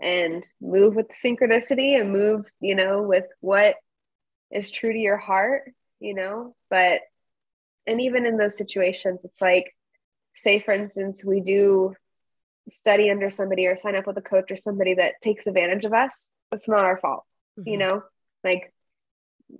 and 0.00 0.42
move 0.62 0.96
with 0.96 1.08
synchronicity 1.08 2.00
and 2.00 2.10
move, 2.10 2.50
you 2.58 2.74
know, 2.74 3.02
with 3.02 3.26
what 3.40 3.76
is 4.50 4.70
true 4.70 4.94
to 4.94 4.98
your 4.98 5.18
heart, 5.18 5.70
you 5.98 6.14
know. 6.14 6.56
But 6.70 7.02
and 7.86 8.00
even 8.00 8.24
in 8.24 8.38
those 8.38 8.56
situations 8.56 9.26
it's 9.26 9.42
like 9.42 9.74
say 10.34 10.58
for 10.58 10.72
instance 10.72 11.22
we 11.22 11.40
do 11.40 11.94
study 12.70 13.10
under 13.10 13.28
somebody 13.28 13.66
or 13.66 13.76
sign 13.76 13.96
up 13.96 14.06
with 14.06 14.16
a 14.16 14.22
coach 14.22 14.50
or 14.50 14.56
somebody 14.56 14.94
that 14.94 15.20
takes 15.22 15.46
advantage 15.46 15.84
of 15.84 15.92
us, 15.92 16.30
it's 16.52 16.68
not 16.68 16.86
our 16.86 16.96
fault. 16.96 17.24
Mm-hmm. 17.58 17.68
You 17.68 17.76
know, 17.76 18.02
like 18.42 18.72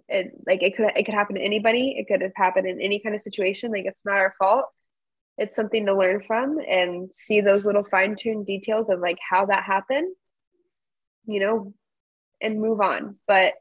it 0.09 0.32
like 0.47 0.62
it 0.62 0.76
could 0.76 0.91
it 0.97 1.05
could 1.05 1.14
happen 1.14 1.36
to 1.36 1.43
anybody. 1.43 1.97
It 1.99 2.07
could 2.09 2.22
have 2.22 2.32
happened 2.34 2.66
in 2.66 2.80
any 2.80 3.01
kind 3.01 3.14
of 3.14 3.22
situation. 3.22 3.70
Like 3.70 3.86
it's 3.86 4.05
not 4.05 4.18
our 4.18 4.34
fault. 4.38 4.66
It's 5.38 5.57
something 5.57 5.86
to 5.86 5.97
learn 5.97 6.22
from 6.26 6.59
and 6.59 7.14
see 7.14 7.41
those 7.41 7.64
little 7.64 7.84
fine-tuned 7.84 8.47
details 8.47 8.91
of 8.91 9.01
like 9.01 9.18
how 9.26 9.47
that 9.47 9.64
happened, 9.64 10.14
you 11.24 11.41
know, 11.41 11.72
and 12.43 12.61
move 12.61 12.80
on. 12.80 13.16
But 13.26 13.55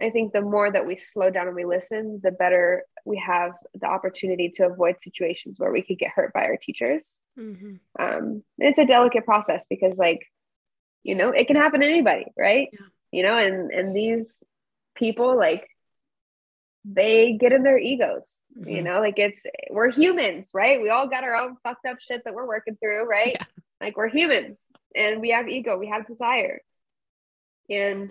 I 0.00 0.10
think 0.10 0.32
the 0.32 0.42
more 0.42 0.70
that 0.70 0.86
we 0.86 0.96
slow 0.96 1.30
down 1.30 1.48
and 1.48 1.56
we 1.56 1.64
listen, 1.64 2.20
the 2.22 2.30
better 2.30 2.84
we 3.04 3.22
have 3.24 3.52
the 3.74 3.86
opportunity 3.86 4.50
to 4.56 4.66
avoid 4.66 5.00
situations 5.00 5.58
where 5.58 5.72
we 5.72 5.82
could 5.82 5.98
get 5.98 6.10
hurt 6.10 6.32
by 6.32 6.44
our 6.44 6.56
teachers. 6.56 7.18
Mm-hmm. 7.38 7.76
Um, 7.98 8.42
it's 8.58 8.78
a 8.78 8.84
delicate 8.84 9.24
process 9.24 9.66
because, 9.70 9.96
like, 9.96 10.26
you 11.02 11.14
know, 11.14 11.30
it 11.30 11.46
can 11.46 11.56
happen 11.56 11.80
to 11.80 11.86
anybody, 11.86 12.26
right? 12.36 12.68
Yeah. 12.72 12.86
You 13.12 13.22
know, 13.22 13.38
and 13.38 13.70
and 13.70 13.96
these 13.96 14.44
people, 14.96 15.36
like, 15.36 15.68
they 16.88 17.32
get 17.32 17.52
in 17.52 17.62
their 17.64 17.78
egos. 17.78 18.36
Mm-hmm. 18.56 18.70
You 18.70 18.82
know, 18.82 19.00
like 19.00 19.18
it's 19.18 19.44
we're 19.70 19.90
humans, 19.90 20.50
right? 20.54 20.80
We 20.80 20.88
all 20.88 21.08
got 21.08 21.24
our 21.24 21.34
own 21.34 21.56
fucked 21.62 21.84
up 21.84 21.96
shit 22.00 22.22
that 22.24 22.32
we're 22.32 22.46
working 22.46 22.76
through, 22.76 23.06
right? 23.06 23.32
Yeah. 23.32 23.44
Like 23.80 23.96
we're 23.96 24.08
humans, 24.08 24.64
and 24.94 25.20
we 25.20 25.30
have 25.30 25.48
ego, 25.48 25.76
we 25.76 25.88
have 25.88 26.06
desire, 26.06 26.60
and 27.68 28.08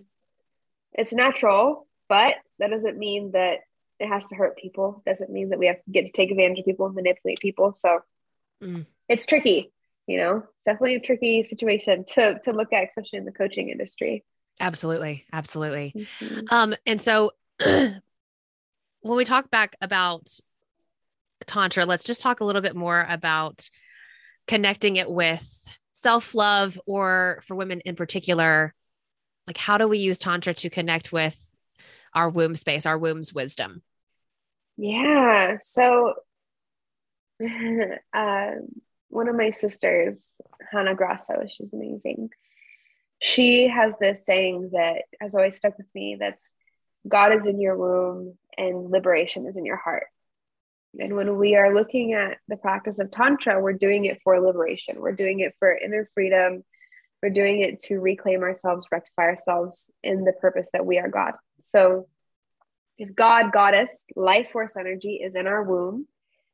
it's 0.92 1.14
natural, 1.14 1.88
but 2.08 2.36
that 2.60 2.70
doesn't 2.70 2.98
mean 2.98 3.32
that 3.32 3.60
it 4.00 4.08
has 4.08 4.28
to 4.28 4.36
hurt 4.36 4.58
people. 4.58 5.02
Doesn't 5.06 5.32
mean 5.32 5.50
that 5.50 5.60
we 5.60 5.68
have 5.68 5.78
to 5.78 5.92
get 5.92 6.06
to 6.06 6.12
take 6.12 6.30
advantage 6.30 6.60
of 6.60 6.66
people 6.66 6.86
and 6.86 6.96
manipulate 6.96 7.40
people. 7.40 7.74
So 7.74 8.02
mm. 8.62 8.86
it's 9.10 9.26
tricky, 9.26 9.72
you 10.06 10.18
know, 10.18 10.44
definitely 10.66 10.96
a 10.96 11.00
tricky 11.00 11.44
situation 11.44 12.06
to 12.10 12.40
to 12.44 12.52
look 12.52 12.74
at, 12.74 12.90
especially 12.90 13.20
in 13.20 13.26
the 13.26 13.32
coaching 13.32 13.70
industry. 13.70 14.26
Absolutely. 14.60 15.26
Absolutely. 15.32 15.94
Mm-hmm. 15.96 16.40
Um, 16.50 16.76
and 16.86 17.02
so 17.02 17.32
when 17.60 18.02
we 19.02 19.26
talk 19.26 19.52
back 19.52 19.76
about 19.82 20.32
Tantra, 21.46 21.86
let's 21.86 22.04
just 22.04 22.22
talk 22.22 22.40
a 22.40 22.46
little 22.46 22.62
bit 22.62 22.76
more 22.76 23.06
about 23.10 23.70
connecting 24.48 24.96
it 24.96 25.10
with 25.10 25.68
self 25.94 26.34
love 26.36 26.80
or 26.86 27.42
for 27.46 27.56
women 27.56 27.82
in 27.82 27.96
particular, 27.96 28.74
like 29.48 29.58
how 29.58 29.78
do 29.78 29.88
we 29.88 29.98
use 29.98 30.18
tantra 30.18 30.54
to 30.54 30.70
connect 30.70 31.12
with 31.12 31.52
our 32.14 32.30
womb 32.30 32.56
space 32.56 32.86
our 32.86 32.98
womb's 32.98 33.34
wisdom 33.34 33.82
yeah 34.78 35.58
so 35.60 36.14
uh, 38.14 38.52
one 39.10 39.28
of 39.28 39.36
my 39.36 39.52
sisters 39.52 40.36
hannah 40.72 40.96
grasso 40.96 41.44
she's 41.50 41.74
amazing 41.74 42.30
she 43.22 43.68
has 43.68 43.98
this 43.98 44.26
saying 44.26 44.70
that 44.74 45.04
has 45.22 45.36
always 45.36 45.56
stuck 45.56 45.78
with 45.78 45.88
me 45.96 46.18
that's 46.20 46.52
god 47.08 47.34
is 47.34 47.46
in 47.46 47.60
your 47.60 47.78
womb 47.78 48.38
and 48.58 48.92
liberation 48.92 49.48
is 49.48 49.58
in 49.58 49.66
your 49.66 49.78
heart. 49.78 50.08
And 50.98 51.16
when 51.16 51.38
we 51.38 51.56
are 51.56 51.76
looking 51.76 52.14
at 52.14 52.38
the 52.48 52.58
practice 52.58 53.00
of 53.00 53.12
tantra 53.12 53.60
we're 53.60 53.74
doing 53.74 54.06
it 54.06 54.20
for 54.24 54.40
liberation. 54.40 55.00
We're 55.00 55.12
doing 55.12 55.42
it 55.42 55.54
for 55.60 55.76
inner 55.76 56.10
freedom. 56.14 56.64
We're 57.22 57.30
doing 57.30 57.60
it 57.60 57.80
to 57.82 58.00
reclaim 58.00 58.44
ourselves, 58.44 58.88
rectify 58.92 59.24
ourselves 59.24 59.90
in 60.04 60.24
the 60.24 60.34
purpose 60.34 60.70
that 60.74 60.86
we 60.86 61.00
are 61.00 61.10
God. 61.10 61.34
So 61.62 62.08
if 62.98 63.14
God, 63.14 63.52
Goddess, 63.52 64.06
life 64.16 64.50
force 64.52 64.78
energy 64.78 65.16
is 65.16 65.36
in 65.36 65.48
our 65.48 65.64
womb 65.64 66.08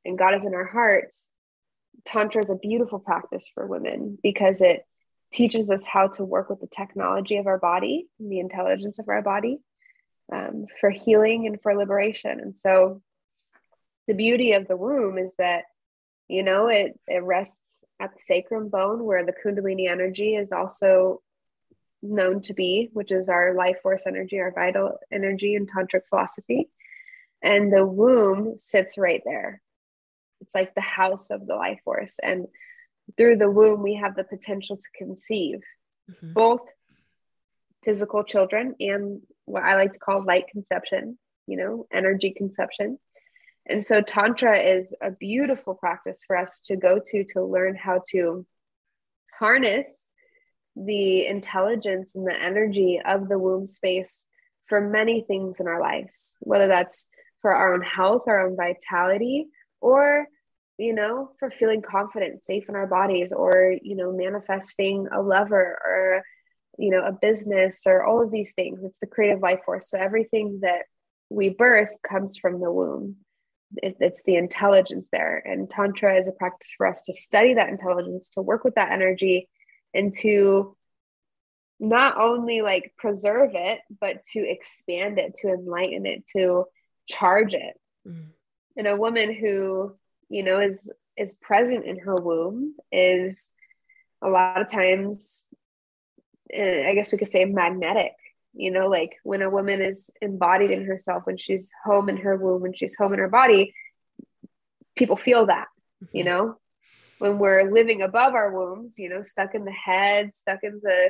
and 0.05 0.18
God 0.18 0.34
is 0.34 0.45
in 0.45 0.55
our 0.55 0.66
hearts, 0.66 1.28
Tantra 2.05 2.41
is 2.41 2.49
a 2.49 2.55
beautiful 2.55 2.99
practice 2.99 3.49
for 3.53 3.68
women 3.68 4.18
because 4.24 4.62
it 4.62 4.86
teaches 5.32 5.72
us 5.72 5.86
how 5.86 6.08
to 6.08 6.26
work 6.26 6.50
with 6.50 6.60
the 6.60 6.68
technology 6.68 7.38
of 7.38 7.48
our 7.48 7.58
body, 7.58 8.08
the 8.20 8.40
intelligence 8.40 9.00
of 9.00 9.08
our 9.10 9.22
body 9.22 9.60
um, 10.32 10.66
for 10.80 10.90
healing 10.90 11.48
and 11.48 11.62
for 11.62 11.76
liberation. 11.76 12.40
And 12.40 12.58
so 12.58 13.02
the 14.08 14.14
beauty 14.14 14.54
of 14.54 14.68
the 14.68 14.78
womb 14.78 15.18
is 15.18 15.36
that 15.38 15.66
you 16.28 16.44
know 16.44 16.68
it 16.68 16.98
it 17.08 17.24
rests 17.24 17.84
at 18.00 18.14
the 18.14 18.20
sacrum 18.26 18.70
bone 18.70 19.04
where 19.04 19.26
the 19.26 19.34
kundalini 19.34 19.90
energy 19.90 20.36
is 20.36 20.52
also 20.52 21.22
known 22.02 22.42
to 22.42 22.54
be 22.54 22.90
which 22.94 23.12
is 23.12 23.30
our 23.30 23.54
life 23.54 23.78
force 23.84 24.08
energy 24.08 24.40
our 24.40 24.52
vital 24.52 24.98
energy 25.12 25.56
in 25.56 25.68
tantric 25.68 26.02
philosophy. 26.10 26.70
And 27.44 27.74
the 27.74 27.86
womb 27.86 28.58
sits 28.60 28.98
right 28.98 29.22
there. 29.26 29.62
It's 30.42 30.54
like 30.54 30.76
the 30.76 30.82
house 30.82 31.32
of 31.32 31.48
the 31.48 31.56
life 31.56 31.80
force. 31.84 32.20
And 32.22 32.48
through 33.18 33.38
the 33.38 33.49
womb 33.49 33.82
we 33.82 33.95
have 33.95 34.16
the 34.16 34.24
potential 34.24 34.78
to 34.78 34.88
conceive 34.97 35.59
mm-hmm. 36.09 36.34
both 36.34 36.62
physical 37.84 38.24
children 38.24 38.76
and 38.80 39.22
what 39.45 39.64
i 39.64 39.76
like 39.76 39.93
to 39.93 39.99
call 39.99 40.24
light 40.24 40.47
conception 40.51 41.18
you 41.47 41.57
know 41.57 41.88
energy 41.91 42.32
conception 42.32 42.97
and 43.68 43.86
so, 43.86 44.01
Tantra 44.01 44.59
is 44.59 44.95
a 45.01 45.12
beautiful 45.12 45.76
practice 45.76 46.22
for 46.26 46.36
us 46.36 46.59
to 46.66 46.76
go 46.76 46.99
to 47.05 47.24
to 47.30 47.43
learn 47.43 47.76
how 47.76 48.01
to 48.09 48.45
harness 49.38 50.07
the 50.76 51.28
intelligence 51.28 52.16
and 52.16 52.26
the 52.26 52.34
energy 52.34 52.99
of 53.05 53.28
the 53.28 53.38
womb 53.38 53.68
space 53.68 54.26
for 54.68 54.82
many 54.82 55.22
things 55.22 55.59
in 55.59 55.68
our 55.68 55.80
lives, 55.80 56.36
whether 56.39 56.68
that's 56.68 57.07
for 57.41 57.53
our 57.53 57.74
own 57.74 57.82
health, 57.82 58.24
our 58.28 58.47
own 58.47 58.55
vitality, 58.55 59.47
or 59.80 60.28
you 60.82 60.94
know, 60.94 61.32
for 61.40 61.52
feeling 61.52 61.82
confident, 61.82 62.44
safe 62.44 62.68
in 62.68 62.76
our 62.76 62.88
bodies, 62.88 63.32
or 63.32 63.76
you 63.82 63.96
know, 63.96 64.12
manifesting 64.12 65.08
a 65.12 65.22
lover 65.22 65.80
or 65.86 66.24
you 66.78 66.90
know, 66.90 67.04
a 67.06 67.12
business 67.12 67.84
or 67.86 68.04
all 68.04 68.24
of 68.24 68.32
these 68.32 68.54
things. 68.54 68.80
It's 68.84 69.00
the 69.00 69.06
creative 69.06 69.42
life 69.42 69.60
force. 69.66 69.90
So 69.90 70.00
everything 70.00 70.62
that 70.62 70.84
we 71.30 71.50
birth 71.50 71.94
comes 72.08 72.38
from 72.38 72.60
the 72.60 72.72
womb 72.72 73.18
it, 73.78 73.98
it's 74.00 74.22
the 74.26 74.36
intelligence 74.36 75.08
there 75.12 75.42
and 75.46 75.70
tantra 75.70 76.18
is 76.18 76.28
a 76.28 76.34
practice 76.34 76.74
for 76.78 76.88
us 76.88 77.04
to 77.04 77.14
study 77.14 77.54
that 77.54 77.70
intelligence 77.70 78.30
to 78.32 78.42
work 78.42 78.64
with 78.64 78.76
that 78.76 78.92
energy 78.92 79.48
and 79.94 80.14
to 80.14 80.76
not 81.80 82.20
only 82.20 82.62
like 82.62 82.94
preserve 82.98 83.52
it 83.54 83.80
but 84.00 84.24
to 84.24 84.40
expand 84.40 85.18
it 85.18 85.36
to 85.36 85.50
enlighten 85.50 86.06
it 86.06 86.26
to 86.28 86.66
charge 87.08 87.54
it 87.54 87.80
mm. 88.08 88.28
and 88.78 88.88
a 88.88 88.96
woman 88.96 89.34
who 89.34 89.96
you 90.32 90.44
know 90.44 90.60
is 90.60 90.90
is 91.18 91.36
present 91.36 91.86
in 91.86 92.00
her 92.00 92.16
womb 92.16 92.74
is 92.92 93.50
a 94.22 94.30
lot 94.30 94.62
of 94.62 94.72
times 94.72 95.44
eh, 96.52 96.88
i 96.88 96.96
guess 96.96 97.12
we 97.12 97.18
could 97.18 97.32
say 97.32 97.46
magnetic 97.46 98.14
you 98.54 98.72
know 98.72 98.88
like 98.88 99.18
when 99.24 99.42
a 99.42 99.50
woman 99.50 99.82
is 99.82 100.10
embodied 100.22 100.72
in 100.72 100.86
herself 100.86 101.24
when 101.26 101.38
she's 101.38 101.70
home 101.84 102.10
in 102.10 102.18
her 102.18 102.36
womb 102.38 102.62
when 102.62 102.74
she's 102.74 102.96
home 102.96 103.14
in 103.14 103.20
her 103.20 103.30
body 103.30 103.74
people 104.96 105.18
feel 105.18 105.46
that 105.46 105.68
mm-hmm. 106.04 106.18
you 106.18 106.24
know 106.24 106.56
when 107.20 107.38
we're 107.38 107.70
living 107.70 108.02
above 108.02 108.34
our 108.34 108.52
wombs 108.52 108.98
you 108.98 109.10
know 109.10 109.24
stuck 109.24 109.54
in 109.54 109.66
the 109.66 109.72
head 109.72 110.34
stuck 110.34 110.60
in 110.64 110.80
the 110.82 111.10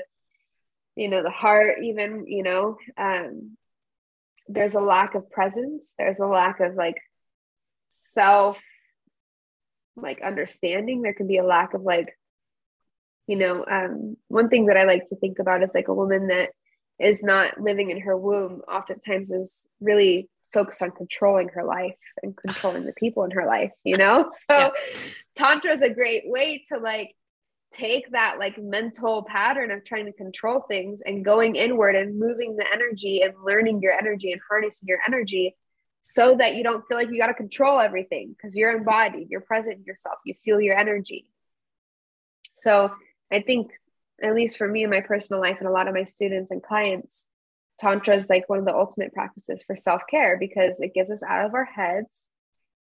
you 0.95 1.07
know 1.07 1.21
the 1.21 1.29
heart 1.29 1.77
even 1.83 2.25
you 2.27 2.43
know 2.43 2.77
um 2.97 3.55
there's 4.47 4.75
a 4.75 4.81
lack 4.81 5.13
of 5.13 5.29
presence 5.29 5.93
there's 5.97 6.19
a 6.19 6.25
lack 6.25 6.59
of 6.59 6.73
like 6.73 6.97
self 7.87 8.57
like 9.95 10.21
understanding 10.21 11.01
there 11.01 11.13
can 11.13 11.27
be 11.27 11.37
a 11.37 11.43
lack 11.43 11.73
of 11.73 11.81
like 11.81 12.17
you 13.27 13.35
know 13.35 13.65
um 13.69 14.17
one 14.27 14.49
thing 14.49 14.67
that 14.67 14.77
i 14.77 14.83
like 14.83 15.05
to 15.07 15.15
think 15.15 15.39
about 15.39 15.63
is 15.63 15.75
like 15.75 15.87
a 15.87 15.93
woman 15.93 16.27
that 16.27 16.49
is 16.99 17.23
not 17.23 17.59
living 17.59 17.89
in 17.89 18.01
her 18.01 18.17
womb 18.17 18.61
oftentimes 18.71 19.31
is 19.31 19.65
really 19.79 20.29
focused 20.53 20.81
on 20.81 20.91
controlling 20.91 21.47
her 21.49 21.63
life 21.63 21.95
and 22.21 22.35
controlling 22.35 22.85
the 22.85 22.93
people 22.93 23.23
in 23.23 23.31
her 23.31 23.45
life 23.45 23.71
you 23.83 23.97
know 23.97 24.29
so 24.33 24.53
yeah. 24.55 24.69
tantra 25.35 25.71
is 25.71 25.81
a 25.81 25.93
great 25.93 26.23
way 26.25 26.63
to 26.67 26.77
like 26.77 27.15
take 27.71 28.11
that 28.11 28.37
like 28.37 28.61
mental 28.61 29.23
pattern 29.23 29.71
of 29.71 29.83
trying 29.85 30.05
to 30.05 30.11
control 30.11 30.61
things 30.67 31.01
and 31.05 31.23
going 31.23 31.55
inward 31.55 31.95
and 31.95 32.19
moving 32.19 32.57
the 32.57 32.65
energy 32.73 33.21
and 33.21 33.33
learning 33.45 33.81
your 33.81 33.93
energy 33.93 34.31
and 34.31 34.41
harnessing 34.49 34.87
your 34.87 34.99
energy 35.07 35.55
so 36.03 36.35
that 36.35 36.55
you 36.55 36.63
don't 36.63 36.85
feel 36.87 36.97
like 36.97 37.09
you 37.09 37.19
got 37.19 37.27
to 37.27 37.33
control 37.33 37.79
everything 37.79 38.35
because 38.35 38.55
you're 38.55 38.75
embodied 38.75 39.27
you're 39.29 39.41
present 39.41 39.77
in 39.77 39.83
yourself 39.83 40.17
you 40.25 40.33
feel 40.43 40.59
your 40.59 40.77
energy 40.77 41.27
so 42.57 42.91
i 43.31 43.41
think 43.41 43.71
at 44.21 44.35
least 44.35 44.57
for 44.57 44.67
me 44.67 44.83
in 44.83 44.89
my 44.89 45.01
personal 45.01 45.41
life 45.41 45.57
and 45.59 45.67
a 45.67 45.71
lot 45.71 45.87
of 45.87 45.93
my 45.93 46.03
students 46.03 46.51
and 46.51 46.61
clients, 46.61 47.25
Tantra 47.79 48.15
is 48.15 48.29
like 48.29 48.47
one 48.47 48.59
of 48.59 48.65
the 48.65 48.75
ultimate 48.75 49.13
practices 49.13 49.63
for 49.63 49.75
self 49.75 50.01
care 50.09 50.37
because 50.37 50.81
it 50.81 50.93
gets 50.93 51.09
us 51.09 51.23
out 51.23 51.45
of 51.45 51.53
our 51.53 51.65
heads, 51.65 52.25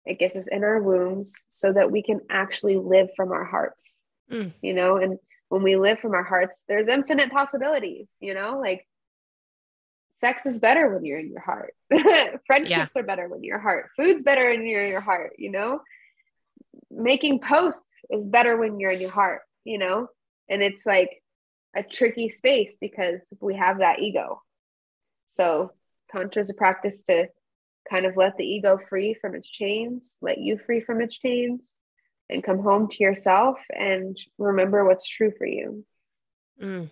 it 0.04 0.18
gets 0.18 0.36
us 0.36 0.48
in 0.48 0.64
our 0.64 0.80
wombs 0.80 1.42
so 1.48 1.72
that 1.72 1.90
we 1.90 2.02
can 2.02 2.20
actually 2.30 2.76
live 2.76 3.08
from 3.14 3.32
our 3.32 3.44
hearts, 3.44 4.00
mm. 4.32 4.52
you 4.62 4.72
know? 4.72 4.96
And 4.96 5.18
when 5.48 5.62
we 5.62 5.76
live 5.76 5.98
from 5.98 6.14
our 6.14 6.24
hearts, 6.24 6.58
there's 6.68 6.88
infinite 6.88 7.30
possibilities, 7.30 8.08
you 8.20 8.32
know? 8.32 8.58
Like 8.58 8.86
sex 10.16 10.46
is 10.46 10.58
better 10.58 10.92
when 10.92 11.04
you're 11.04 11.18
in 11.18 11.30
your 11.30 11.40
heart, 11.40 11.74
friendships 12.46 12.92
yeah. 12.94 13.00
are 13.00 13.04
better 13.04 13.28
when 13.28 13.44
your 13.44 13.58
heart, 13.58 13.90
food's 13.96 14.22
better 14.22 14.46
when 14.46 14.66
you're 14.66 14.82
in 14.82 14.90
your 14.90 15.00
heart, 15.00 15.32
you 15.38 15.50
know? 15.50 15.80
Making 16.90 17.40
posts 17.40 17.84
is 18.10 18.26
better 18.26 18.56
when 18.56 18.80
you're 18.80 18.90
in 18.90 19.00
your 19.00 19.10
heart, 19.10 19.42
you 19.64 19.78
know? 19.78 20.08
And 20.48 20.62
it's 20.62 20.86
like 20.86 21.22
a 21.76 21.82
tricky 21.82 22.28
space 22.30 22.78
because 22.80 23.32
we 23.40 23.56
have 23.56 23.78
that 23.78 24.00
ego. 24.00 24.42
So 25.26 25.72
tantra 26.10 26.40
is 26.40 26.50
a 26.50 26.54
practice 26.54 27.02
to 27.02 27.28
kind 27.88 28.06
of 28.06 28.16
let 28.16 28.36
the 28.36 28.44
ego 28.44 28.78
free 28.88 29.14
from 29.14 29.34
its 29.34 29.48
chains, 29.48 30.16
let 30.22 30.38
you 30.38 30.58
free 30.58 30.80
from 30.80 31.00
its 31.00 31.18
chains, 31.18 31.72
and 32.30 32.42
come 32.42 32.60
home 32.60 32.88
to 32.88 33.02
yourself 33.02 33.58
and 33.70 34.18
remember 34.38 34.84
what's 34.84 35.08
true 35.08 35.32
for 35.36 35.46
you. 35.46 35.84
Mm. 36.60 36.90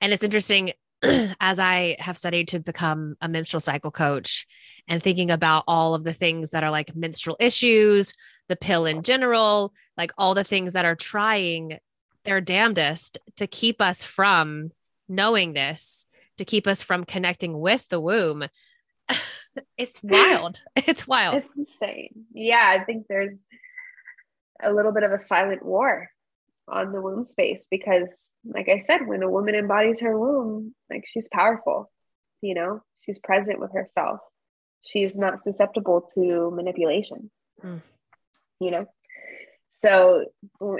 And 0.00 0.12
it's 0.12 0.24
interesting 0.24 0.72
as 1.40 1.58
I 1.58 1.96
have 1.98 2.16
studied 2.16 2.48
to 2.48 2.60
become 2.60 3.16
a 3.20 3.28
menstrual 3.28 3.60
cycle 3.60 3.90
coach 3.90 4.46
and 4.88 5.02
thinking 5.02 5.30
about 5.30 5.64
all 5.66 5.94
of 5.94 6.04
the 6.04 6.12
things 6.12 6.50
that 6.50 6.64
are 6.64 6.70
like 6.70 6.94
menstrual 6.94 7.36
issues, 7.40 8.12
the 8.48 8.56
pill 8.56 8.86
in 8.86 9.02
general, 9.02 9.72
like 9.96 10.12
all 10.18 10.34
the 10.34 10.44
things 10.44 10.72
that 10.74 10.84
are 10.84 10.96
trying 10.96 11.78
their 12.24 12.40
damnedest 12.40 13.18
to 13.36 13.46
keep 13.46 13.80
us 13.80 14.04
from 14.04 14.70
knowing 15.08 15.52
this, 15.52 16.04
to 16.38 16.44
keep 16.44 16.66
us 16.66 16.82
from 16.82 17.04
connecting 17.04 17.58
with 17.58 17.88
the 17.88 18.00
womb. 18.00 18.44
it's 19.78 20.00
wild. 20.02 20.60
It's 20.76 21.06
wild. 21.06 21.36
It's 21.36 21.56
insane. 21.56 22.26
Yeah, 22.34 22.76
I 22.78 22.84
think 22.84 23.06
there's 23.08 23.36
a 24.62 24.72
little 24.72 24.92
bit 24.92 25.04
of 25.04 25.12
a 25.12 25.20
silent 25.20 25.64
war 25.64 26.10
on 26.70 26.92
the 26.92 27.00
womb 27.00 27.24
space 27.24 27.66
because 27.70 28.30
like 28.44 28.68
I 28.68 28.78
said, 28.78 29.06
when 29.06 29.22
a 29.22 29.30
woman 29.30 29.54
embodies 29.54 30.00
her 30.00 30.18
womb, 30.18 30.74
like 30.88 31.04
she's 31.06 31.28
powerful, 31.28 31.90
you 32.40 32.54
know, 32.54 32.82
she's 33.00 33.18
present 33.18 33.60
with 33.60 33.72
herself. 33.72 34.20
She's 34.82 35.18
not 35.18 35.42
susceptible 35.42 36.08
to 36.14 36.50
manipulation. 36.50 37.30
Mm. 37.62 37.82
You 38.60 38.70
know? 38.70 38.86
So 39.82 40.26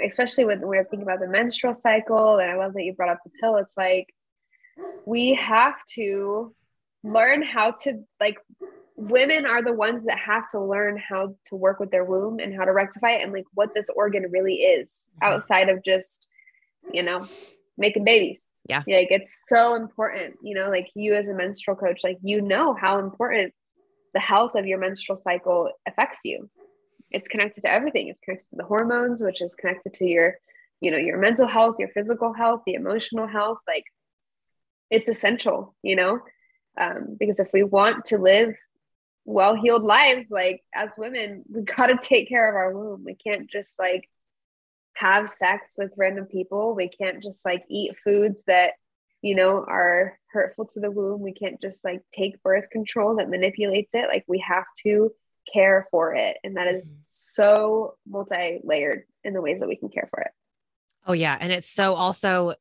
especially 0.05 0.45
when 0.45 0.61
we're 0.61 0.83
thinking 0.83 1.03
about 1.03 1.19
the 1.19 1.27
menstrual 1.27 1.73
cycle, 1.73 2.37
and 2.37 2.49
I 2.49 2.55
love 2.55 2.73
that 2.73 2.83
you 2.83 2.93
brought 2.93 3.09
up 3.09 3.19
the 3.23 3.31
pill, 3.41 3.57
it's 3.57 3.75
like 3.75 4.07
we 5.05 5.33
have 5.35 5.75
to 5.95 6.53
learn 7.03 7.41
how 7.41 7.71
to 7.71 8.03
like 8.19 8.37
women 9.01 9.45
are 9.45 9.63
the 9.63 9.73
ones 9.73 10.05
that 10.05 10.19
have 10.19 10.47
to 10.49 10.59
learn 10.59 10.97
how 10.97 11.35
to 11.45 11.55
work 11.55 11.79
with 11.79 11.91
their 11.91 12.05
womb 12.05 12.39
and 12.39 12.53
how 12.53 12.65
to 12.65 12.71
rectify 12.71 13.11
it 13.11 13.23
and 13.23 13.33
like 13.33 13.45
what 13.53 13.73
this 13.73 13.89
organ 13.95 14.25
really 14.29 14.55
is 14.55 14.91
mm-hmm. 14.91 15.33
outside 15.33 15.69
of 15.69 15.83
just 15.83 16.27
you 16.93 17.03
know 17.03 17.25
making 17.77 18.03
babies. 18.03 18.51
Yeah. 18.67 18.79
Like 18.79 19.07
it's 19.09 19.43
so 19.47 19.75
important 19.75 20.35
you 20.43 20.55
know 20.55 20.69
like 20.69 20.89
you 20.95 21.15
as 21.15 21.27
a 21.27 21.33
menstrual 21.33 21.75
coach 21.77 22.01
like 22.03 22.19
you 22.21 22.41
know 22.41 22.73
how 22.73 22.99
important 22.99 23.53
the 24.13 24.19
health 24.19 24.55
of 24.55 24.65
your 24.65 24.77
menstrual 24.77 25.17
cycle 25.17 25.71
affects 25.87 26.19
you. 26.23 26.49
It's 27.09 27.27
connected 27.27 27.61
to 27.61 27.71
everything. 27.71 28.07
It's 28.07 28.19
connected 28.21 28.49
to 28.51 28.57
the 28.57 28.65
hormones 28.65 29.23
which 29.23 29.41
is 29.41 29.55
connected 29.55 29.93
to 29.95 30.05
your 30.05 30.35
you 30.79 30.91
know 30.91 30.97
your 30.97 31.17
mental 31.17 31.47
health 31.47 31.77
your 31.79 31.89
physical 31.89 32.33
health 32.33 32.61
the 32.65 32.75
emotional 32.75 33.27
health. 33.27 33.59
Like 33.67 33.85
it's 34.89 35.09
essential 35.09 35.75
you 35.81 35.95
know 35.95 36.19
um, 36.79 37.17
because 37.19 37.39
if 37.39 37.47
we 37.53 37.63
want 37.63 38.05
to 38.05 38.17
live 38.17 38.55
well 39.25 39.55
healed 39.55 39.83
lives 39.83 40.29
like 40.31 40.63
as 40.73 40.93
women 40.97 41.43
we 41.51 41.61
got 41.77 41.87
to 41.87 41.97
take 41.97 42.29
care 42.29 42.49
of 42.49 42.55
our 42.55 42.73
womb. 42.73 43.03
We 43.05 43.15
can't 43.15 43.49
just 43.49 43.79
like 43.79 44.09
have 44.95 45.29
sex 45.29 45.75
with 45.77 45.91
random 45.97 46.25
people. 46.25 46.75
We 46.75 46.89
can't 46.89 47.23
just 47.23 47.45
like 47.45 47.63
eat 47.69 47.95
foods 48.03 48.43
that 48.47 48.73
you 49.21 49.35
know 49.35 49.63
are 49.67 50.17
hurtful 50.31 50.65
to 50.67 50.79
the 50.79 50.91
womb. 50.91 51.21
We 51.21 51.33
can't 51.33 51.61
just 51.61 51.83
like 51.83 52.01
take 52.11 52.41
birth 52.43 52.69
control 52.71 53.17
that 53.17 53.29
manipulates 53.29 53.93
it. 53.93 54.07
Like 54.07 54.25
we 54.27 54.43
have 54.47 54.65
to 54.83 55.11
care 55.51 55.87
for 55.91 56.15
it. 56.15 56.37
And 56.43 56.57
that 56.57 56.67
is 56.67 56.91
mm-hmm. 56.91 57.01
so 57.05 57.95
multi-layered 58.07 59.03
in 59.23 59.33
the 59.33 59.41
ways 59.41 59.59
that 59.59 59.67
we 59.67 59.75
can 59.75 59.89
care 59.89 60.07
for 60.09 60.21
it. 60.21 60.31
Oh 61.05 61.13
yeah. 61.13 61.37
And 61.39 61.51
it's 61.51 61.69
so 61.69 61.93
also 61.93 62.53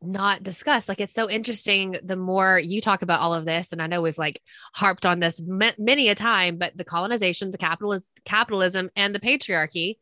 not 0.00 0.42
discussed. 0.42 0.88
Like 0.88 1.00
it's 1.00 1.14
so 1.14 1.28
interesting 1.28 1.96
the 2.02 2.16
more 2.16 2.58
you 2.58 2.80
talk 2.80 3.02
about 3.02 3.20
all 3.20 3.34
of 3.34 3.44
this 3.44 3.72
and 3.72 3.82
I 3.82 3.86
know 3.86 4.02
we've 4.02 4.18
like 4.18 4.40
harped 4.74 5.04
on 5.04 5.18
this 5.18 5.40
many 5.42 6.08
a 6.08 6.14
time 6.14 6.56
but 6.56 6.76
the 6.76 6.84
colonization, 6.84 7.50
the 7.50 7.58
capitalist 7.58 8.08
capitalism 8.24 8.90
and 8.94 9.14
the 9.14 9.20
patriarchy 9.20 9.96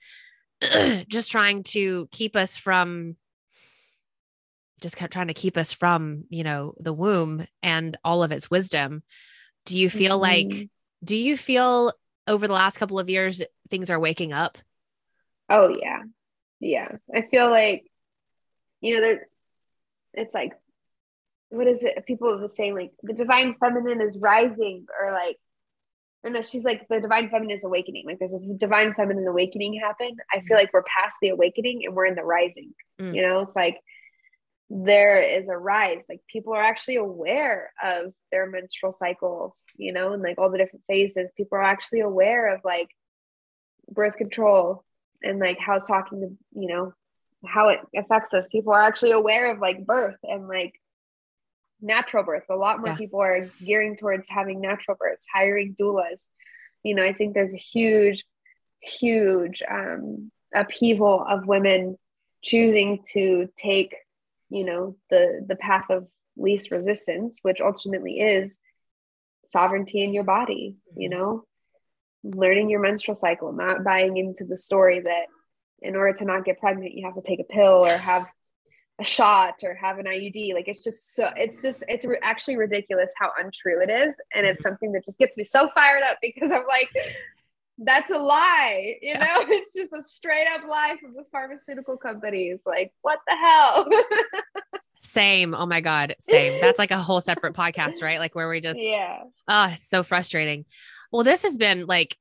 just 1.09 1.31
trying 1.31 1.63
to 1.63 2.09
keep 2.11 2.37
us 2.37 2.57
from 2.57 3.17
just 4.83 4.97
kept 4.97 5.13
trying 5.13 5.29
to 5.29 5.35
keep 5.35 5.57
us 5.57 5.73
from, 5.73 6.25
you 6.29 6.45
know, 6.45 6.75
the 6.79 6.93
womb 6.93 7.47
and 7.63 7.97
all 8.05 8.23
of 8.23 8.33
its 8.33 8.51
wisdom. 8.51 9.03
Do 9.65 9.79
you 9.79 9.89
feel 9.89 10.21
mm-hmm. 10.21 10.51
like 10.51 10.71
do 11.03 11.17
you 11.17 11.37
feel 11.37 11.93
over 12.27 12.47
the 12.47 12.53
last 12.53 12.79
couple 12.79 12.99
of 12.99 13.09
years 13.09 13.43
things 13.71 13.91
are 13.91 14.01
waking 14.01 14.33
up? 14.33 14.59
Oh 15.49 15.69
yeah. 15.69 16.03
Yeah. 16.61 16.97
I 17.15 17.23
feel 17.31 17.51
like 17.51 17.87
you 18.81 18.95
know 18.95 19.01
there 19.01 19.27
it's 20.17 20.35
like 20.35 20.53
what 21.51 21.67
is 21.67 21.83
it? 21.85 22.05
People 22.07 22.43
are 22.43 22.49
saying 22.49 22.75
like 22.75 22.93
the 23.03 23.13
divine 23.13 23.55
feminine 23.61 24.01
is 24.01 24.19
rising 24.19 24.87
or 25.01 25.13
like 25.13 25.37
or 26.25 26.31
no 26.31 26.43
she's 26.43 26.65
like 26.65 26.87
the 26.89 27.01
divine 27.01 27.31
feminine 27.31 27.57
is 27.57 27.65
awakening. 27.65 28.05
Like 28.07 28.19
there's 28.19 28.35
a 28.35 28.41
divine 28.57 28.95
feminine 28.95 29.27
awakening 29.27 29.81
happen. 29.81 30.17
I 30.33 30.41
feel 30.41 30.57
like 30.57 30.73
we're 30.73 30.83
past 30.83 31.19
the 31.21 31.29
awakening 31.29 31.83
and 31.85 31.95
we're 31.95 32.07
in 32.07 32.17
the 32.17 32.25
rising 32.25 32.73
mm. 33.01 33.15
you 33.15 33.23
know? 33.23 33.41
It's 33.41 33.57
like 33.57 33.79
there 34.69 35.21
is 35.23 35.49
a 35.49 35.57
rise. 35.57 36.07
Like 36.09 36.21
people 36.31 36.53
are 36.53 36.63
actually 36.63 36.97
aware 36.97 37.73
of 37.83 38.13
their 38.33 38.51
menstrual 38.51 38.93
cycle 38.93 39.57
you 39.77 39.93
know 39.93 40.13
and 40.13 40.23
like 40.23 40.39
all 40.39 40.51
the 40.51 40.59
different 40.59 40.85
phases. 40.89 41.33
People 41.37 41.59
are 41.59 41.63
actually 41.63 42.01
aware 42.01 42.53
of 42.55 42.61
like 42.65 42.89
birth 43.89 44.17
control 44.17 44.85
and 45.23 45.39
like 45.39 45.59
how 45.61 45.77
it's 45.77 45.87
talking 45.87 46.21
to 46.21 46.61
you 46.61 46.69
know 46.69 46.93
how 47.47 47.69
it 47.69 47.81
affects 47.95 48.35
us. 48.35 48.49
People 48.49 48.73
are 48.73 48.83
actually 48.83 49.13
aware 49.13 49.51
of 49.53 49.61
like 49.61 49.87
birth 49.87 50.19
and 50.23 50.49
like 50.49 50.75
natural 51.81 52.25
birth. 52.25 52.45
A 52.51 52.57
lot 52.57 52.79
more 52.79 52.89
yeah. 52.89 52.97
people 52.97 53.21
are 53.21 53.47
gearing 53.65 53.97
towards 53.97 54.29
having 54.29 54.61
natural 54.61 54.97
births, 54.99 55.27
hiring 55.33 55.77
doulas. 55.79 56.27
You 56.83 56.95
know, 56.95 57.05
I 57.05 57.13
think 57.13 57.35
there's 57.35 57.55
a 57.55 57.59
huge, 57.59 58.25
huge 58.81 59.63
um, 59.69 60.31
upheaval 60.55 61.25
of 61.27 61.47
women 61.47 61.97
choosing 62.43 63.03
to 63.13 63.49
take, 63.57 63.95
you 64.49 64.65
know, 64.65 64.97
the 65.11 65.45
the 65.47 65.57
path 65.57 65.87
of 65.91 66.07
least 66.37 66.71
resistance, 66.71 67.41
which 67.43 67.61
ultimately 67.61 68.21
is 68.21 68.59
sovereignty 69.47 70.03
in 70.03 70.13
your 70.13 70.25
body. 70.25 70.77
You 70.97 71.11
mm-hmm. 71.11 71.19
know, 71.19 71.45
learning 72.23 72.71
your 72.71 72.81
menstrual 72.81 73.15
cycle, 73.15 73.53
not 73.53 73.85
buying 73.85 74.17
into 74.17 74.45
the 74.45 74.57
story 74.57 75.01
that 75.01 75.27
in 75.83 75.97
order 75.97 76.13
to 76.15 76.25
not 76.25 76.45
get 76.45 76.59
pregnant, 76.59 76.95
you 76.95 77.05
have 77.05 77.15
to 77.15 77.23
take 77.23 77.41
a 77.41 77.45
pill 77.45 77.85
or 77.85 77.97
have 77.97 78.27
a 78.99 79.05
shot 79.05 79.61
or 79.63 79.75
have 79.75 79.99
an 79.99 80.07
IUD. 80.07 80.55
Like 80.55 80.69
it's 80.69 80.83
just 80.83 81.15
so 81.15 81.31
it's 81.37 81.63
just 81.63 81.85
it's 81.89 82.05
re- 82.05 82.19
actually 82.23 82.57
ridiculous 82.57 83.13
how 83.19 83.31
untrue 83.39 83.83
it 83.83 83.91
is, 83.91 84.17
and 84.35 84.47
it's 84.47 84.61
mm-hmm. 84.61 84.71
something 84.71 84.93
that 84.93 85.05
just 85.05 85.19
gets 85.19 85.37
me 85.37 85.45
so 85.45 85.69
fired 85.75 86.03
up 86.03 86.19
because 86.23 86.51
I'm 86.51 86.67
like, 86.67 86.89
that's 87.79 88.11
a 88.11 88.19
lie. 88.19 88.97
You 89.03 89.15
know, 89.15 89.27
it's 89.49 89.75
just 89.75 89.93
a 89.93 90.03
straight 90.03 90.47
up 90.49 90.63
lie 90.69 90.97
from 91.01 91.15
the 91.15 91.25
pharmaceutical 91.31 91.97
companies. 91.97 92.61
Like 92.65 92.93
what 93.03 93.21
the 93.29 93.37
hell? 93.37 93.89
Same. 95.03 95.55
Oh 95.55 95.67
my 95.67 95.81
God. 95.81 96.15
Same. 96.21 96.61
That's 96.61 96.79
like 96.79 96.91
a 96.91 96.99
whole 96.99 97.21
separate 97.21 97.55
podcast, 97.55 98.03
right? 98.03 98.19
Like 98.19 98.35
where 98.35 98.49
we 98.49 98.61
just, 98.61 98.81
yeah. 98.83 99.23
Oh, 99.49 99.71
it's 99.73 99.89
so 99.89 100.03
frustrating. 100.03 100.65
Well, 101.13 101.23
this 101.23 101.43
has 101.43 101.57
been 101.57 101.87
like 101.87 102.17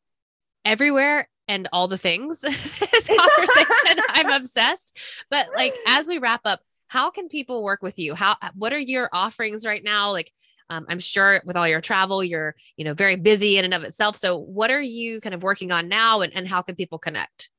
everywhere 0.63 1.27
and 1.47 1.67
all 1.71 1.87
the 1.87 1.97
things 1.97 2.39
this 2.41 3.07
conversation. 3.07 4.03
I'm 4.09 4.31
obsessed. 4.31 4.97
But 5.29 5.47
like 5.55 5.77
as 5.87 6.07
we 6.07 6.17
wrap 6.17 6.41
up, 6.45 6.61
how 6.87 7.09
can 7.09 7.29
people 7.29 7.63
work 7.63 7.81
with 7.81 7.99
you? 7.99 8.15
How 8.15 8.35
what 8.55 8.73
are 8.73 8.79
your 8.79 9.09
offerings 9.11 9.65
right 9.65 9.83
now? 9.83 10.11
Like 10.11 10.31
um, 10.69 10.85
I'm 10.89 10.99
sure 10.99 11.41
with 11.45 11.55
all 11.55 11.67
your 11.67 11.81
travel, 11.81 12.23
you're 12.23 12.55
you 12.77 12.85
know 12.85 12.93
very 12.93 13.15
busy 13.15 13.57
in 13.57 13.65
and 13.65 13.73
of 13.73 13.83
itself. 13.83 14.17
So 14.17 14.37
what 14.37 14.71
are 14.71 14.81
you 14.81 15.21
kind 15.21 15.35
of 15.35 15.43
working 15.43 15.71
on 15.71 15.87
now, 15.87 16.21
and, 16.21 16.33
and 16.33 16.47
how 16.47 16.61
can 16.61 16.75
people 16.75 16.97
connect? 16.97 17.49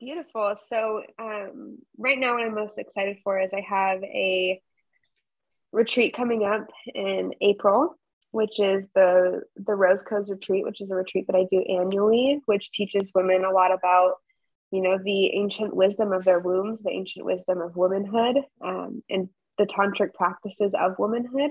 Beautiful. 0.00 0.54
So 0.56 1.02
um, 1.18 1.78
right 1.96 2.18
now, 2.18 2.34
what 2.34 2.44
I'm 2.44 2.54
most 2.54 2.78
excited 2.78 3.18
for 3.24 3.40
is 3.40 3.52
I 3.52 3.60
have 3.68 4.02
a 4.02 4.60
retreat 5.72 6.14
coming 6.14 6.44
up 6.44 6.68
in 6.94 7.32
April 7.40 7.98
which 8.30 8.60
is 8.60 8.86
the 8.94 9.42
the 9.56 9.74
Rose 9.74 10.02
Codes 10.02 10.30
retreat, 10.30 10.64
which 10.64 10.80
is 10.80 10.90
a 10.90 10.96
retreat 10.96 11.26
that 11.28 11.36
I 11.36 11.46
do 11.50 11.62
annually, 11.62 12.40
which 12.46 12.70
teaches 12.70 13.12
women 13.14 13.44
a 13.44 13.50
lot 13.50 13.72
about 13.72 14.14
you 14.70 14.82
know 14.82 14.98
the 15.02 15.34
ancient 15.34 15.74
wisdom 15.74 16.12
of 16.12 16.24
their 16.24 16.38
wombs, 16.38 16.82
the 16.82 16.90
ancient 16.90 17.24
wisdom 17.24 17.60
of 17.60 17.76
womanhood, 17.76 18.36
um, 18.62 19.02
and 19.08 19.28
the 19.56 19.66
tantric 19.66 20.14
practices 20.14 20.74
of 20.78 20.98
womanhood. 20.98 21.50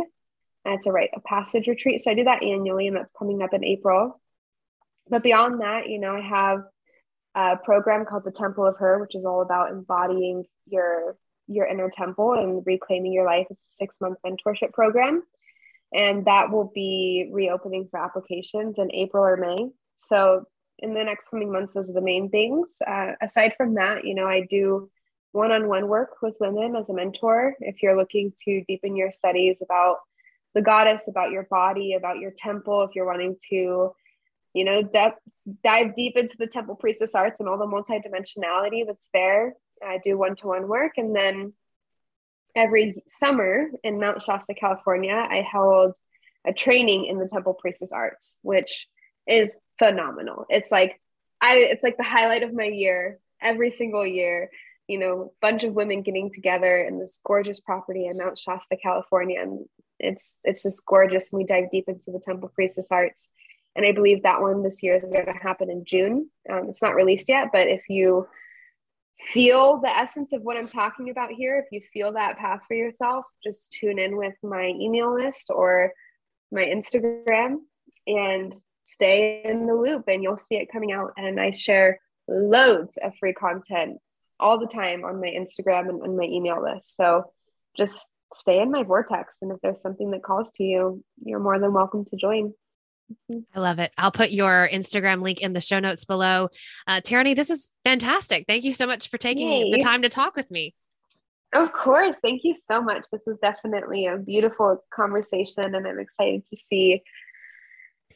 And 0.66 0.76
it's 0.76 0.88
a 0.88 0.92
rite 0.92 1.12
of 1.16 1.24
passage 1.24 1.68
retreat, 1.68 2.02
so 2.02 2.12
I 2.12 2.14
do 2.14 2.26
that 2.26 2.44
annually, 2.44 2.88
and 2.88 2.96
that's 2.96 3.14
coming 3.18 3.42
up 3.42 3.54
in 3.54 3.64
April. 3.64 4.20
But 5.10 5.24
beyond 5.24 5.62
that, 5.62 5.88
you 5.88 6.00
know, 6.00 6.12
I 6.12 6.22
have 6.22 6.64
a 7.34 7.58
program 7.58 8.06
called 8.06 8.26
the 8.26 8.32
Temple 8.32 8.66
of 8.66 8.78
Her, 8.78 9.00
which 9.00 9.16
is 9.16 9.26
all 9.26 9.42
about 9.42 9.72
embodying 9.72 10.46
your 10.68 11.18
your 11.50 11.66
inner 11.66 11.90
temple 11.90 12.34
and 12.34 12.62
reclaiming 12.66 13.14
your 13.14 13.26
life. 13.26 13.48
It's 13.50 13.62
a 13.62 13.76
six 13.76 13.98
month 14.02 14.18
mentorship 14.26 14.74
program 14.74 15.24
and 15.94 16.26
that 16.26 16.52
will 16.52 16.72
be 16.74 17.30
reopening 17.32 17.88
for 17.90 18.00
applications 18.00 18.78
in 18.78 18.92
April 18.92 19.24
or 19.24 19.38
May. 19.38 19.70
So 19.98 20.46
in 20.80 20.94
the 20.94 21.04
next 21.04 21.30
coming 21.30 21.52
months, 21.52 21.74
those 21.74 21.90
are 21.90 21.94
the 21.94 22.02
main 22.02 22.30
things. 22.30 22.78
Uh, 22.86 23.14
aside 23.22 23.56
from 23.58 23.76
that, 23.76 24.06
you 24.06 24.14
know, 24.14 24.28
I 24.28 24.46
do 24.50 24.90
one 25.32 25.52
on 25.52 25.68
one 25.68 25.88
work 25.88 26.18
with 26.22 26.36
women 26.40 26.76
as 26.76 26.90
a 26.90 26.94
mentor. 26.94 27.56
If 27.60 27.82
you're 27.82 27.98
looking 27.98 28.34
to 28.46 28.64
deepen 28.68 28.96
your 28.96 29.12
studies 29.12 29.62
about 29.62 29.98
the 30.54 30.62
goddess, 30.62 31.08
about 31.08 31.32
your 31.32 31.44
body, 31.44 31.94
about 31.94 32.20
your 32.20 32.32
temple, 32.36 32.84
if 32.84 32.96
you're 32.96 33.06
wanting 33.06 33.38
to, 33.50 33.92
you 34.54 34.66
know, 34.66 34.82
de- 34.82 35.16
dive 35.64 35.96
deep 35.96 36.18
into 36.18 36.36
the 36.38 36.48
temple 36.48 36.76
priestess 36.76 37.16
arts 37.16 37.40
and 37.40 37.50
all 37.50 37.58
the 37.58 37.66
multidimensionality 37.66 38.86
that's 38.86 39.10
there, 39.14 39.54
I 39.86 40.00
do 40.04 40.18
one 40.18 40.36
to 40.38 40.48
one 40.48 40.68
work. 40.68 40.94
And 40.98 41.16
then 41.16 41.54
every 42.58 43.04
summer 43.08 43.68
in 43.84 44.00
Mount 44.00 44.22
Shasta, 44.24 44.56
California, 44.56 45.14
I 45.14 45.48
held 45.50 45.96
a 46.46 46.52
training 46.52 47.06
in 47.06 47.20
the 47.20 47.30
temple 47.32 47.54
priestess 47.54 47.92
arts, 47.94 48.36
which 48.42 48.88
is 49.28 49.58
phenomenal. 49.78 50.46
It's 50.50 50.72
like 50.72 51.00
I 51.40 51.58
it's 51.58 51.84
like 51.84 51.98
the 51.98 52.04
highlight 52.04 52.44
of 52.44 52.54
my 52.54 52.66
year 52.66 53.20
every 53.42 53.70
single 53.70 54.06
year. 54.06 54.50
You 54.88 55.00
know, 55.00 55.34
bunch 55.42 55.66
of 55.66 55.74
women 55.74 56.02
getting 56.02 56.32
together 56.32 56.78
in 56.78 56.98
this 56.98 57.20
gorgeous 57.26 57.60
property 57.60 58.08
in 58.08 58.18
Mount 58.18 58.40
Shasta, 58.40 58.78
California, 58.78 59.42
and 59.42 59.66
it's 60.00 60.38
it's 60.44 60.64
just 60.64 60.86
gorgeous. 60.86 61.30
We 61.32 61.44
dive 61.44 61.70
deep 61.72 61.86
into 61.88 62.12
the 62.12 62.22
temple 62.24 62.50
priestess 62.56 62.88
arts, 62.90 63.28
and 63.76 63.86
I 63.86 63.92
believe 63.92 64.24
that 64.24 64.42
one 64.42 64.64
this 64.64 64.82
year 64.82 64.96
is 64.96 65.04
going 65.04 65.26
to 65.26 65.34
happen 65.34 65.70
in 65.70 65.84
June. 65.86 66.30
Um, 66.50 66.68
it's 66.70 66.82
not 66.82 66.96
released 66.96 67.28
yet, 67.28 67.50
but 67.52 67.68
if 67.68 67.84
you 67.90 68.28
feel 69.26 69.80
the 69.82 69.90
essence 69.90 70.34
of 70.34 70.42
what 70.42 70.58
I'm 70.58 70.68
talking 70.68 71.10
about 71.10 71.32
here, 71.32 71.58
if 71.58 71.66
you 71.72 71.82
feel 71.92 72.14
that 72.14 72.38
path 72.38 72.62
for 72.68 72.76
yourself, 72.76 73.26
just 73.44 73.72
tune 73.72 74.00
in 74.00 74.18
with 74.18 74.36
my 74.44 74.68
email 74.80 75.14
list 75.14 75.48
or 75.50 75.92
my 76.52 76.64
Instagram 76.64 77.58
and 78.06 78.54
stay 78.84 79.42
in 79.44 79.66
the 79.66 79.74
loop 79.74 80.06
and 80.08 80.24
you'll 80.24 80.38
see 80.38 80.56
it 80.56 80.72
coming 80.72 80.92
out. 80.92 81.12
And 81.18 81.40
I 81.40 81.52
share 81.52 82.00
loads 82.28 82.98
of 82.98 83.14
free 83.20 83.34
content 83.34 83.98
all 84.40 84.60
the 84.60 84.68
time 84.68 85.04
on 85.04 85.20
my 85.20 85.28
Instagram 85.28 85.90
and 85.90 86.02
on 86.02 86.18
my 86.18 86.24
email 86.24 86.62
list. 86.62 86.96
So 86.96 87.32
just 87.76 88.08
stay 88.36 88.60
in 88.62 88.72
my 88.72 88.84
vortex. 88.84 89.34
And 89.42 89.52
if 89.52 89.58
there's 89.62 89.82
something 89.82 90.12
that 90.12 90.24
calls 90.24 90.52
to 90.56 90.64
you, 90.64 91.04
you're 91.24 91.40
more 91.40 91.60
than 91.60 91.74
welcome 91.74 92.06
to 92.06 92.16
join. 92.16 92.54
Mm-hmm. 93.12 93.40
I 93.56 93.60
love 93.60 93.80
it. 93.80 93.92
I'll 93.98 94.12
put 94.12 94.32
your 94.32 94.68
Instagram 94.72 95.22
link 95.22 95.42
in 95.42 95.54
the 95.54 95.62
show 95.62 95.80
notes 95.80 96.06
below. 96.06 96.50
Uh, 96.86 97.02
Taraney, 97.02 97.34
this 97.34 97.50
is 97.50 97.70
fantastic. 97.84 98.46
Thank 98.48 98.64
you 98.64 98.74
so 98.74 98.88
much 98.88 99.10
for 99.10 99.18
taking 99.18 99.50
Yay. 99.50 99.72
the 99.72 99.80
time 99.80 100.02
to 100.02 100.10
talk 100.10 100.36
with 100.36 100.52
me. 100.52 100.74
Of 101.54 101.72
course. 101.72 102.18
Thank 102.22 102.44
you 102.44 102.56
so 102.62 102.82
much. 102.82 103.08
This 103.12 103.28
is 103.28 103.38
definitely 103.42 104.06
a 104.06 104.18
beautiful 104.18 104.84
conversation, 104.94 105.64
and 105.76 105.88
I'm 105.88 106.00
excited 106.00 106.46
to 106.46 106.58
see 106.58 107.04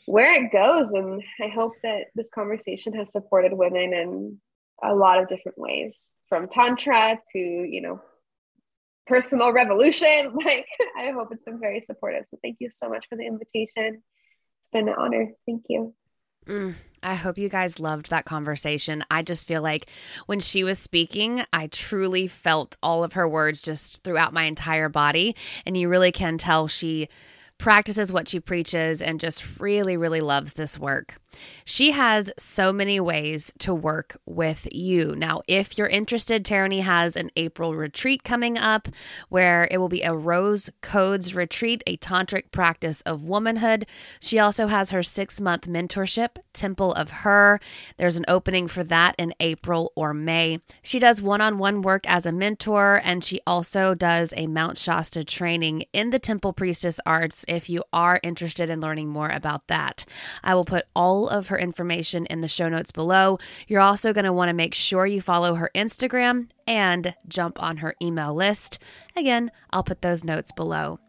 where 0.06 0.34
it 0.34 0.52
goes. 0.52 0.92
And 0.92 1.24
I 1.42 1.48
hope 1.48 1.74
that 1.84 2.08
this 2.14 2.30
conversation 2.30 2.94
has 2.94 3.12
supported 3.12 3.54
women 3.54 3.94
in 3.94 4.42
a 4.84 4.94
lot 4.94 5.22
of 5.22 5.30
different 5.30 5.58
ways 5.58 6.12
from 6.28 6.50
Tantra 6.50 7.20
to, 7.32 7.40
you 7.40 7.82
know, 7.82 8.02
personal 9.08 9.54
revolution. 9.54 10.38
Like, 10.44 10.68
I 10.98 11.12
hope 11.12 11.30
it's 11.32 11.46
been 11.46 11.60
very 11.60 11.80
supportive. 11.80 12.26
So, 12.28 12.38
thank 12.44 12.58
you 12.60 12.70
so 12.70 12.90
much 12.90 13.06
for 13.10 13.16
the 13.16 13.26
invitation. 13.26 14.04
Been 14.72 14.88
an 14.88 14.96
honor. 14.98 15.32
Thank 15.46 15.66
you. 15.70 15.94
Mm, 16.48 16.76
I 17.04 17.16
hope 17.16 17.38
you 17.38 17.50
guys 17.50 17.80
loved 17.80 18.10
that 18.10 18.26
conversation. 18.26 19.04
I 19.12 19.22
just 19.22 19.48
feel 19.48 19.62
like 19.62 19.88
when 20.26 20.40
she 20.40 20.64
was 20.64 20.80
speaking, 20.80 21.44
I 21.54 21.68
truly 21.68 22.28
felt 22.28 22.78
all 22.82 23.04
of 23.04 23.14
her 23.14 23.28
words 23.28 23.62
just 23.62 24.04
throughout 24.04 24.34
my 24.34 24.44
entire 24.44 24.90
body. 24.90 25.36
And 25.66 25.78
you 25.78 25.90
really 25.90 26.12
can 26.12 26.38
tell 26.38 26.68
she 26.68 27.10
practices 27.62 28.12
what 28.12 28.28
she 28.28 28.40
preaches, 28.40 29.02
and 29.02 29.20
just 29.20 29.60
really, 29.60 29.96
really 29.96 30.20
loves 30.20 30.54
this 30.54 30.78
work. 30.80 31.22
She 31.64 31.92
has 31.92 32.32
so 32.38 32.74
many 32.74 33.00
ways 33.00 33.54
to 33.60 33.74
work 33.74 34.18
with 34.26 34.68
you. 34.72 35.16
Now, 35.16 35.42
if 35.48 35.78
you're 35.78 35.88
interested, 35.88 36.44
Taraney 36.44 36.82
has 36.82 37.16
an 37.16 37.32
April 37.36 37.76
retreat 37.76 38.24
coming 38.24 38.58
up 38.58 38.90
where 39.30 39.68
it 39.72 39.78
will 39.78 39.90
be 39.90 40.02
a 40.02 40.14
Rose 40.14 40.70
Codes 40.82 41.34
retreat, 41.34 41.84
a 41.88 41.98
tantric 41.98 42.52
practice 42.52 43.02
of 43.02 43.24
womanhood. 43.24 43.86
She 44.20 44.40
also 44.40 44.68
has 44.68 44.90
her 44.90 45.04
six 45.04 45.40
month 45.40 45.68
mentorship, 45.68 46.38
Temple 46.54 46.94
of 46.94 47.12
Her. 47.12 47.60
There's 47.98 48.18
an 48.18 48.26
opening 48.28 48.68
for 48.68 48.84
that 48.86 49.16
in 49.18 49.34
April 49.40 49.94
or 49.96 50.14
May. 50.14 50.60
She 50.82 51.00
does 51.00 51.22
one 51.22 51.42
on 51.42 51.58
one 51.58 51.82
work 51.82 52.04
as 52.08 52.26
a 52.26 52.32
mentor, 52.32 53.00
and 53.04 53.24
she 53.24 53.40
also 53.48 53.94
does 53.94 54.34
a 54.36 54.48
Mount 54.48 54.78
Shasta 54.78 55.24
training 55.24 55.86
in 55.94 56.10
the 56.10 56.20
Temple 56.20 56.54
Priestess 56.54 57.00
Arts 57.06 57.46
if 57.52 57.70
you 57.70 57.84
are 57.92 58.20
interested 58.24 58.70
in 58.70 58.80
learning 58.80 59.10
more 59.10 59.30
about 59.30 59.68
that. 59.68 60.06
I 60.44 60.56
will 60.56 60.66
put 60.66 60.86
all 60.96 61.28
of 61.28 61.48
her 61.48 61.60
information 61.60 62.26
in 62.28 62.42
the 62.42 62.48
show 62.48 62.70
notes 62.70 62.92
below. 62.92 63.40
You're 63.68 63.82
also 63.82 64.14
going 64.14 64.26
to 64.26 64.34
want 64.34 64.50
to 64.50 64.54
make 64.54 64.74
sure 64.74 65.06
you 65.06 65.22
follow 65.22 65.56
her 65.56 65.70
Instagram 65.76 66.48
and 66.72 67.14
jump 67.28 67.62
on 67.62 67.78
her 67.78 67.94
email 68.02 68.34
list. 68.34 68.80
Again, 69.18 69.52
I'll 69.72 69.84
put 69.84 70.02
those 70.02 70.24
notes 70.24 70.54
below. 70.54 71.00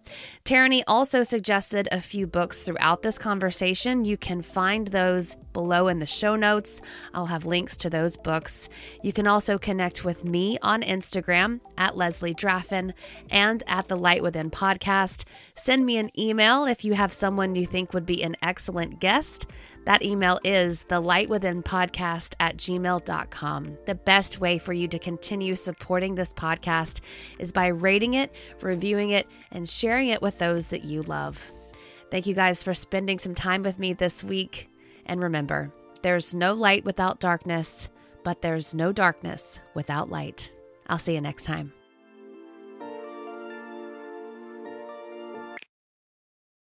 Taraney 0.42 0.82
also 0.88 1.22
suggested 1.22 1.88
a 1.92 2.00
few 2.00 2.26
books 2.26 2.64
throughout 2.64 3.02
this 3.02 3.16
conversation. 3.16 4.04
You 4.04 4.16
can 4.16 4.42
find 4.42 4.88
those 4.88 5.36
below 5.52 5.86
in 5.86 6.00
the 6.00 6.06
show 6.06 6.34
notes. 6.34 6.82
I'll 7.14 7.26
have 7.26 7.46
links 7.46 7.76
to 7.76 7.90
those 7.90 8.16
books. 8.16 8.68
You 9.04 9.12
can 9.12 9.28
also 9.28 9.56
connect 9.56 10.04
with 10.04 10.24
me 10.24 10.58
on 10.62 10.82
Instagram 10.82 11.60
at 11.78 11.96
Leslie 11.96 12.34
Draffin 12.34 12.92
and 13.30 13.62
at 13.68 13.86
the 13.86 13.96
Light 13.96 14.24
Within 14.24 14.50
podcast. 14.50 15.24
Send 15.54 15.86
me 15.86 15.96
an 15.96 16.10
email 16.18 16.64
if 16.64 16.84
you 16.84 16.94
have 16.94 17.12
someone 17.12 17.54
you 17.54 17.66
think 17.66 17.94
would 17.94 18.06
be 18.06 18.24
an 18.24 18.34
excellent 18.42 18.98
guest. 18.98 19.46
That 19.84 20.02
email 20.02 20.38
is 20.44 20.84
the 20.84 21.00
light 21.00 21.28
within 21.28 21.62
podcast 21.62 22.34
at 22.38 22.56
gmail.com. 22.56 23.78
The 23.84 23.94
best 23.94 24.40
way 24.40 24.58
for 24.58 24.72
you 24.72 24.86
to 24.88 24.98
continue 24.98 25.54
supporting 25.56 26.14
this 26.14 26.32
podcast 26.32 27.00
is 27.38 27.50
by 27.50 27.68
rating 27.68 28.14
it, 28.14 28.32
reviewing 28.60 29.10
it, 29.10 29.26
and 29.50 29.68
sharing 29.68 30.08
it 30.08 30.22
with 30.22 30.38
those 30.38 30.68
that 30.68 30.84
you 30.84 31.02
love. 31.02 31.52
Thank 32.10 32.26
you 32.26 32.34
guys 32.34 32.62
for 32.62 32.74
spending 32.74 33.18
some 33.18 33.34
time 33.34 33.62
with 33.62 33.78
me 33.78 33.92
this 33.92 34.22
week. 34.22 34.70
And 35.06 35.20
remember, 35.20 35.72
there's 36.02 36.34
no 36.34 36.52
light 36.54 36.84
without 36.84 37.20
darkness, 37.20 37.88
but 38.22 38.42
there's 38.42 38.74
no 38.74 38.92
darkness 38.92 39.60
without 39.74 40.10
light. 40.10 40.52
I'll 40.86 40.98
see 40.98 41.14
you 41.14 41.20
next 41.20 41.44
time. 41.44 41.72